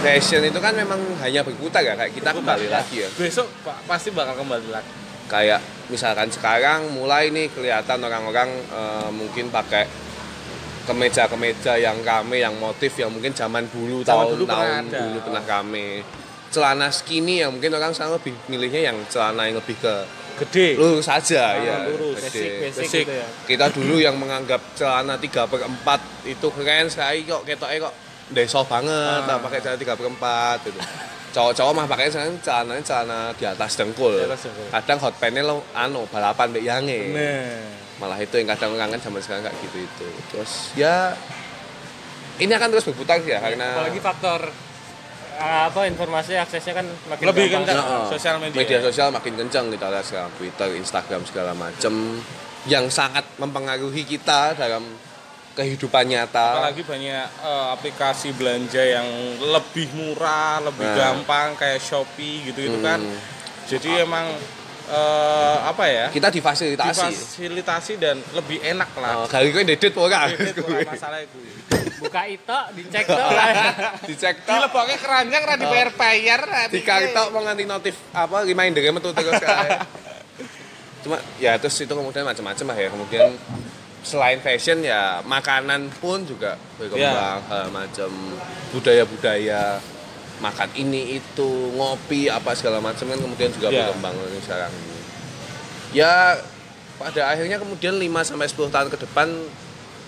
fashion 0.00 0.42
itu 0.42 0.58
kan 0.58 0.70
memang 0.72 1.00
hanya 1.18 1.40
berputar 1.40 1.80
ya 1.80 1.94
kayak 1.94 2.12
kita 2.12 2.30
kembali 2.30 2.66
Ya, 2.66 2.72
lagi 2.78 2.96
ya 2.98 3.08
Besok 3.10 3.48
pa- 3.60 3.80
pasti 3.84 4.10
bakal 4.10 4.36
kembali 4.36 4.68
lagi. 4.68 4.90
kayak 5.24 5.58
misalkan 5.86 6.28
sekarang 6.28 6.92
mulai 6.92 7.28
nih 7.28 7.48
kelihatan 7.48 7.98
orang-orang 7.98 8.46
eh, 8.70 9.08
mungkin 9.10 9.48
pakai 9.48 9.88
kemeja-kemeja 10.84 11.80
yang 11.80 11.96
rame 11.98 12.38
yang 12.38 12.52
motif 12.54 12.92
yang 12.94 13.08
mungkin 13.08 13.32
zaman 13.32 13.64
dulu 13.66 14.04
Zaman 14.04 14.24
dulu 14.30 14.44
tahun-tahun 14.44 14.84
pernah 14.84 15.00
dulu 15.00 15.18
pernah 15.22 15.42
rame 15.42 15.88
celana 16.54 16.86
skinny 16.88 17.42
yang 17.42 17.50
mungkin 17.50 17.74
orang 17.74 17.90
sekarang 17.90 18.14
lebih 18.14 18.30
milihnya 18.46 18.86
yang 18.88 18.96
celana 19.10 19.44
yang 19.44 19.58
lebih 19.58 19.74
ke 19.76 19.94
Gede. 20.34 20.74
lurus 20.74 21.06
saja 21.06 21.58
ya 21.58 21.86
lurus. 21.86 22.18
gede. 22.20 22.26
Basic, 22.26 22.50
basic, 22.60 22.78
Basic. 22.80 23.02
gitu 23.02 23.14
ya. 23.14 23.26
kita 23.46 23.66
dulu 23.70 23.96
yang 23.98 24.14
menganggap 24.14 24.62
celana 24.74 25.14
3 25.14 25.30
per 25.46 25.58
4 25.62 26.30
itu 26.30 26.46
keren 26.48 26.86
sekali 26.86 27.22
kok 27.22 27.42
ketoknya 27.42 27.78
kok 27.86 27.94
deso 28.30 28.62
banget 28.62 29.20
Ah. 29.20 29.26
lah 29.28 29.38
pakai 29.38 29.58
celana 29.58 29.76
3 29.76 29.94
per 29.94 30.06
4 30.08 30.58
gitu 30.64 30.78
cowok-cowok 31.30 31.72
mah 31.72 31.86
pakai 31.86 32.06
sekarang 32.08 32.38
celananya 32.40 32.82
celana 32.82 33.18
di 33.30 33.42
atas 33.44 33.74
dengkul. 33.74 34.14
Di 34.14 34.22
atas 34.24 34.46
dengkul. 34.46 34.70
Kadang 34.70 34.98
hot 35.00 35.14
pants 35.18 35.42
lo 35.42 35.56
anu 35.74 36.06
balapan 36.06 36.46
mbek 36.48 36.62
yange. 36.62 37.00
Nah. 37.10 37.58
Malah 37.96 38.18
itu 38.18 38.34
yang 38.34 38.46
kadang 38.48 38.74
kangen 38.74 38.98
zaman 38.98 39.18
sekarang 39.18 39.42
kayak 39.44 39.58
gitu 39.60 39.78
itu. 39.80 40.06
Terus 40.30 40.52
ya 40.74 41.14
ini 42.36 42.50
akan 42.50 42.68
terus 42.70 42.86
berputar 42.86 43.18
sih 43.18 43.30
ya 43.30 43.38
karena 43.38 43.66
apalagi 43.72 43.98
faktor 43.98 44.40
apa 45.36 45.84
informasi 45.84 46.36
aksesnya 46.36 46.74
kan 46.74 46.86
makin 47.06 47.24
Lebih 47.26 47.46
gampang. 47.48 47.64
kencang. 47.66 47.78
Heeh. 47.80 48.04
Sosial 48.08 48.36
media. 48.38 48.58
Media 48.58 48.78
sosial 48.80 49.08
makin 49.10 49.34
kencang 49.36 49.64
kita 49.68 49.86
lihat 49.88 50.04
sekarang 50.04 50.30
Twitter, 50.34 50.68
Instagram 50.74 51.22
segala 51.24 51.52
macem 51.52 52.22
yang 52.64 52.88
sangat 52.88 53.26
mempengaruhi 53.36 54.04
kita 54.04 54.54
dalam 54.54 54.84
kehidupan 55.52 56.04
nyata. 56.04 56.58
apalagi 56.58 56.82
banyak 56.82 57.26
eh, 57.30 57.66
aplikasi 57.70 58.32
belanja 58.32 58.80
yang 58.80 59.06
lebih 59.44 59.86
murah, 59.92 60.58
lebih 60.60 60.82
Nah. 60.84 60.96
gampang 60.96 61.54
kayak 61.54 61.78
Shopee 61.78 62.42
gitu-gitu 62.44 62.78
kan. 62.80 62.98
Hmm. 62.98 63.18
Jadi 63.64 63.90
emang 63.96 64.26
eh, 64.90 65.56
apa 65.64 65.84
ya? 65.88 66.06
Kita 66.12 66.28
difasilitasi. 66.28 66.90
Difasilitasi 66.92 67.92
dan 67.96 68.16
lebih 68.36 68.58
enak 68.60 68.90
lah. 69.00 69.24
Oh, 69.24 69.26
kali 69.28 69.52
gue 69.54 69.62
dedit. 69.64 69.92
Itu 69.92 70.00
bukan 70.00 70.88
masalah 70.88 71.20
itu. 71.22 71.38
buka 71.94 72.28
itu 72.28 72.58
dicek 72.76 73.04
tuh 73.08 73.28
Dicek 74.04 74.34
tok. 74.44 74.52
Dileboknya 74.60 74.96
keranjang 75.00 75.42
ra 75.44 75.54
dibayar 75.56 75.90
bayar. 75.96 76.40
ra 76.44 76.62
Dikali 76.68 77.16
tok 77.16 77.32
mau 77.32 77.40
nganti 77.44 77.64
notif 77.64 77.94
apa 78.12 78.44
reminder 78.44 78.82
metu 78.92 79.10
terus 79.16 79.40
kae. 79.40 79.80
Cuma 81.04 81.16
ya 81.40 81.56
terus 81.56 81.76
itu 81.80 81.92
kemudian 81.92 82.24
macam-macam 82.24 82.66
lah 82.72 82.76
ya. 82.76 82.88
Kemudian 82.92 83.28
selain 84.04 84.38
fashion 84.44 84.84
ya 84.84 85.24
makanan 85.24 85.88
pun 85.96 86.28
juga 86.28 86.60
berkembang 86.76 87.40
hal 87.48 87.72
macam 87.72 88.10
budaya-budaya 88.76 89.80
makan 90.36 90.68
ini 90.74 91.16
itu 91.16 91.48
ngopi 91.72 92.26
apa 92.26 92.52
segala 92.52 92.78
macam 92.78 93.04
kan 93.04 93.16
kemudian 93.16 93.50
juga 93.50 93.68
Ya. 93.68 93.86
berkembang 93.86 94.14
ini 94.20 94.40
sekarang 94.40 94.70
ini. 94.70 94.96
Ya 95.92 96.38
pada 96.94 97.20
akhirnya 97.28 97.56
kemudian 97.56 97.94
5 97.94 98.06
sampai 98.24 98.46
10 98.46 98.68
tahun 98.68 98.88
ke 98.88 98.98
depan 99.00 99.28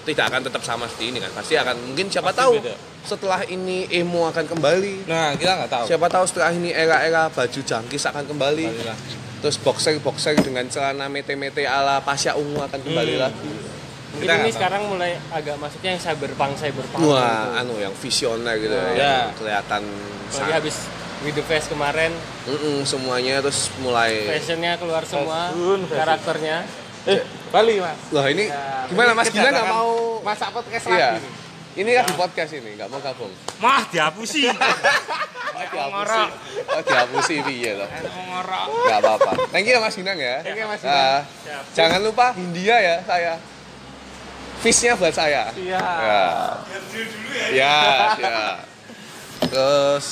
tidak 0.02 0.24
akan 0.24 0.40
tetap 0.40 0.62
sama 0.62 0.86
seperti 0.86 1.06
ini 1.08 1.18
kan. 1.18 1.30
Pasti 1.32 1.54
akan 1.54 1.74
mungkin 1.84 2.06
siapa 2.06 2.30
Pasti 2.30 2.40
tahu 2.40 2.52
beda. 2.56 2.74
setelah 3.02 3.40
ini 3.44 3.86
emo 3.88 4.22
akan 4.24 4.44
kembali. 4.46 4.94
Nah, 5.04 5.34
kita 5.34 5.52
nggak 5.56 5.70
tahu. 5.72 5.84
Siapa 5.86 6.06
tahu 6.08 6.24
setelah 6.24 6.50
ini 6.52 6.70
era-era 6.70 7.26
baju 7.26 7.60
jangkis 7.60 8.02
akan 8.04 8.24
kembali. 8.24 8.66
Kembali 8.66 8.86
lah. 8.86 8.98
Terus 9.36 9.58
boxer-boxer 9.58 10.38
dengan 10.40 10.66
celana 10.66 11.06
mete-mete 11.06 11.62
ala 11.62 11.98
Pasya 12.00 12.34
Ungu 12.34 12.58
akan 12.60 12.80
kembali 12.80 13.14
Hmm. 13.14 13.22
lagi. 13.22 13.50
Mungkin 14.16 14.24
Kita 14.26 14.34
ini 14.38 14.50
sekarang 14.50 14.82
mulai 14.86 15.12
agak 15.28 15.56
masuknya 15.56 15.90
yang 15.92 16.02
cyberpunk 16.02 16.52
cyberpunk 16.56 17.02
Wah, 17.02 17.20
gitu. 17.20 17.60
anu 17.60 17.74
yang 17.76 17.94
visioner 17.94 18.54
gitu 18.56 18.72
Nah, 18.72 18.84
ya. 18.86 18.90
ya. 18.90 19.04
yang 19.22 19.36
kelihatan 19.36 19.82
apalagi 19.84 20.32
sangat- 20.32 20.56
habis 20.58 20.76
with 21.18 21.34
the 21.34 21.44
face 21.44 21.66
kemarin 21.66 22.12
Mm-mm, 22.46 22.80
semuanya 22.82 23.38
terus 23.38 23.68
mulai 23.78 24.24
fashionnya 24.26 24.76
keluar 24.76 25.02
semua 25.02 25.48
Fashion, 25.48 25.80
fashion. 25.82 25.96
karakternya 25.96 26.56
Eh, 27.06 27.22
Bali, 27.48 27.78
Mas. 27.78 27.94
Wah, 28.10 28.26
ini 28.26 28.50
Ya, 28.50 28.82
gimana 28.84 29.12
ini 29.12 29.16
Mas 29.16 29.30
Gila 29.30 29.46
nggak 29.46 29.68
mau 29.70 29.90
masak 30.20 30.50
podcast 30.50 30.90
Iya. 30.90 31.14
lagi 31.14 31.22
nih. 31.22 31.32
Ini 31.76 31.90
kan 31.92 32.04
di 32.04 32.14
podcast 32.16 32.50
ini, 32.50 32.70
nggak 32.74 32.88
mau 32.88 32.98
gabung. 32.98 33.30
Mah 33.56 33.84
dihapusi. 33.86 34.48
Dihapusi. 35.56 36.20
Oh, 36.66 36.82
dihapusi 36.82 37.34
piye 37.42 37.72
loh. 37.74 37.86
Ngorok. 37.86 38.66
Nggak 38.82 38.98
apa-apa. 38.98 39.30
Thank 39.48 39.66
you 39.66 39.72
ya 39.72 39.80
Mas 39.80 39.94
Ginang 39.94 40.18
ya. 40.18 40.42
Thank 40.42 40.58
you, 40.58 40.66
Mas 40.66 40.82
Ah, 40.82 41.22
Siap. 41.40 41.62
jangan 41.72 42.00
lupa 42.02 42.34
Hindia 42.34 42.76
ya 42.76 42.96
saya. 43.02 43.38
Fishnya 44.66 44.98
buat 44.98 45.14
saya. 45.14 45.46
Iya. 45.54 45.78
Ya. 45.78 46.22
Ya, 47.54 47.76
ya. 48.18 48.42
Terus 49.46 50.06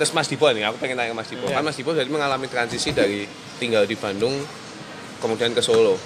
terus 0.00 0.10
Mas 0.16 0.24
Dipo 0.24 0.48
nih, 0.48 0.64
aku 0.64 0.80
pengen 0.80 0.96
tanya 0.96 1.12
ke 1.12 1.16
Mas 1.20 1.28
Dipo. 1.28 1.44
Iya. 1.44 1.60
Kan 1.60 1.68
Mas 1.68 1.76
Dipo 1.76 1.92
jadi 1.92 2.08
mengalami 2.08 2.48
transisi 2.48 2.96
dari 2.96 3.28
tinggal 3.60 3.84
di 3.84 3.92
Bandung 3.92 4.32
kemudian 5.20 5.52
ke 5.52 5.60
Solo. 5.60 6.00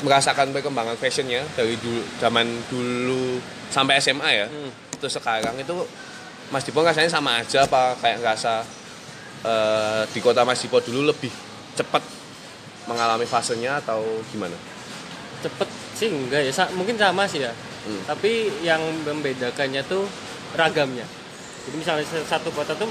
Merasakan 0.00 0.56
perkembangan 0.56 0.96
fashionnya 0.96 1.44
dari 1.52 1.76
dulu 1.76 2.00
zaman 2.16 2.48
dulu 2.72 3.36
sampai 3.68 4.00
SMA 4.00 4.30
ya. 4.32 4.46
Hmm. 4.48 4.72
Terus 5.04 5.12
sekarang 5.12 5.52
itu 5.60 5.84
Mas 6.48 6.64
Dipo 6.64 6.80
rasanya 6.80 7.12
sama 7.12 7.44
aja 7.44 7.68
apa 7.68 7.92
kayak 8.00 8.24
ngerasa 8.24 8.64
eh, 9.44 10.02
di 10.08 10.20
kota 10.24 10.48
Mas 10.48 10.64
Dipo 10.64 10.80
dulu 10.80 11.12
lebih 11.12 11.28
cepat 11.76 12.00
mengalami 12.88 13.28
fasenya 13.28 13.84
atau 13.84 14.00
gimana? 14.32 14.72
cepet 15.42 15.68
sih 15.96 16.08
enggak 16.10 16.48
ya. 16.48 16.52
Sa- 16.52 16.72
mungkin 16.74 16.96
sama 16.96 17.26
sih 17.28 17.42
ya. 17.44 17.52
Hmm. 17.82 17.98
tapi 18.06 18.46
yang 18.62 18.78
membedakannya 19.02 19.82
tuh 19.90 20.06
ragamnya. 20.54 21.02
Jadi 21.66 21.76
misalnya 21.82 22.06
satu 22.30 22.54
kota 22.54 22.78
tuh 22.78 22.86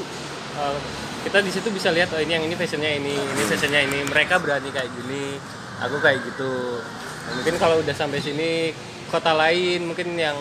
eh, 0.60 0.78
kita 1.24 1.39
di 1.39 1.47
situ 1.47 1.72
bisa 1.72 1.95
lihat 1.95 2.12
oh 2.12 2.20
ini 2.20 2.36
yang 2.36 2.43
ini 2.43 2.60
fashionnya 2.60 2.99
ini 2.99 3.16
ini 3.16 3.43
fashionnya 3.47 3.88
ini. 3.88 4.04
Mereka 4.12 4.43
berani 4.43 4.68
kayak 4.68 4.91
gini 4.91 5.39
aku 5.80 5.95
kayak 6.04 6.20
gitu. 6.28 6.84
Nah, 6.84 7.34
mungkin 7.39 7.56
kalau 7.56 7.80
udah 7.80 7.95
sampai 7.95 8.20
sini 8.20 8.76
kota 9.08 9.32
lain 9.32 9.88
mungkin 9.88 10.12
yang 10.20 10.36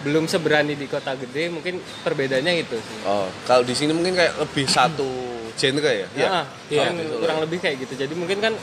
belum 0.00 0.26
seberani 0.26 0.74
di 0.74 0.88
kota 0.88 1.12
gede 1.14 1.54
mungkin 1.54 1.78
perbedaannya 2.02 2.66
itu 2.66 2.82
sih. 2.82 2.98
Oh, 3.06 3.30
kalau 3.46 3.62
di 3.62 3.78
sini 3.78 3.94
mungkin 3.94 4.18
kayak 4.18 4.42
lebih 4.42 4.66
satu 4.76 5.06
genre 5.54 5.92
ya? 5.92 6.08
Kan 6.82 6.98
betul. 6.98 7.18
kurang 7.22 7.38
lebih 7.46 7.58
kayak 7.62 7.76
gitu. 7.84 7.94
Jadi 7.94 8.14
mungkin 8.18 8.42
kan 8.42 8.58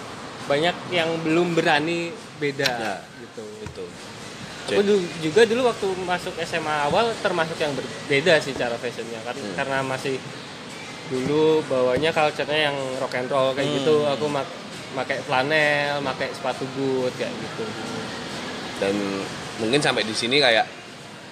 banyak 0.51 0.75
yang 0.91 1.07
belum 1.23 1.55
berani 1.55 2.26
beda 2.37 2.69
Ya. 2.69 2.95
gitu 3.19 3.43
Itu. 3.61 3.85
Aku 4.67 4.83
juga 5.21 5.41
dulu 5.43 5.61
waktu 5.65 5.87
masuk 6.03 6.35
SMA 6.41 6.75
awal 6.83 7.15
termasuk 7.17 7.55
yang 7.55 7.71
berbeda 7.71 8.35
sih 8.37 8.51
cara 8.51 8.75
fashionnya 8.75 9.23
kan 9.23 9.31
Hmm. 9.33 9.55
karena 9.55 9.79
masih 9.81 10.19
dulu 11.07 11.63
bawanya 11.63 12.11
culture-nya 12.11 12.67
yang 12.67 12.75
rock 12.97 13.15
and 13.15 13.27
roll 13.27 13.51
kayak 13.51 13.63
Hmm. 13.65 13.77
gitu 13.77 13.95
aku 14.03 14.27
mak 14.27 14.43
pakai 14.89 15.21
flanel, 15.21 16.01
pakai 16.01 16.31
sepatu 16.31 16.67
boot 16.73 17.13
kayak 17.15 17.31
gitu. 17.31 17.63
Dan 18.77 18.93
mungkin 19.57 19.79
sampai 19.79 20.03
di 20.03 20.11
sini 20.11 20.37
kayak 20.37 20.67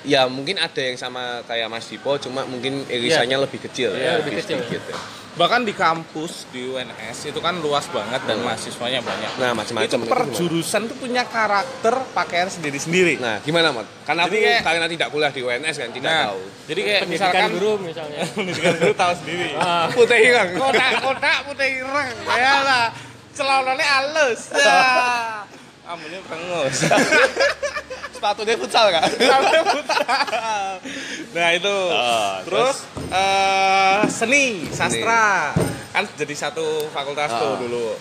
ya 0.06 0.30
mungkin 0.30 0.56
ada 0.56 0.78
yang 0.78 0.96
sama 0.96 1.42
kayak 1.44 1.66
Mas 1.66 1.86
Dipo 1.86 2.16
cuma 2.16 2.46
mungkin 2.46 2.86
irisannya 2.86 3.36
lebih 3.36 3.58
kecil 3.60 3.90
Iya, 3.92 4.06
ya, 4.06 4.12
lebih 4.22 4.38
kecil. 4.38 4.62
sedikit 4.62 4.82
ya. 4.86 4.98
Bahkan 5.36 5.62
di 5.62 5.76
kampus 5.76 6.48
di 6.48 6.64
UNS 6.66 7.28
itu 7.28 7.40
kan 7.40 7.60
luas 7.60 7.84
banget 7.88 8.24
dan 8.24 8.40
Hmm. 8.40 8.48
mahasiswanya 8.48 9.04
banyak. 9.04 9.32
Nah, 9.36 9.52
macam-macam 9.52 9.84
Itu 9.86 9.98
itu 9.98 10.08
per 10.08 10.22
gimana? 10.22 10.32
jurusan 10.34 10.82
tuh 10.88 10.96
punya 10.96 11.24
karakter 11.24 11.92
pakaian 12.16 12.48
sendiri-sendiri. 12.48 13.20
Nah, 13.20 13.44
gimana, 13.44 13.70
Mat? 13.70 13.84
Karena 14.04 14.24
aku 14.24 14.32
Jadi 14.32 14.40
kayak- 14.42 14.64
karena 14.64 14.88
tidak 14.88 15.08
kuliah 15.10 15.30
di 15.30 15.42
UNS 15.42 15.76
kan 15.76 15.90
tidak 15.92 16.08
Nah, 16.08 16.24
tahu. 16.26 16.40
jadi 16.66 16.80
kayak 16.82 17.02
Pendidikan 17.04 17.28
misalkan 17.28 17.50
guru 17.54 17.72
misalnya. 17.82 18.20
pendidikan 18.38 18.74
guru 18.80 18.94
tahu 18.96 19.14
sendiri. 19.18 19.50
Ah, 19.56 19.86
Putih 19.92 20.20
ireng. 20.24 20.50
Kotak-kotak 20.56 21.38
putih 21.46 21.70
ireng. 21.78 22.14
Ya 22.32 22.56
lah. 22.62 22.86
Celananya 23.30 23.86
halus. 23.94 24.42
Ya. 24.56 25.44
Ambulnya 25.86 26.18
perengus. 26.24 26.78
Sepatunya 28.26 28.58
futsal 28.58 28.90
kan? 28.90 29.06
Futsal. 29.78 30.82
nah 31.30 31.50
itu 31.54 31.76
Ah, 31.94 32.42
terus 32.42 32.82
eh, 33.06 34.02
seni 34.10 34.66
sastra 34.66 35.54
kan 35.94 36.10
jadi 36.18 36.34
satu 36.34 36.90
fakultas 36.90 37.30
tuh 37.30 37.54
Ah. 37.54 37.62
dulu 37.62 37.94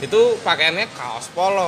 itu 0.00 0.20
pakaiannya 0.40 0.88
kaos 0.96 1.28
polos 1.28 1.60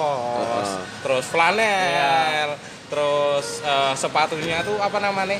Ah. 0.73 0.81
terus 1.05 1.29
flanel 1.29 2.57
terus 2.89 3.61
eh, 3.61 3.93
sepatunya 3.93 4.65
tuh 4.65 4.81
apa 4.81 5.05
namanya 5.05 5.37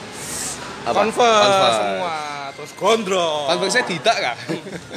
Apa? 0.89 0.97
Converse, 0.99 1.45
Converse. 1.45 1.79
semua 1.79 2.17
terus 2.51 2.71
gondrong 2.75 3.45
Converse 3.47 3.81
tidak 3.85 4.17
kan? 4.19 4.37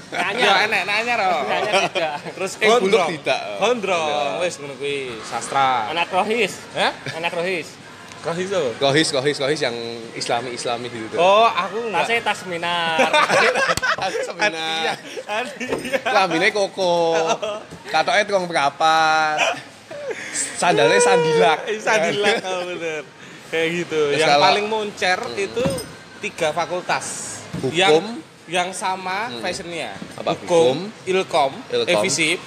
Nanya. 0.10 0.42
ya 0.42 0.54
enak 0.66 0.82
nanya 0.84 1.14
roh 1.16 1.40
Kayaknya 1.44 1.72
tidak. 1.88 2.12
terus 2.32 2.52
Eh, 2.56 2.66
gondrong 2.66 3.10
tidak. 3.12 3.42
gondrong 3.58 4.30
wis 4.40 4.54
ngono 4.56 4.74
kuwi 4.76 4.98
sastra 5.22 5.92
Anak 5.92 6.08
rohis, 6.10 6.54
Hah? 6.74 6.92
anak 7.14 7.32
rohis. 7.32 7.68
kok 8.22 8.38
iso 8.38 8.62
Rohis, 8.78 9.10
rohis, 9.10 9.38
rohis 9.38 9.60
yang 9.60 9.74
islami 10.14 10.54
islami 10.54 10.88
gitu. 10.88 11.10
tuh. 11.10 11.18
oh 11.18 11.50
aku 11.50 11.90
enggak 11.90 12.06
Tasnya 12.06 12.22
tas 12.22 12.38
seminar. 12.38 12.98
Seminar. 14.22 14.94
Hadiah. 15.34 16.06
Lambine 16.06 16.50
koko. 16.50 17.18
Katoknya 17.90 18.22
tukang 18.24 18.46
berapa? 18.46 18.96
Sandalnya 20.54 21.02
sandilak. 21.02 21.66
Sadilak 21.76 22.46
oh, 22.46 22.62
bener. 22.70 23.02
Kayak 23.52 23.68
gitu. 23.84 24.02
Terus 24.16 24.20
yang 24.20 24.30
kalau- 24.32 24.46
paling 24.48 24.66
moncer 24.66 25.20
itu 25.36 25.66
tiga 26.20 26.50
fakultas. 26.50 27.06
Hukum. 27.60 27.76
Yang 27.76 27.96
yang 28.48 28.70
sama 28.72 29.28
Hmm. 29.28 29.40
fashionnya. 29.40 29.92
Apa? 30.16 30.34
Hukum, 30.34 30.88
Hukum, 30.88 31.08
Ilkom, 31.08 31.52
Ilkom. 31.68 31.88
Evisip, 31.88 32.40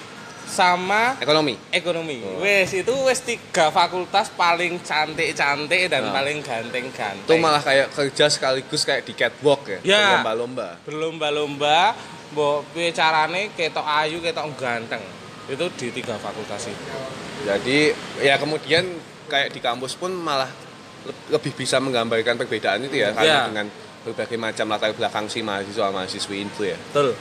sama 0.45 1.17
Ekonomi. 1.17 1.57
ekonomi. 1.71 2.21
Oh. 2.21 2.45
Wes 2.45 2.73
itu 2.73 2.93
wes 3.05 3.21
tiga 3.21 3.69
fakultas 3.69 4.29
paling 4.31 4.77
cantik-cantik 4.81 5.89
dan 5.89 6.09
Nah. 6.09 6.13
paling 6.13 6.41
ganteng-ganteng. 6.41 7.25
Itu 7.25 7.41
malah 7.41 7.61
kayak 7.61 7.93
kerja 7.93 8.29
sekaligus 8.29 8.85
kayak 8.85 9.05
di 9.05 9.13
catwalk 9.13 9.65
ya. 9.67 9.79
Ya. 9.83 10.05
Lomba-lomba. 10.21 10.77
berlomba-lomba, 10.85 11.97
mbok 12.33 12.69
piye 12.73 12.93
carane 12.93 13.53
ketok 13.53 13.85
ayu, 13.85 14.21
ketok 14.21 14.53
ganteng. 14.57 15.01
Itu 15.49 15.69
di 15.75 15.89
tiga 15.91 16.17
fakultas 16.17 16.69
itu. 16.69 16.85
Jadi 17.45 17.93
ya 18.21 18.37
kemudian 18.37 18.85
kayak 19.27 19.53
di 19.53 19.61
kampus 19.61 19.97
pun 19.97 20.13
malah 20.13 20.49
lebih 21.29 21.53
bisa 21.53 21.77
menggambarkan 21.79 22.37
perbedaan 22.37 22.81
itu 22.83 22.97
ya 22.99 23.13
karena 23.13 23.29
Ya. 23.29 23.49
dengan 23.49 23.67
berbagai 24.05 24.37
macam 24.37 24.67
latar 24.69 24.93
belakang 24.93 25.29
si 25.29 25.41
mahasiswa 25.41 25.89
mahasiswi 25.89 26.37
itu 26.43 26.63
ya. 26.67 26.77
Betul. 26.77 27.13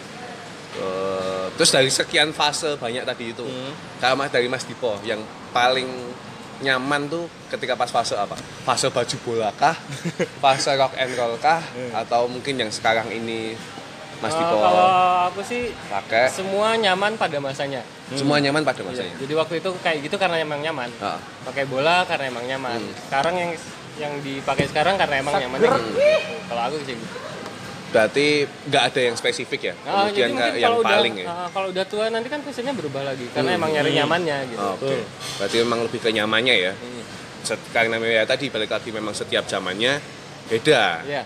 Eh, 0.74 1.46
terus 1.54 1.70
dari 1.70 1.88
sekian 1.88 2.34
fase 2.34 2.74
banyak 2.76 3.06
tadi 3.06 3.30
itu, 3.30 3.46
Hmm. 3.46 3.72
kalau 4.02 4.18
mas 4.18 4.34
dari 4.34 4.50
Mas 4.50 4.66
Dipo 4.66 4.98
yang 5.04 5.22
paling 5.54 5.86
nyaman 6.60 7.06
tuh 7.06 7.30
ketika 7.48 7.76
pas 7.76 7.88
fase 7.88 8.16
apa? 8.16 8.34
Fase 8.66 8.90
baju 8.90 9.16
bola 9.22 9.54
kah? 9.54 9.78
fase 10.44 10.74
rock 10.74 10.98
and 10.98 11.14
roll 11.14 11.38
kah? 11.38 11.62
Atau 11.94 12.26
mungkin 12.26 12.58
yang 12.58 12.72
sekarang 12.72 13.06
ini 13.12 13.54
Mas 14.24 14.32
Eh, 14.32 14.40
Dipo 14.40 14.56
kalau 14.56 14.88
aku 15.28 15.42
sih 15.44 15.62
pakai? 15.86 16.32
semua 16.32 16.74
nyaman 16.74 17.14
pada 17.14 17.38
masanya. 17.38 17.84
Semua 18.10 18.40
nyaman 18.40 18.64
pada 18.64 18.80
Iya, 18.80 18.88
masanya. 18.88 19.14
Jadi 19.20 19.34
waktu 19.36 19.54
itu 19.60 19.70
kayak 19.78 19.98
gitu 20.02 20.16
karena 20.16 20.40
emang 20.40 20.64
nyaman. 20.64 20.88
Ah. 20.98 21.20
Pakai 21.44 21.68
bola 21.68 22.08
karena 22.08 22.32
emang 22.32 22.46
nyaman. 22.46 22.80
Hmm. 22.80 22.94
Sekarang 23.04 23.36
yang 23.36 23.52
yang 23.94 24.14
dipakai 24.24 24.66
sekarang 24.66 24.96
karena 24.96 25.20
emang 25.20 25.36
nyamannya 25.36 25.70
gitu. 25.70 26.00
Kalau 26.48 26.62
aku 26.64 26.76
sih 26.82 26.96
gitu. 26.96 27.16
Berarti 27.92 28.26
nggak 28.66 28.84
ada 28.90 29.02
yang 29.04 29.14
spesifik 29.14 29.62
ya? 29.62 29.74
Nah, 29.78 30.10
Kemudian 30.10 30.30
jadi 30.32 30.58
yang 30.58 30.66
kalau 30.66 30.80
udah 30.82 30.96
paling 30.98 31.14
ya? 31.14 31.26
ah, 31.28 31.48
kalau 31.52 31.68
udah 31.70 31.86
tua 31.86 32.06
nanti 32.10 32.26
kan 32.26 32.42
fashionnya 32.42 32.74
berubah 32.74 33.04
lagi 33.04 33.28
karena 33.30 33.54
Hmm. 33.54 33.60
emang 33.60 33.70
nyari 33.70 33.92
nyamannya 33.94 34.38
gitu. 34.50 34.58
Oh, 34.58 34.74
Oke. 34.80 34.98
Berarti 35.38 35.56
memang 35.62 35.80
lebih 35.84 36.00
ke 36.00 36.10
nyamannya 36.10 36.56
ya. 36.58 36.74
Hmm. 36.74 37.04
Set- 37.44 37.70
Karena 37.70 38.00
ya 38.00 38.24
tadi 38.24 38.48
balik 38.48 38.72
lagi 38.72 38.90
memang 38.90 39.12
setiap 39.12 39.46
zamannya 39.46 40.00
beda. 40.48 41.06
Iya. 41.06 41.22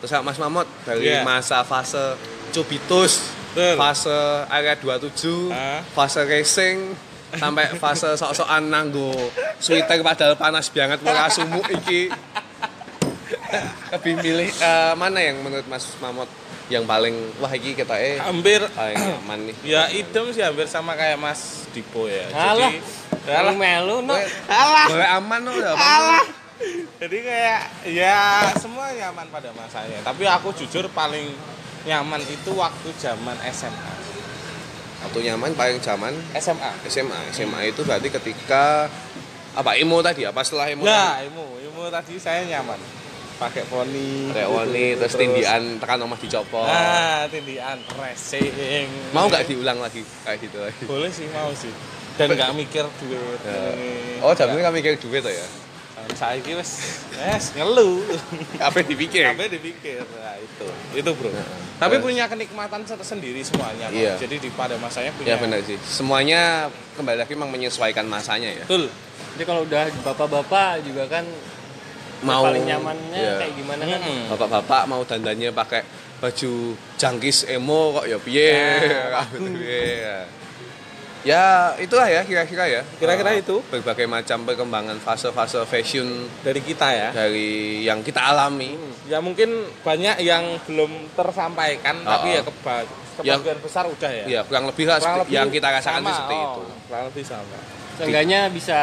Terus 0.00 0.12
Mas 0.20 0.36
Mamot 0.36 0.66
dari 0.82 1.06
Iya. 1.06 1.22
masa 1.22 1.62
fase 1.62 2.16
Cubitus, 2.50 3.30
Betul. 3.50 3.74
fase 3.76 4.16
area 4.48 4.74
27, 4.74 5.48
Ah. 5.48 5.80
fase 5.88 6.20
racing 6.22 6.94
sampai 7.32 7.70
fase 7.74 8.10
sok-sokan 8.12 8.66
nanggo 8.66 9.14
sweater 9.56 10.00
padahal 10.00 10.34
panas 10.34 10.66
banget 10.68 10.98
murah 10.98 11.28
sumuk 11.28 11.62
iki. 11.72 12.10
Lebih 13.90 14.14
milih 14.16 14.50
eh, 14.52 14.92
mana 14.94 15.18
yang 15.20 15.38
menurut 15.38 15.66
Mas 15.66 15.86
Mamot 15.98 16.26
yang 16.66 16.82
paling 16.84 17.14
wah 17.36 17.50
iki 17.50 17.74
kita 17.74 17.94
eh 17.94 18.14
Hampir 18.16 18.62
paling 18.68 18.94
aman 19.20 19.38
nih. 19.44 19.56
ya 19.64 19.90
idem 19.90 20.30
sih 20.30 20.38
hampir 20.38 20.66
sama 20.66 20.94
kayak 20.94 21.14
Mas 21.16 21.66
Dipo 21.70 22.06
ya. 22.06 22.26
Alah. 22.30 22.70
Jadi 23.20 23.30
alah. 23.32 23.54
Melu 23.54 23.96
no. 24.00 24.14
Boleh 24.86 25.08
aman 25.12 25.38
loh 25.40 25.52
udah 25.52 25.72
aman. 25.72 26.24
Jadi 27.00 27.16
kayak 27.24 27.60
ya 27.88 28.44
semua 28.60 28.92
nyaman 28.92 29.24
pada 29.32 29.48
masanya. 29.56 30.04
Tapi 30.04 30.28
aku 30.28 30.52
jujur 30.52 30.84
paling 30.92 31.32
nyaman 31.88 32.20
itu 32.28 32.52
waktu 32.52 32.92
zaman 33.00 33.40
SMA. 33.56 33.92
Waktu 35.08 35.32
nyaman 35.32 35.56
paling 35.56 35.80
zaman 35.80 36.12
SMA. 36.36 36.72
SMA. 36.92 37.16
SMA 37.32 37.72
itu 37.72 37.88
berarti 37.88 38.12
ketika 38.12 38.84
apa 39.56 39.80
emo 39.80 40.04
tadi 40.04 40.28
apa 40.28 40.44
setelah 40.44 40.68
emo 40.68 40.84
Ya, 40.84 41.24
ilmu, 41.24 41.56
ilmu 41.72 41.88
tadi 41.88 42.20
saya 42.20 42.44
nyaman. 42.44 42.76
Pakai 43.40 43.64
poni. 43.72 44.28
Kayak 44.36 44.52
woni 44.52 45.00
terus 45.00 45.16
tindian 45.16 45.80
tekan 45.80 46.04
omah 46.04 46.20
dicopot. 46.20 46.68
Ah, 46.68 47.24
tindian 47.32 47.80
racing. 47.96 48.92
Mau 49.16 49.24
nggak 49.32 49.48
diulang 49.48 49.80
lagi 49.80 50.04
kayak 50.28 50.36
gitu 50.44 50.60
lagi? 50.60 50.84
Boleh 50.84 51.08
sih, 51.08 51.24
mau 51.32 51.48
sih. 51.56 51.72
Dan 52.20 52.36
nggak 52.36 52.52
mikir 52.52 52.84
duit. 53.00 53.40
Ya. 53.40 53.72
Ini. 53.72 54.20
Oh, 54.20 54.36
jamnya 54.36 54.68
kan 54.68 54.76
mikir 54.76 55.00
duit 55.00 55.24
ya? 55.24 55.48
Saya 56.14 56.38
kira 56.42 56.60
wes, 56.60 56.72
wes 57.16 57.44
ngeluh. 57.56 58.02
Apa 58.58 58.82
yang 58.82 58.88
dipikir? 58.92 59.22
Sampai 59.30 59.48
dipikir. 59.48 60.02
Nah, 60.02 60.36
itu. 60.36 60.66
Itu, 60.96 61.10
Bro. 61.16 61.30
Tapi 61.80 61.96
punya 62.04 62.28
kenikmatan 62.28 62.84
sendiri 62.84 63.40
semuanya. 63.40 63.88
Iya. 63.88 64.20
Jadi 64.20 64.36
di 64.36 64.50
pada 64.52 64.76
masanya 64.76 65.16
punya. 65.16 65.32
Ya 65.32 65.36
benar 65.40 65.64
sih. 65.64 65.80
Semuanya 65.80 66.68
kembali 67.00 67.24
lagi 67.24 67.32
memang 67.32 67.50
menyesuaikan 67.56 68.04
masanya 68.04 68.52
ya. 68.52 68.64
Betul. 68.68 68.92
Jadi 69.36 69.44
kalau 69.48 69.62
udah 69.64 69.88
bapak-bapak 70.04 70.84
juga 70.84 71.08
kan 71.08 71.24
Mau 72.20 72.44
paling 72.44 72.68
nyamannya 72.68 73.16
Iya. 73.16 73.32
kayak 73.40 73.52
gimana 73.56 73.82
kan? 73.88 74.00
Bapak-bapak 74.28 74.82
mau 74.92 75.00
dandannya 75.08 75.56
pakai 75.56 75.80
baju 76.20 76.76
jangkis 77.00 77.48
emo 77.48 77.96
kok 77.96 78.04
ya 78.04 78.20
piye? 78.20 78.52
Ah. 81.20 81.26
Ya, 81.26 81.44
itulah 81.76 82.08
ya 82.08 82.24
kira-kira 82.24 82.64
ya. 82.64 82.80
Kira-kira 82.96 83.36
Eh, 83.36 83.44
itu. 83.44 83.60
berbagai 83.68 84.08
macam 84.08 84.40
perkembangan 84.42 84.96
fase-fase 84.98 85.60
fashion 85.64 86.08
Dari 86.40 86.60
kita 86.60 86.88
ya. 86.88 87.08
dari 87.12 87.84
yang 87.84 88.00
kita 88.00 88.24
alami. 88.24 88.72
Ya 89.04 89.20
mungkin 89.20 89.52
banyak 89.80 90.16
yang 90.20 90.56
belum 90.64 91.12
tersampaikan, 91.12 92.00
Oh, 92.00 92.08
tapi 92.08 92.28
ya 92.34 92.40
oh. 92.40 92.48
keba 92.48 92.74
Yang- 93.20 93.44
kebagian 93.44 93.58
besar 93.60 93.84
udah 93.84 94.10
ya. 94.10 94.24
Ya, 94.24 94.40
kurang 94.42 94.64
lebih 94.64 94.88
lah 94.88 94.96
Kurang 94.96 95.20
lebih 95.20 95.34
yang 95.36 95.48
kita 95.52 95.68
rasakan 95.68 96.00
sama, 96.00 96.08
sih 96.08 96.14
seperti 96.16 96.36
oh, 96.36 96.44
itu. 96.48 96.62
Kurang 96.88 97.04
lebih 97.12 97.24
sama. 97.28 97.58
Seenggaknya 98.00 98.40
bisa 98.48 98.78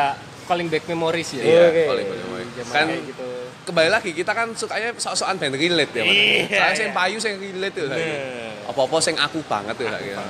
calling 0.45 0.69
back 0.69 0.85
memories 0.85 1.29
ya. 1.33 1.41
Iya, 1.41 1.63
Oke. 1.73 1.83
paling 1.89 2.05
bener. 2.05 2.25
Zaman 2.57 2.73
Kan 2.73 2.85
gitu. 3.01 3.27
kembali 3.65 3.89
lagi 3.89 4.09
kita 4.13 4.31
kan 4.33 4.47
sukanya 4.53 4.89
sok-sokan 4.93 5.37
band 5.37 5.57
relate 5.57 5.93
ya. 5.93 6.03
Iya, 6.05 6.45
Soalnya 6.53 6.85
iya. 6.85 6.93
payu 6.93 7.17
sing 7.17 7.33
relate 7.37 7.73
tuh 7.73 7.85
saya. 7.89 8.01
Nah. 8.01 8.69
Apa-apa 8.69 8.97
sing 8.97 9.15
aku 9.17 9.41
banget 9.45 9.73
tuh 9.73 9.89
saya. 9.89 10.21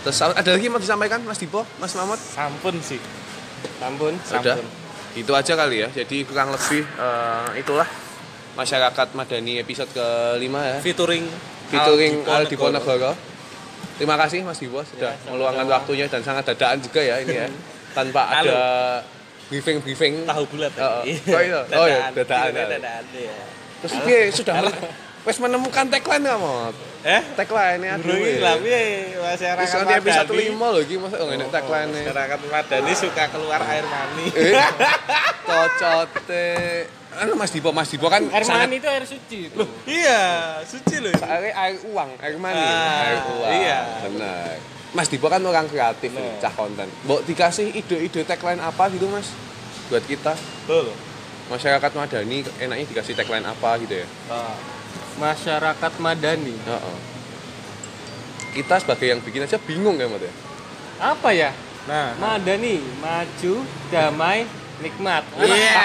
Terus 0.00 0.16
ada 0.24 0.50
lagi 0.50 0.66
mau 0.72 0.80
disampaikan 0.80 1.20
Mas 1.22 1.36
Dipo, 1.36 1.62
Mas 1.76 1.92
Mamot? 1.92 2.16
Sampun 2.16 2.76
sih. 2.80 3.00
Sampun. 3.76 4.16
Sudah. 4.24 4.56
Itu 5.12 5.32
aja 5.36 5.52
kali 5.52 5.84
ya. 5.84 5.88
Jadi 5.92 6.24
kurang 6.24 6.54
lebih 6.54 6.86
eh, 6.86 7.60
itulah 7.60 7.84
masyarakat 8.56 9.08
madani 9.12 9.60
episode 9.60 9.90
kelima 9.92 10.64
ya. 10.64 10.76
Featuring 10.80 11.24
Featuring 11.68 12.14
Aldi 12.24 12.48
Aldi 12.50 12.56
Ponegoro. 12.56 12.80
Ponegoro. 12.86 13.12
Terima 14.00 14.16
kasih 14.16 14.40
Mas 14.40 14.56
Dipo 14.56 14.80
sudah 14.80 15.12
Ya, 15.12 15.28
meluangkan 15.28 15.68
waktunya 15.68 16.08
dan 16.08 16.24
sangat 16.24 16.48
dadaan 16.48 16.80
juga 16.80 17.04
ya 17.04 17.20
ini 17.20 17.36
ya. 17.36 17.46
Tanpa 17.96 18.22
Halo. 18.32 18.48
ada 18.48 18.60
briefing-briefing. 19.52 20.24
Tahu 20.24 20.44
bulat 20.48 20.72
Oh, 20.78 21.02
oh. 21.02 21.02
Oh, 21.04 21.40
iya. 21.42 21.60
Oh, 21.74 21.86
iya, 21.90 22.08
dadaan. 22.14 22.54
Dadaan, 22.54 22.80
dadaan, 22.80 23.04
iya. 23.12 23.36
Terus 23.82 23.94
piye 24.06 24.20
sudah 24.32 24.54
wes 25.20 25.36
menemukan 25.36 25.84
tagline 25.86 26.22
nggak 26.22 26.40
mau? 26.40 26.72
Eh? 27.00 27.22
Tagline 27.32 27.96
Bro 27.98 28.12
ini 28.12 28.40
lah 28.40 28.56
piye 28.56 28.80
masyarakat 29.16 29.64
Terus 29.64 29.72
nanti 29.74 29.94
episode 29.96 30.28
Madani. 30.28 30.40
lima 30.44 30.66
loh, 30.68 30.82
gini 30.82 31.00
masa 31.00 31.16
oh, 31.18 31.28
ini 31.28 31.44
tagline. 31.48 31.90
Masyarakat 31.90 32.38
Madani 32.46 32.92
suka 32.94 33.24
keluar 33.28 33.60
air 33.64 33.84
mani. 33.84 34.26
Eh, 34.32 34.52
cocote. 35.44 36.48
Anu 37.10 37.34
Mas 37.34 37.50
Dipo, 37.50 37.74
Mas 37.74 37.90
Dipo 37.90 38.06
kan 38.06 38.22
Air 38.22 38.44
sangat 38.46 38.70
mani 38.70 38.78
itu 38.78 38.86
air 38.86 39.02
suci 39.02 39.50
itu. 39.50 39.60
iya, 39.84 40.22
suci 40.62 41.02
loh. 41.02 41.10
ini. 41.10 41.50
air, 41.50 41.76
uang, 41.82 42.10
air 42.16 42.36
mani, 42.38 42.54
Ah, 42.56 43.02
air 43.02 43.18
uang. 43.26 43.50
iya. 43.50 43.80
Benar. 44.06 44.56
Mas 44.90 45.08
Dipo 45.08 45.26
kan 45.26 45.42
orang 45.42 45.66
kreatif 45.66 46.10
nih, 46.10 46.38
cah 46.38 46.50
konten. 46.50 46.86
Mbok 47.04 47.24
dikasih 47.24 47.70
ide-ide 47.72 48.22
tagline 48.22 48.58
apa 48.58 48.88
gitu 48.90 49.06
Mas? 49.06 49.26
Buat 49.88 50.06
kita 50.06 50.34
Betul. 50.64 50.94
masyarakat 51.48 51.90
Madani 51.92 52.46
enaknya 52.58 52.86
dikasih 52.86 53.14
tagline 53.14 53.44
apa 53.44 53.74
gitu 53.80 54.02
ya? 54.02 54.06
Nah, 54.28 54.54
Masyarakat 55.20 55.92
Madani. 56.00 56.56
Heeh. 56.56 56.98
Kita 58.56 58.80
sebagai 58.80 59.06
yang 59.06 59.20
bikin 59.20 59.44
aja 59.46 59.60
bingung 59.60 60.00
ya, 60.00 60.08
Mat 60.08 60.24
ya. 60.24 60.32
Apa 60.98 61.28
ya? 61.30 61.52
Nah, 61.86 62.16
Madani, 62.16 62.80
maju, 62.98 63.54
damai, 63.92 64.48
nikmat. 64.80 65.22
iya. 65.44 65.80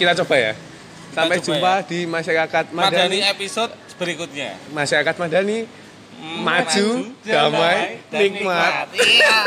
Kita 0.00 0.12
coba 0.24 0.34
ya. 0.36 0.52
Sampai 1.12 1.40
coba 1.40 1.44
jumpa 1.44 1.72
ya. 1.80 1.88
di 1.88 1.98
masyarakat 2.04 2.64
Madani 2.76 3.16
Madani. 3.16 3.18
episode 3.32 3.72
berikutnya. 3.96 4.60
Masyarakat 4.72 5.14
Madani 5.16 5.64
maju, 6.20 6.88
damai, 7.24 8.00
dan 8.12 8.20
nikmat. 8.20 8.88
Iya. 8.92 9.40